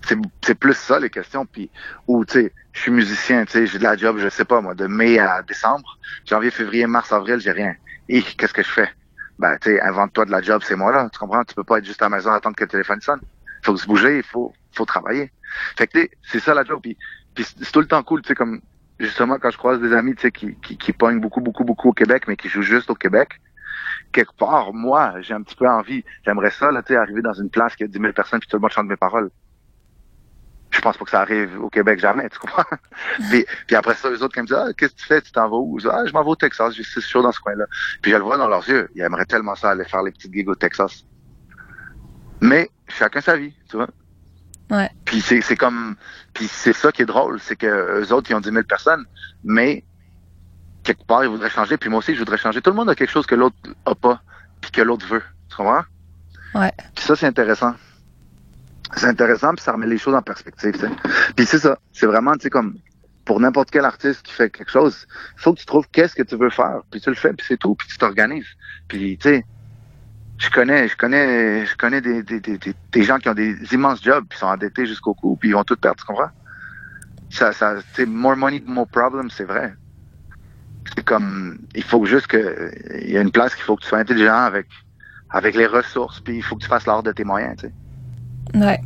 [0.06, 1.70] C'est c'est plus ça les questions puis
[2.06, 4.60] ou tu sais, je suis musicien, tu sais, j'ai de la job, je sais pas
[4.60, 7.74] moi, de mai à décembre, janvier, février, mars, avril, j'ai rien.
[8.08, 8.90] Et qu'est-ce que je fais?
[9.38, 11.08] Ben, tu sais, invente-toi de la job, c'est moi là.
[11.12, 11.44] Tu comprends?
[11.44, 13.20] Tu peux pas être juste à la maison à attendre que le téléphone sonne.
[13.62, 15.32] Faut se bouger, il faut, faut travailler.
[15.76, 16.80] Fait que, c'est ça la job.
[16.82, 16.96] Puis,
[17.34, 18.60] puis c'est tout le temps cool, tu sais, comme,
[18.98, 21.88] justement, quand je croise des amis, tu sais, qui, qui, qui pognent beaucoup, beaucoup, beaucoup
[21.88, 23.40] au Québec, mais qui jouent juste au Québec.
[24.12, 26.04] Quelque part, moi, j'ai un petit peu envie.
[26.24, 28.48] J'aimerais ça, là, tu sais, arriver dans une place qui a 10 000 personnes puis
[28.48, 29.30] tout le monde chante mes paroles.
[30.74, 32.64] Je pense pas que ça arrive au Québec jamais, tu comprends?
[33.30, 35.22] puis, puis après ça, eux autres qui me disent, ah, qu'est-ce que tu fais?
[35.22, 35.78] Tu t'en vas où?
[35.78, 37.66] Je dis, ah, je m'en vais au Texas, j'ai six shows dans ce coin-là.
[38.02, 38.88] Puis je le vois dans leurs yeux.
[38.94, 41.04] Ils aimeraient tellement ça aller faire les petites gigs au Texas.
[42.40, 43.88] Mais chacun sa vie, tu vois?
[44.70, 44.90] Ouais.
[45.04, 45.94] Puis c'est, c'est comme,
[46.32, 47.66] puis c'est ça qui est drôle, c'est que
[48.00, 49.04] eux autres ils ont 10 000 personnes,
[49.44, 49.84] mais
[50.82, 51.76] quelque part ils voudraient changer.
[51.76, 52.60] Puis moi aussi je voudrais changer.
[52.60, 53.56] Tout le monde a quelque chose que l'autre
[53.86, 54.20] a pas,
[54.60, 55.22] puis que l'autre veut.
[55.50, 55.84] Tu comprends?
[56.54, 56.72] Ouais.
[56.94, 57.74] Puis ça c'est intéressant.
[58.96, 60.72] C'est intéressant, puis ça remet les choses en perspective.
[60.72, 60.90] tu sais.
[61.36, 62.78] Puis c'est ça, c'est vraiment, tu sais, comme
[63.24, 65.06] pour n'importe quel artiste qui fait quelque chose,
[65.38, 67.46] il faut que tu trouves qu'est-ce que tu veux faire, puis tu le fais, puis
[67.48, 68.46] c'est tout, puis tu t'organises.
[68.88, 69.44] Puis tu sais,
[70.38, 74.02] je connais, je connais, je connais des, des, des, des- gens qui ont des immenses
[74.02, 76.30] jobs, puis sont endettés jusqu'au cou, puis ils vont tout perdre, tu comprends?
[77.28, 79.74] Ça, ça, tu more money, more problem, c'est vrai.
[80.96, 82.70] C'est comme, il faut juste que,
[83.02, 84.68] il y a une place qu'il faut que tu sois intelligent avec,
[85.30, 87.74] avec les ressources, puis il faut que tu fasses l'art de tes moyens, tu sais.
[88.54, 88.80] Ouais.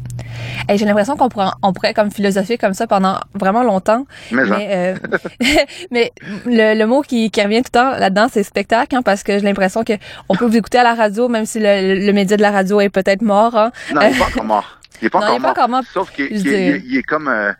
[0.69, 4.07] Et j'ai l'impression qu'on pourrait, on pourrait comme philosopher comme ça pendant vraiment longtemps.
[4.31, 4.45] Mais.
[4.45, 4.97] Mais, euh,
[5.91, 6.13] mais
[6.47, 9.33] le, le mot qui, qui revient tout le temps là-dedans, c'est spectacle, hein, parce que
[9.39, 9.95] j'ai l'impression que
[10.29, 12.81] on peut vous écouter à la radio, même si le, le média de la radio
[12.81, 13.57] est peut-être mort.
[13.57, 13.73] Hein.
[13.95, 14.79] Non, il est pas encore mort.
[15.01, 15.51] Il est pas, encore, est mort.
[15.51, 15.83] encore mort.
[15.93, 17.53] Sauf qu'il il est comme, euh,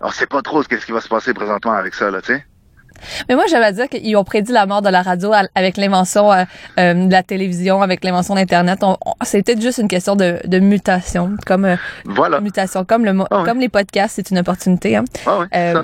[0.00, 2.34] on sait pas trop ce qu'est-ce qui va se passer présentement avec ça, là, tu
[2.34, 2.44] sais.
[3.28, 6.32] Mais moi, j'avais à dire qu'ils ont prédit la mort de la radio avec l'invention
[6.32, 6.44] euh,
[6.78, 8.80] euh, de la télévision, avec l'invention d'Internet.
[8.82, 12.40] On- C'était juste une question de, de mutation, comme euh, Voilà.
[12.40, 13.44] mutation, comme le mo- Ah ouais.
[13.44, 14.96] comme les podcasts, c'est une opportunité.
[14.96, 15.04] Hein.
[15.26, 15.74] Ah ouais, c'est.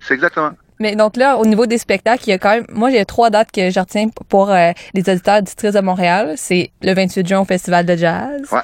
[0.00, 0.50] C'est exactement.
[0.80, 3.30] Mais donc là, au niveau des spectacles, il y a quand même, moi, j'ai trois
[3.30, 6.34] dates que je retiens pour euh, les auditeurs district de Montréal.
[6.36, 8.42] C'est le 28 juin au Festival de Jazz.
[8.52, 8.60] Ouais.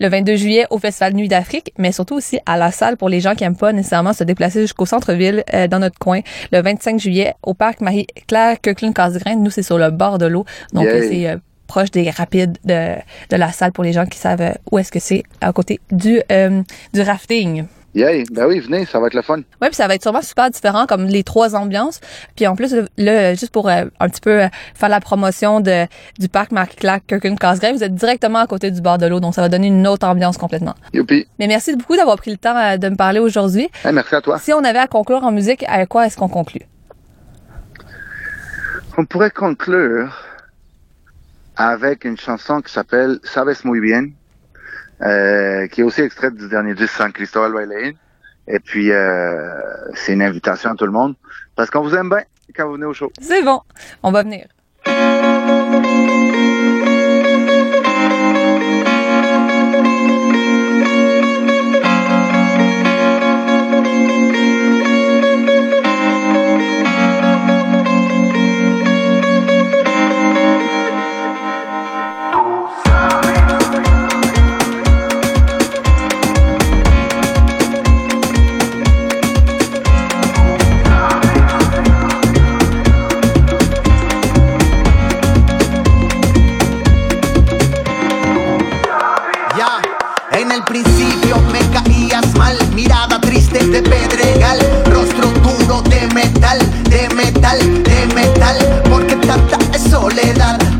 [0.00, 3.20] Le 22 juillet au Festival Nuit d'Afrique, mais surtout aussi à la salle pour les
[3.20, 6.20] gens qui aiment pas nécessairement se déplacer jusqu'au centre-ville euh, dans notre coin.
[6.52, 9.36] Le 25 juillet au parc Marie-Claire Kirkland-Casgrain.
[9.36, 10.46] Nous, c'est sur le bord de l'eau.
[10.72, 11.36] Donc, c'est euh,
[11.68, 12.94] proche des rapides de,
[13.30, 15.78] de la salle pour les gens qui savent euh, où est-ce que c'est à côté
[15.92, 17.66] du, euh, du rafting.
[17.98, 19.38] Yay, ben oui, venez, ça va être le fun.
[19.60, 21.98] Ouais, puis ça va être sûrement super différent comme les trois ambiances.
[22.36, 25.84] Puis en plus là juste pour euh, un petit peu euh, faire la promotion de
[26.20, 29.40] du parc Marie-Claire Kirkland-Casgrain, vous êtes directement à côté du bord de l'eau donc ça
[29.40, 30.76] va donner une autre ambiance complètement.
[30.94, 31.26] Youpi.
[31.40, 33.68] Mais merci beaucoup d'avoir pris le temps euh, de me parler aujourd'hui.
[33.84, 34.38] Hey, merci à toi.
[34.38, 36.62] Si on avait à conclure en musique, à quoi est-ce qu'on conclut?
[38.96, 40.24] On pourrait conclure
[41.56, 44.10] avec une chanson qui s'appelle Sabes muy bien,
[45.00, 47.92] qui est aussi extraite du dernier disque San Cristóbal Bailain.
[48.48, 49.50] Et puis, euh,
[49.94, 51.14] c'est une invitation à tout le monde,
[51.54, 52.22] parce qu'on vous aime bien
[52.56, 53.12] quand vous venez au show.
[53.20, 53.60] C'est bon,
[54.02, 54.46] on va venir.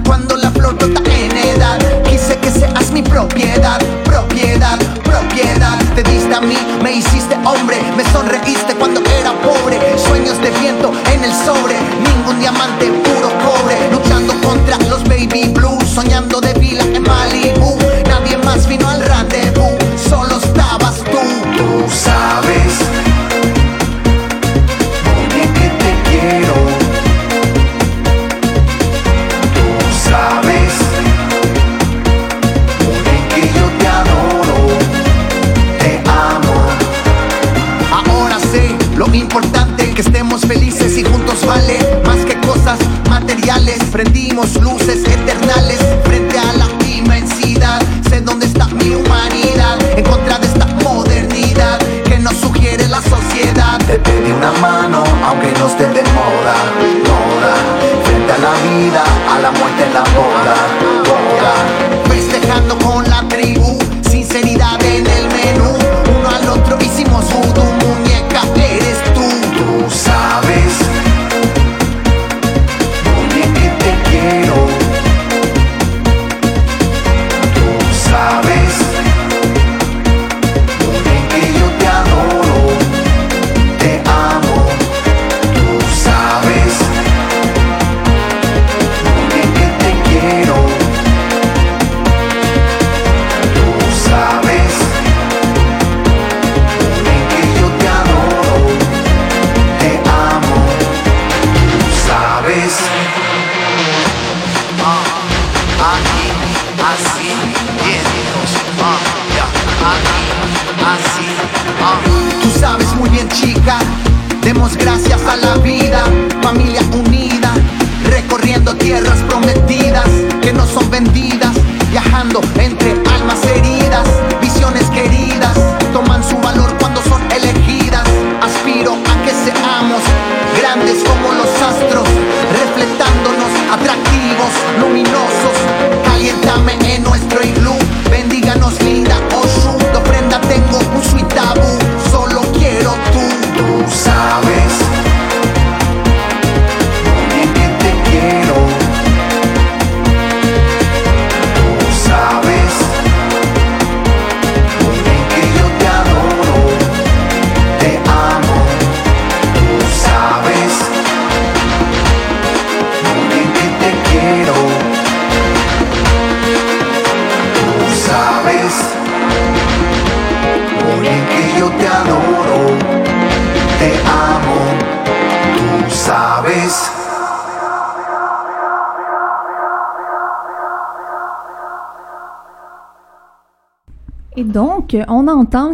[0.07, 1.79] Cuando la flor brota en edad.
[2.05, 5.79] Quise que seas mi propiedad, propiedad, propiedad.
[5.95, 9.79] Te diste a mí, me hiciste hombre, me sonreíste cuando era pobre.
[9.99, 13.38] Sueños de viento en el sobre, ningún diamante, puro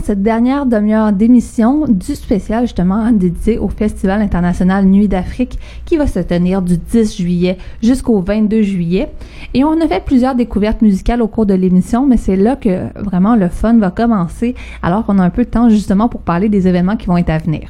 [0.02, 6.06] cette dernière demi-heure d'émission du spécial justement dédié au Festival international Nuit d'Afrique qui va
[6.06, 9.10] se tenir du 10 juillet jusqu'au 22 juillet.
[9.52, 12.86] Et on a fait plusieurs découvertes musicales au cours de l'émission, mais c'est là que
[13.02, 16.48] vraiment le fun va commencer alors qu'on a un peu de temps justement pour parler
[16.48, 17.68] des événements qui vont être à venir.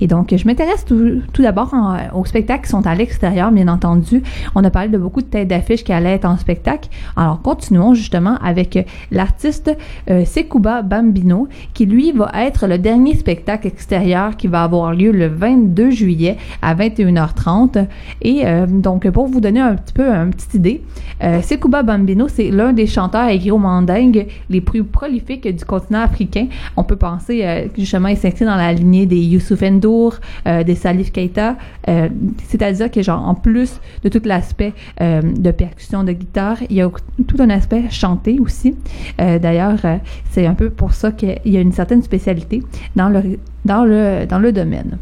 [0.00, 1.74] Et donc, je m'intéresse tout, tout d'abord
[2.14, 4.22] aux spectacles qui sont à l'extérieur, bien entendu.
[4.54, 6.85] On a parlé de beaucoup de têtes d'affiches qui allaient être en spectacle.
[7.16, 9.76] Alors, continuons justement avec euh, l'artiste
[10.10, 15.12] euh, Sekouba Bambino, qui lui va être le dernier spectacle extérieur qui va avoir lieu
[15.12, 17.86] le 22 juillet à 21h30.
[18.22, 20.82] Et euh, donc, pour vous donner un petit peu une petite idée,
[21.22, 26.48] euh, Sekouba Bambino, c'est l'un des chanteurs agro-mandingues les plus prolifiques du continent africain.
[26.76, 30.16] On peut penser euh, justement, il s'inscrit dans la lignée des Youssouf N'Dour,
[30.46, 31.56] euh, des Salif Keita.
[31.88, 32.08] euh,
[32.44, 36.86] C'est-à-dire que, genre, en plus de tout l'aspect de percussion, de guitare, il y a
[37.26, 38.74] tout un aspect chanté aussi.
[39.20, 39.96] Euh, D'ailleurs, euh,
[40.30, 42.62] c'est un peu pour ça qu'il y a une certaine spécialité
[42.94, 44.98] dans le, dans le, dans le domaine.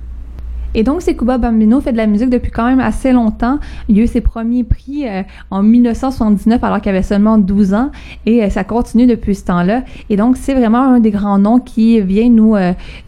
[0.76, 3.60] Et donc, Sekouba Bambino fait de la musique depuis quand même assez longtemps.
[3.88, 7.90] Il a eu ses premiers prix euh, en 1979 alors qu'il avait seulement 12 ans
[8.26, 9.84] et ça continue depuis ce temps-là.
[10.10, 12.56] Et donc, c'est vraiment un des grands noms qui vient nous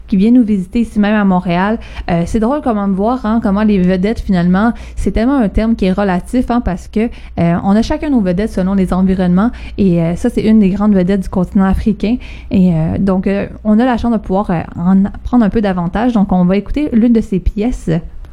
[0.07, 1.79] qui vient nous visiter ici même à Montréal.
[2.09, 5.85] Euh, c'est drôle comment voir hein, comment les vedettes finalement, c'est tellement un terme qui
[5.85, 7.09] est relatif hein, parce que
[7.39, 10.69] euh, on a chacun nos vedettes selon les environnements et euh, ça c'est une des
[10.69, 12.17] grandes vedettes du continent africain
[12.51, 13.29] et donc
[13.63, 16.13] on a la chance de pouvoir en prendre un peu davantage.
[16.13, 17.89] Donc on va écouter l'une de ses pièces.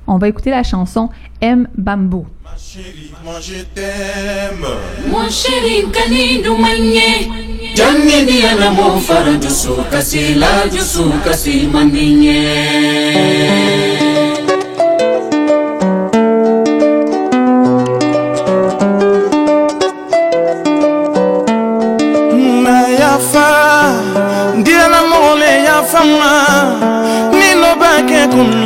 [0.07, 1.09] On va écouter la chanson
[1.41, 2.27] M Bamboo.
[3.25, 4.67] Moi je t'aime.
[5.11, 7.29] Mon chéri kaninu manye
[7.75, 12.45] Janni dia na mo fara jusu kasi la jusu kasi maninye
[22.99, 23.47] yafa
[24.59, 26.33] ndiala mɔgɔ le yafa ma
[27.33, 28.64] ni nɔ b'a kɛ ko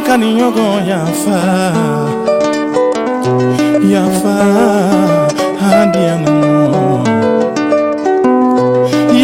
[0.00, 1.40] makaniyogo yafa.
[3.92, 4.36] Yafa
[5.60, 7.04] handiyanamo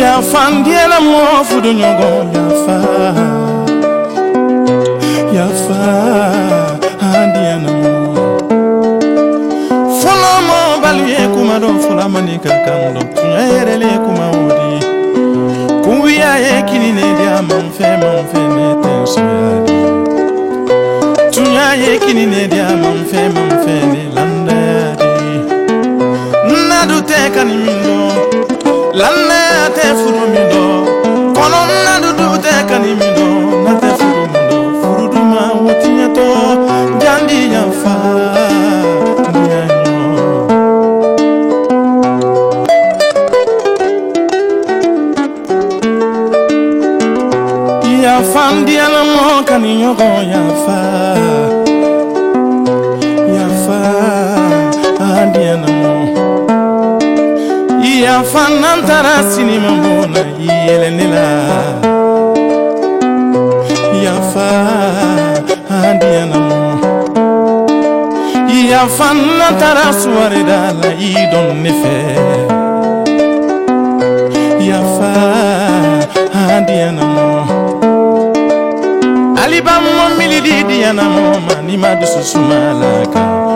[0.01, 2.79] yafa ndiyanamo fuduyogo yafa.
[5.37, 5.83] Yafa
[7.01, 8.07] handiyanamo
[10.01, 14.67] fulomo baluye kuma do fulamani kakam do tuya yerele kuma wodi.
[16.17, 19.96] Ne ye kinine diya manfɛ manfɛ ne tɛ sɔyadi
[21.75, 24.61] ye kini ne dia mam fe mam fe ne landa
[26.49, 27.97] di na du te kan min do
[29.01, 29.41] landa
[29.77, 30.65] te furu min do
[31.37, 33.29] kono na du du te kan min do
[33.65, 36.29] na te furu min do furu du ma wuti ne to
[37.03, 37.97] jandi ya fa
[48.33, 49.95] Fandiana mo kaniyo
[59.23, 60.21] sini mamona
[60.67, 60.91] yele
[64.05, 64.49] yafa
[65.71, 66.81] andiya namo
[68.71, 71.97] yafa na tara suwari da la idon nefe.
[74.69, 75.13] yafa
[76.57, 77.27] andiya namo
[79.45, 81.27] aliba mɔ milidi diya namo
[81.67, 81.91] ni ma
[82.81, 83.56] la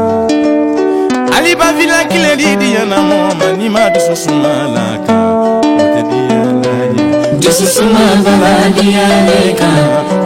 [1.61, 5.69] ba vila kile di diyana mɔgɔ ma n'i ma dusu suma la kan
[6.09, 7.03] di ya la ye.
[7.41, 9.77] dusu suma baba diyale kan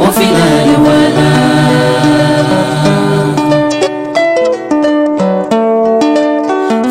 [0.06, 1.28] o fila ye wala.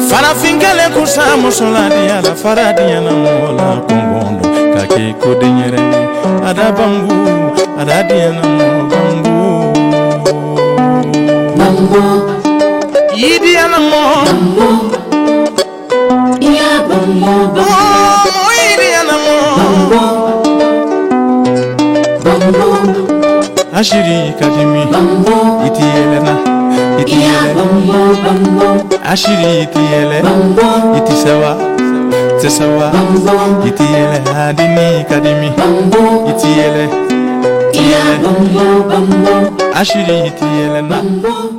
[0.08, 1.08] farafin kelen kun
[1.42, 5.82] muso la diyala fara diyana mɔgɔ la kɔnbɔn don ka kɛ ko den yɛrɛ
[6.48, 6.88] ada a
[7.80, 9.36] ada di ya na diyana mɔgɔ banbu.
[11.58, 12.02] banbu.
[13.22, 13.63] yidiya.
[13.94, 14.90] damo
[16.90, 17.30] damo
[17.62, 18.42] oh,
[18.82, 19.38] ya bamo
[22.24, 22.66] bamo
[23.74, 26.34] ashiri kadimi bamo iti elena
[26.98, 28.66] iti ele bamo bamo
[29.06, 31.52] ashiri iti ele bamo iti sewa
[32.42, 35.48] sewa bamo iti ele adini kadimi.
[35.56, 37.14] Bamo iti ele
[38.24, 39.34] Bambo, bambo,
[39.74, 40.88] ashiri iti elena.
[40.96, 41.53] Bambo.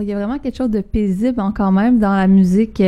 [0.00, 2.82] Il y a vraiment quelque chose de paisible quand même dans la musique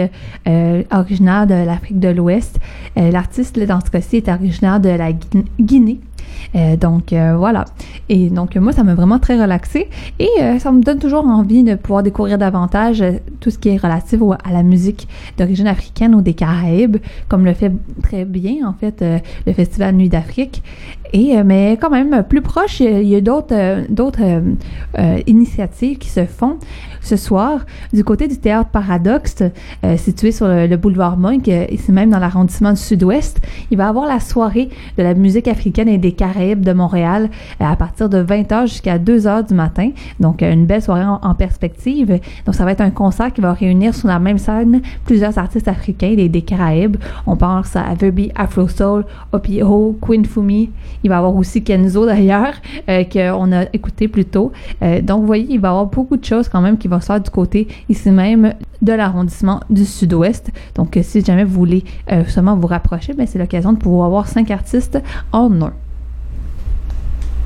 [0.46, 2.58] euh, originaire de l'Afrique de l'Ouest.
[2.96, 6.00] Euh, L'artiste, dans ce cas-ci, est originaire de la Guin- Guinée.
[6.54, 7.64] Euh, donc euh, voilà.
[8.08, 9.88] Et donc moi, ça m'a vraiment très relaxé
[10.18, 13.68] et euh, ça me donne toujours envie de pouvoir découvrir davantage euh, tout ce qui
[13.68, 15.06] est relatif à la musique
[15.38, 16.96] d'origine africaine ou des Caraïbes,
[17.28, 17.70] comme le fait
[18.02, 20.62] très bien en fait euh, le Festival Nuit d'Afrique.
[21.12, 24.40] Et euh, mais quand même plus proche, il y a d'autres euh, d'autres euh,
[24.98, 26.56] euh, initiatives qui se font
[27.00, 27.60] ce soir
[27.92, 29.42] du côté du théâtre Paradoxe,
[29.84, 33.40] euh, situé sur le, le boulevard Monk, euh, ici même dans l'arrondissement du Sud-Ouest.
[33.70, 37.30] Il va y avoir la soirée de la musique africaine et des Caraïbes de Montréal
[37.60, 39.90] euh, à partir de 20h jusqu'à 2h du matin.
[40.18, 42.20] Donc euh, une belle soirée en, perspective.
[42.44, 45.68] Donc ça va être un concert qui va réunir sur la même scène plusieurs artistes
[45.68, 46.96] africains des, des Caraïbes.
[47.26, 50.70] On pense à Verbi, Afro Soul, Opio, Queen Fumi.
[51.02, 52.54] Il va y avoir aussi Kenzo d'ailleurs,
[52.88, 54.52] euh, qu'on a écouté plus tôt.
[54.82, 57.00] Euh, donc, vous voyez, il va y avoir beaucoup de choses quand même qui vont
[57.00, 60.50] se du côté ici même de l'arrondissement du Sud-Ouest.
[60.74, 64.06] Donc, euh, si jamais vous voulez euh, seulement vous rapprocher, ben, c'est l'occasion de pouvoir
[64.06, 64.98] avoir cinq artistes
[65.32, 65.72] en un.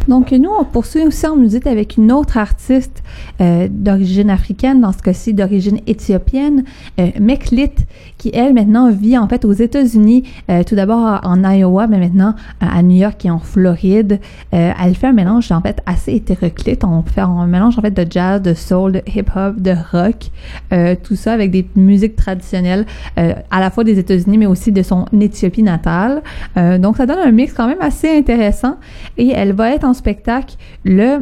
[0.08, 3.02] Donc, nous, on poursuit aussi en musique avec une autre artiste
[3.40, 6.64] euh, d'origine africaine, dans ce cas-ci d'origine éthiopienne,
[7.00, 7.70] euh, Meklit,
[8.18, 12.34] qui, elle, maintenant vit en fait aux États-Unis, euh, tout d'abord en Iowa, mais maintenant
[12.60, 14.20] à New York et en Floride.
[14.52, 16.84] Euh, elle fait un mélange, en fait, assez hétéroclite.
[16.84, 20.30] On fait un mélange, en fait, de jazz, de soul, de hip-hop, de rock,
[20.72, 22.86] euh, tout ça avec des musiques traditionnelles,
[23.18, 26.22] euh, à la fois des États-Unis, mais aussi de son Éthiopie natale.
[26.56, 28.76] Donc, ça donne un mix quand même assez intéressant.
[29.16, 31.20] Et elle va être en spectacle le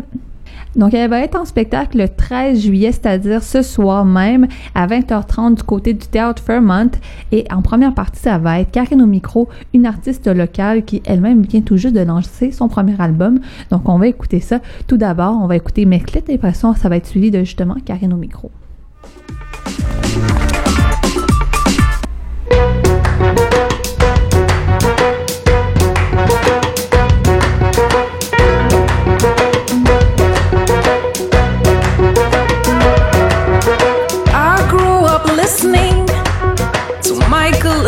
[0.74, 5.56] donc, elle va être en spectacle le 13 juillet, c'est-à-dire ce soir même, à 20h30
[5.56, 6.90] du côté du théâtre Fairmont.
[7.30, 11.42] Et en première partie, ça va être Karen au micro, une artiste locale qui elle-même
[11.42, 13.40] vient tout juste de lancer son premier album.
[13.70, 14.60] Donc, on va écouter ça.
[14.86, 18.12] Tout d'abord, on va écouter Meklit et après ça, va être suivi de justement Karen
[18.12, 18.50] au micro.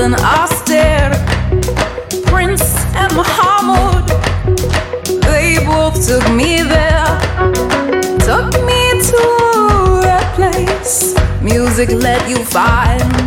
[0.04, 1.12] And Aster,
[2.26, 4.06] Prince and Muhammad.
[5.22, 7.18] They both took me there,
[8.20, 9.22] took me to
[10.04, 13.23] a place music let you find.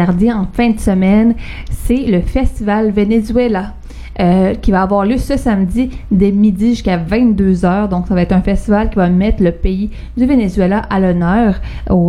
[0.00, 1.34] En fin de semaine,
[1.70, 3.74] c'est le Festival Venezuela.
[4.20, 7.88] euh, qui va avoir lieu ce samedi dès midi jusqu'à 22h.
[7.88, 11.60] Donc, ça va être un festival qui va mettre le pays du Venezuela à l'honneur.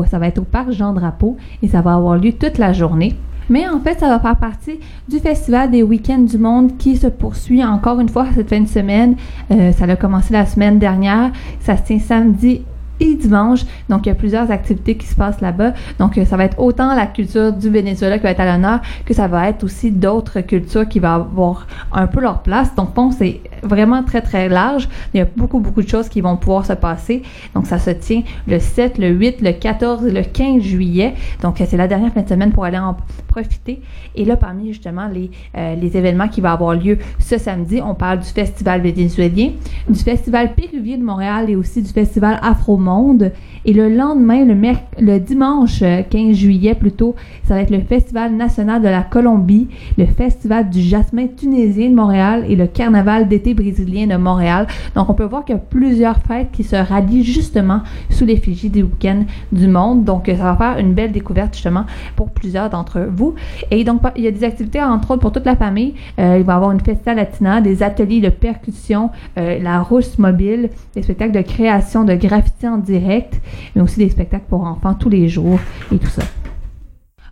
[0.10, 3.16] Ça va être au Parc Jean-Drapeau et ça va avoir lieu toute la journée.
[3.50, 7.08] Mais en fait, ça va faire partie du Festival des Week-ends du Monde qui se
[7.08, 9.16] poursuit encore une fois cette fin de semaine.
[9.52, 11.32] Euh, ça a commencé la semaine dernière.
[11.60, 12.62] Ça se tient samedi
[13.00, 13.62] dimanche.
[13.90, 15.74] Donc, il y a plusieurs activités qui se passent là-bas.
[16.00, 18.80] Donc, euh, ça va être autant la culture du Venezuela qui va être à l'honneur
[19.06, 22.74] que ça va être aussi d'autres cultures qui vont avoir un peu leur place.
[22.76, 24.88] Donc, bon, c'est vraiment très, très large.
[25.14, 27.22] Il y a beaucoup, beaucoup de choses qui vont pouvoir se passer.
[27.56, 31.14] Donc, ça se tient le 7, le 8, le 14 et le 15 juillet.
[31.42, 32.96] Donc, euh, c'est la dernière fin de semaine pour aller en
[33.28, 33.82] profiter.
[34.16, 37.96] Et là, parmi justement les, euh, les événements qui vont avoir lieu ce samedi, on
[37.96, 39.52] parle du Festival vénézuélien,
[39.88, 43.32] du Festival péruvien de Montréal et aussi du Festival Afro-Monde.
[43.66, 47.82] Et le lendemain, le, merc- le dimanche euh, 15 juillet plutôt, ça va être le
[47.82, 49.68] Festival national de la Colombie,
[49.98, 54.68] le Festival du jasmin tunisien de Montréal et le Carnaval d'été de Montréal.
[54.96, 58.70] Donc, on peut voir qu'il y a plusieurs fêtes qui se rallient justement sous l'effigie
[58.70, 60.04] des week-ends du monde.
[60.04, 61.86] Donc, ça va faire une belle découverte justement
[62.16, 63.36] pour plusieurs d'entre vous.
[63.72, 65.94] Et donc, il y a des activités entre autres pour toute la famille.
[66.20, 70.18] Euh, il va y avoir une festa latina, des ateliers de percussion, euh, la rousse
[70.18, 73.40] mobile, des spectacles de création de graffiti en direct,
[73.76, 75.60] mais aussi des spectacles pour enfants tous les jours
[75.94, 76.24] et tout ça.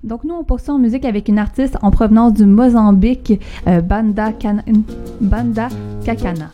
[0.04, 4.32] Donc nous, on poursuit en musique avec une artiste en provenance du Mozambique, euh, Banda,
[4.34, 4.64] Can-
[5.22, 5.70] Banda
[6.06, 6.52] Kakana.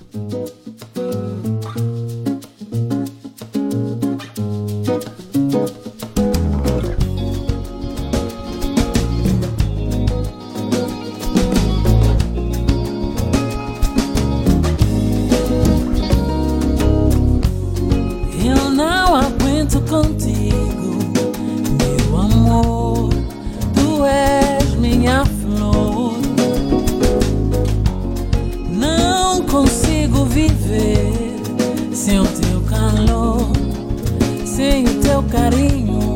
[35.13, 36.15] Teu carinho.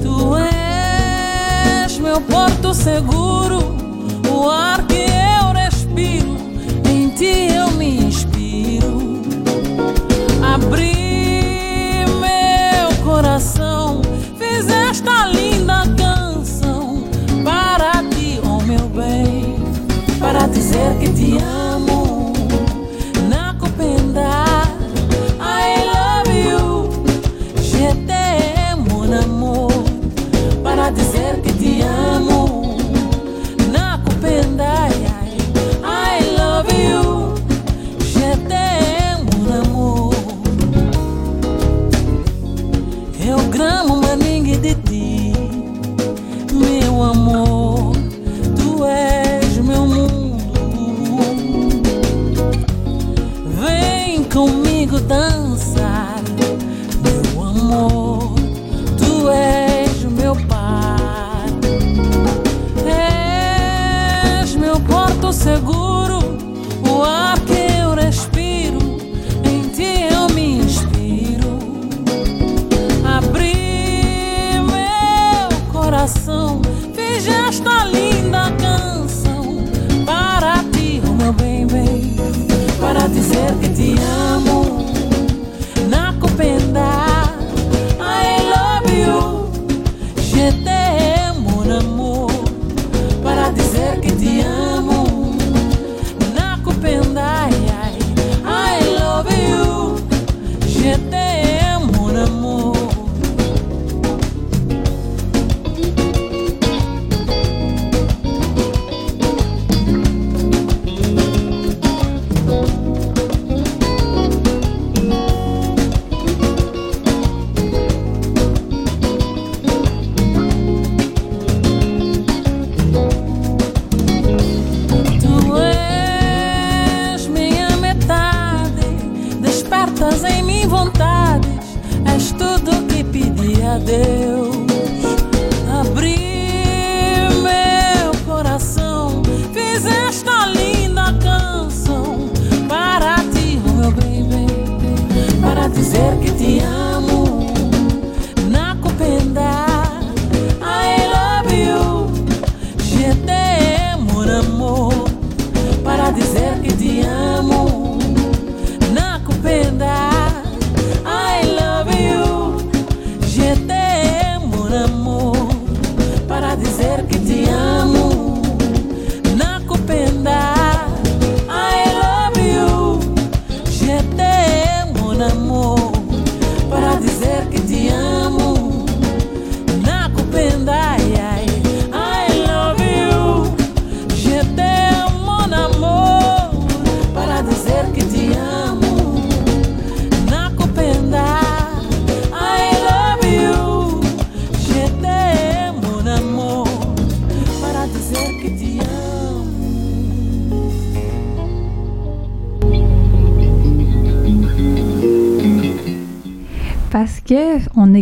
[0.00, 3.74] Tu és meu porto seguro,
[4.30, 5.06] o ar que
[5.40, 6.36] eu respiro.
[6.88, 9.20] Em ti eu me inspiro.
[10.54, 14.00] Abri meu coração,
[14.38, 17.02] fiz esta linda canção
[17.42, 19.56] para ti, oh meu bem,
[20.20, 21.63] para dizer que te amo.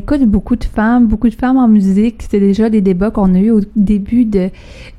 [0.03, 2.25] Écoute beaucoup de femmes, beaucoup de femmes en musique.
[2.29, 4.51] C'est déjà des débats qu'on a eu au début de,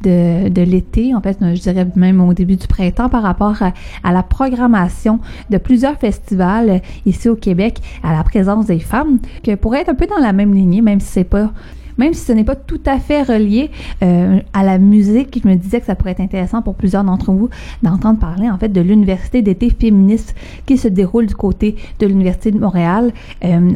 [0.01, 4.13] de, de l'été, en fait, je dirais même au début du printemps par rapport à,
[4.13, 5.19] la programmation
[5.49, 9.95] de plusieurs festivals ici au Québec, à la présence des femmes, que pourrait être un
[9.95, 11.51] peu dans la même lignée, même si c'est pas
[11.99, 13.69] même si ce n'est pas tout à fait relié
[14.01, 17.31] euh, à la musique, je me disais que ça pourrait être intéressant pour plusieurs d'entre
[17.31, 17.49] vous
[17.83, 20.33] d'entendre parler en fait de l'université d'été féministe
[20.65, 23.11] qui se déroule du côté de l'université de Montréal.
[23.43, 23.73] Euh,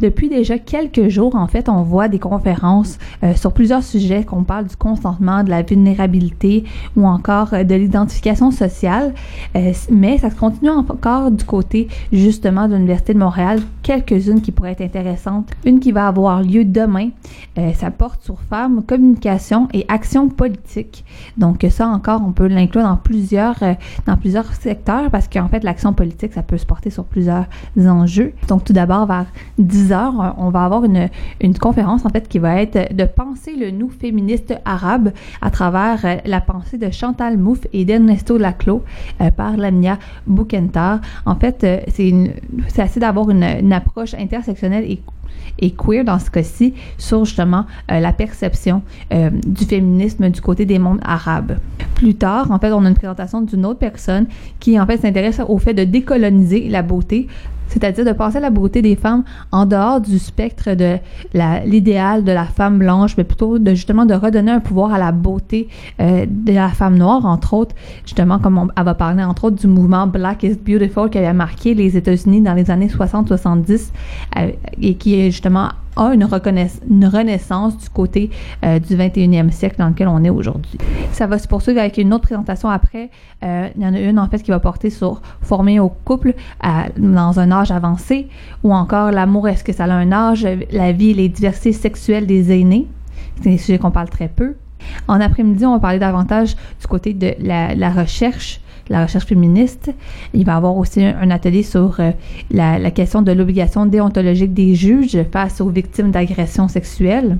[0.00, 4.44] Depuis déjà quelques jours, en fait, on voit des conférences euh, sur plusieurs sujets, qu'on
[4.44, 6.64] parle du consentement, de la vulnérabilité
[6.96, 9.14] ou encore euh, de l'identification sociale.
[9.56, 14.52] Euh, mais ça se continue encore du côté justement de l'Université de Montréal, quelques-unes qui
[14.52, 15.50] pourraient être intéressantes.
[15.64, 17.10] Une qui va avoir lieu demain,
[17.74, 21.04] ça porte sur femmes, communication et action politique.
[21.36, 23.56] Donc ça encore, on peut l'inclure dans plusieurs
[24.06, 27.46] dans plusieurs secteurs parce qu'en fait l'action politique, ça peut se porter sur plusieurs
[27.78, 28.32] enjeux.
[28.48, 29.26] Donc tout d'abord vers
[29.58, 31.08] 10 on va avoir une,
[31.58, 36.16] conférence en fait qui va être de penser le nous féministe arabe à travers euh,
[36.24, 38.82] la pensée de Chantal Mouffe et d'Ernesto Laclos
[39.20, 41.00] euh, par Lamia Boukentar.
[41.24, 41.80] En fait, euh,
[42.68, 45.00] c'est assez d'avoir une, approche intersectionnelle et
[45.58, 51.00] et queer dans ce cas-ci sur justement la perception du féminisme du côté des mondes
[51.02, 51.58] arabes.
[51.94, 54.26] Plus tard, en fait, on a une présentation d'une autre personne
[54.60, 57.26] qui en fait s'intéresse au fait de décoloniser la beauté
[57.68, 60.98] c'est-à-dire de passer la beauté des femmes en dehors du spectre de
[61.64, 65.12] l'idéal de la femme blanche, mais plutôt de justement de redonner un pouvoir à la
[65.12, 65.68] beauté
[66.00, 67.74] euh, de la femme noire, entre autres,
[68.04, 71.32] justement comme on, elle va parler entre autres du mouvement Black is Beautiful qui avait
[71.32, 73.90] marqué les États-Unis dans les années 60-70
[74.36, 78.30] euh, et qui est justement a une, renaissance du côté
[78.64, 80.78] euh, du 21e siècle dans lequel on est aujourd'hui.
[81.12, 83.10] Ça va se poursuivre avec une autre présentation après.
[83.42, 86.34] Euh, il y en a une en fait qui va porter sur former au couple
[86.98, 88.28] dans un âge avancé
[88.62, 92.26] ou encore l'amour, est-ce que ça a un âge, la vie et les diversités sexuelles
[92.26, 92.86] des aînés?
[93.42, 94.54] C'est des sujets qu'on parle très peu.
[95.08, 99.92] En après-midi, on va parler davantage du côté de la recherche la recherche féministe.
[100.34, 102.12] Il va y avoir aussi un, atelier sur euh,
[102.50, 107.38] la, question de l'obligation déontologique des juges face aux victimes d'agressions sexuelles.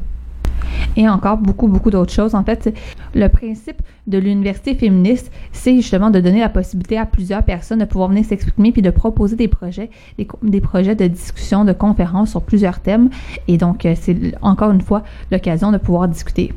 [0.96, 2.34] Et encore beaucoup, beaucoup d'autres choses.
[2.34, 2.74] En fait,
[3.14, 7.84] le principe de l'université féministe, c'est justement de donner la possibilité à plusieurs personnes de
[7.84, 12.30] pouvoir venir s'exprimer puis de proposer des projets, des, des, projets de discussion, de conférences
[12.30, 13.10] sur plusieurs thèmes.
[13.46, 16.52] Et donc, euh, c'est encore une fois l'occasion de pouvoir discuter.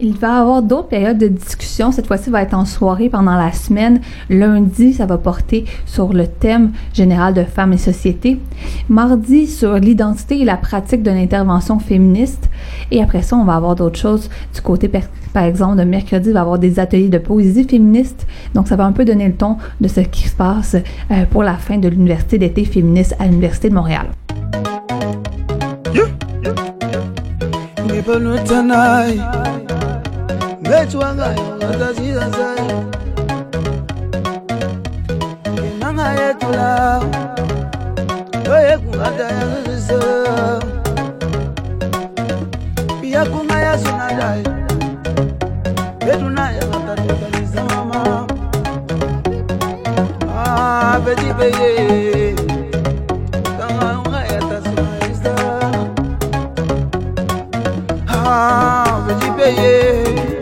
[0.00, 1.92] Il va y avoir d'autres périodes de discussion.
[1.92, 4.00] Cette fois-ci, va être en soirée pendant la semaine.
[4.28, 8.40] Lundi, ça va porter sur le thème général de femmes et société.
[8.88, 12.50] Mardi, sur l'identité et la pratique de l'intervention féministe.
[12.90, 14.90] Et après ça, on va avoir d'autres choses du côté,
[15.32, 18.26] par exemple, de mercredi, il va y avoir des ateliers de poésie féministe.
[18.54, 20.74] Donc, ça va un peu donner le ton de ce qui se passe
[21.10, 24.06] euh, pour la fin de l'université d'été féministe à l'Université de Montréal.
[30.66, 32.78] ngechwa ngayo ngazazira zayo
[35.68, 36.68] inanga yetula
[38.54, 40.00] oyekunga dayazizo
[43.06, 44.50] iyakunga yasuna dayo
[46.06, 48.00] yetunayakatatukanisa mama.
[50.36, 51.70] Ah, apetipeye
[53.58, 55.34] kangaunga yatasunaiza
[58.08, 60.33] apetipeye ah,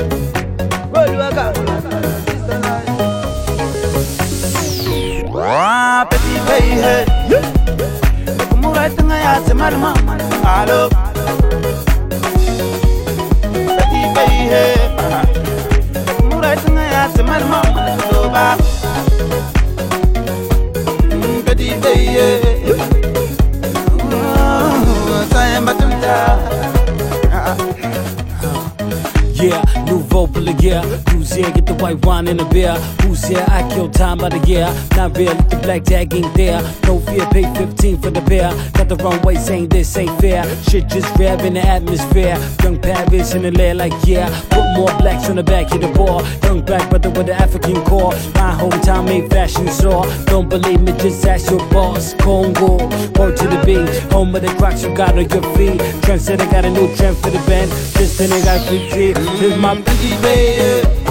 [32.22, 32.74] wine and a beer.
[33.02, 33.44] Who's here?
[33.48, 34.68] I kill time by the year.
[34.96, 36.62] Not real, the black tag ain't there.
[36.84, 38.50] No fear, pay 15 for the beer.
[38.74, 40.44] Got the wrong way, saying this ain't fair.
[40.64, 42.36] Shit just rev in the atmosphere.
[42.62, 44.28] Young Paris in the lair like yeah.
[44.50, 46.22] Put more blacks on the back of the ball.
[46.44, 48.12] Young black brother with the African core.
[48.34, 50.02] My hometown made fashion saw.
[50.26, 52.14] Don't believe me, just ask your boss.
[52.14, 52.76] Congo,
[53.18, 54.12] word to the beat.
[54.12, 55.80] Home of the crocs you got on your feet.
[56.02, 57.70] Trendsetter got a new trend for the band.
[57.70, 61.01] Just then they got free This my petit baby.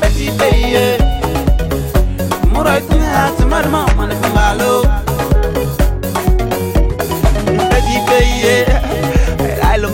[0.00, 0.30] Petit
[2.88, 4.82] tunga semar mama, mana kumbalo.
[7.70, 8.00] Petit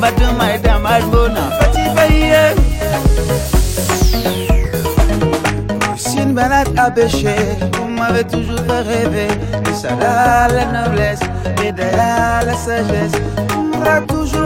[0.00, 1.44] my do my damn bona.
[1.60, 1.88] Petit
[6.78, 7.36] à pêcher,
[7.74, 9.28] vous m'avez toujours fait rêver.
[9.68, 9.74] Et
[10.48, 11.20] la noblesse,
[11.64, 13.12] et derrière la sagesse,
[14.06, 14.45] toujours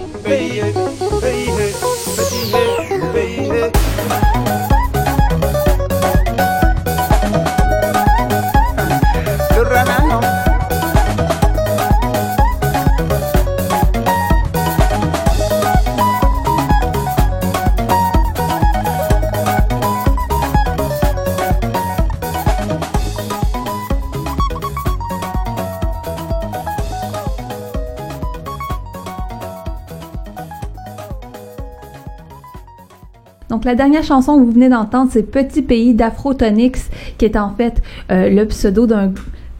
[0.31, 1.00] baby.
[33.61, 36.89] Donc, la dernière chanson que vous venez d'entendre, c'est Petit pays d'Afrotonix,
[37.19, 37.79] qui est en fait
[38.11, 39.13] euh, le pseudo d'un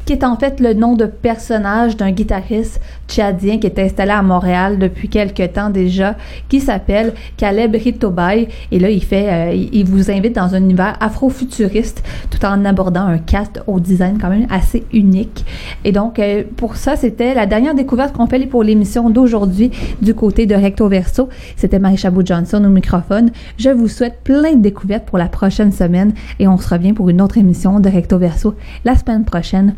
[0.05, 4.23] qui est en fait le nom de personnage d'un guitariste tchadien qui est installé à
[4.23, 6.15] Montréal depuis quelques temps déjà,
[6.49, 8.47] qui s'appelle Caleb Ritobay.
[8.71, 13.05] Et là, il fait, euh, il vous invite dans un univers afro-futuriste, tout en abordant
[13.05, 15.40] un cast au design quand même assez unique.
[15.83, 19.71] Et donc, euh, pour ça, c'était la dernière découverte qu'on fait pour l'émission d'aujourd'hui
[20.01, 21.29] du côté de Recto Verso.
[21.55, 23.31] C'était Marie Chabot Johnson au microphone.
[23.57, 27.09] Je vous souhaite plein de découvertes pour la prochaine semaine et on se revient pour
[27.09, 28.55] une autre émission de Recto Verso
[28.85, 29.75] la semaine prochaine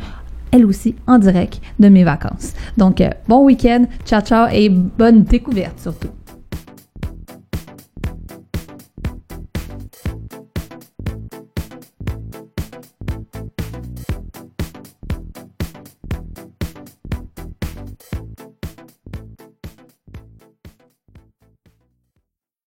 [0.52, 2.54] elle aussi en direct de mes vacances.
[2.78, 6.10] Donc, euh, bon week-end, ciao ciao et bonne découverte surtout.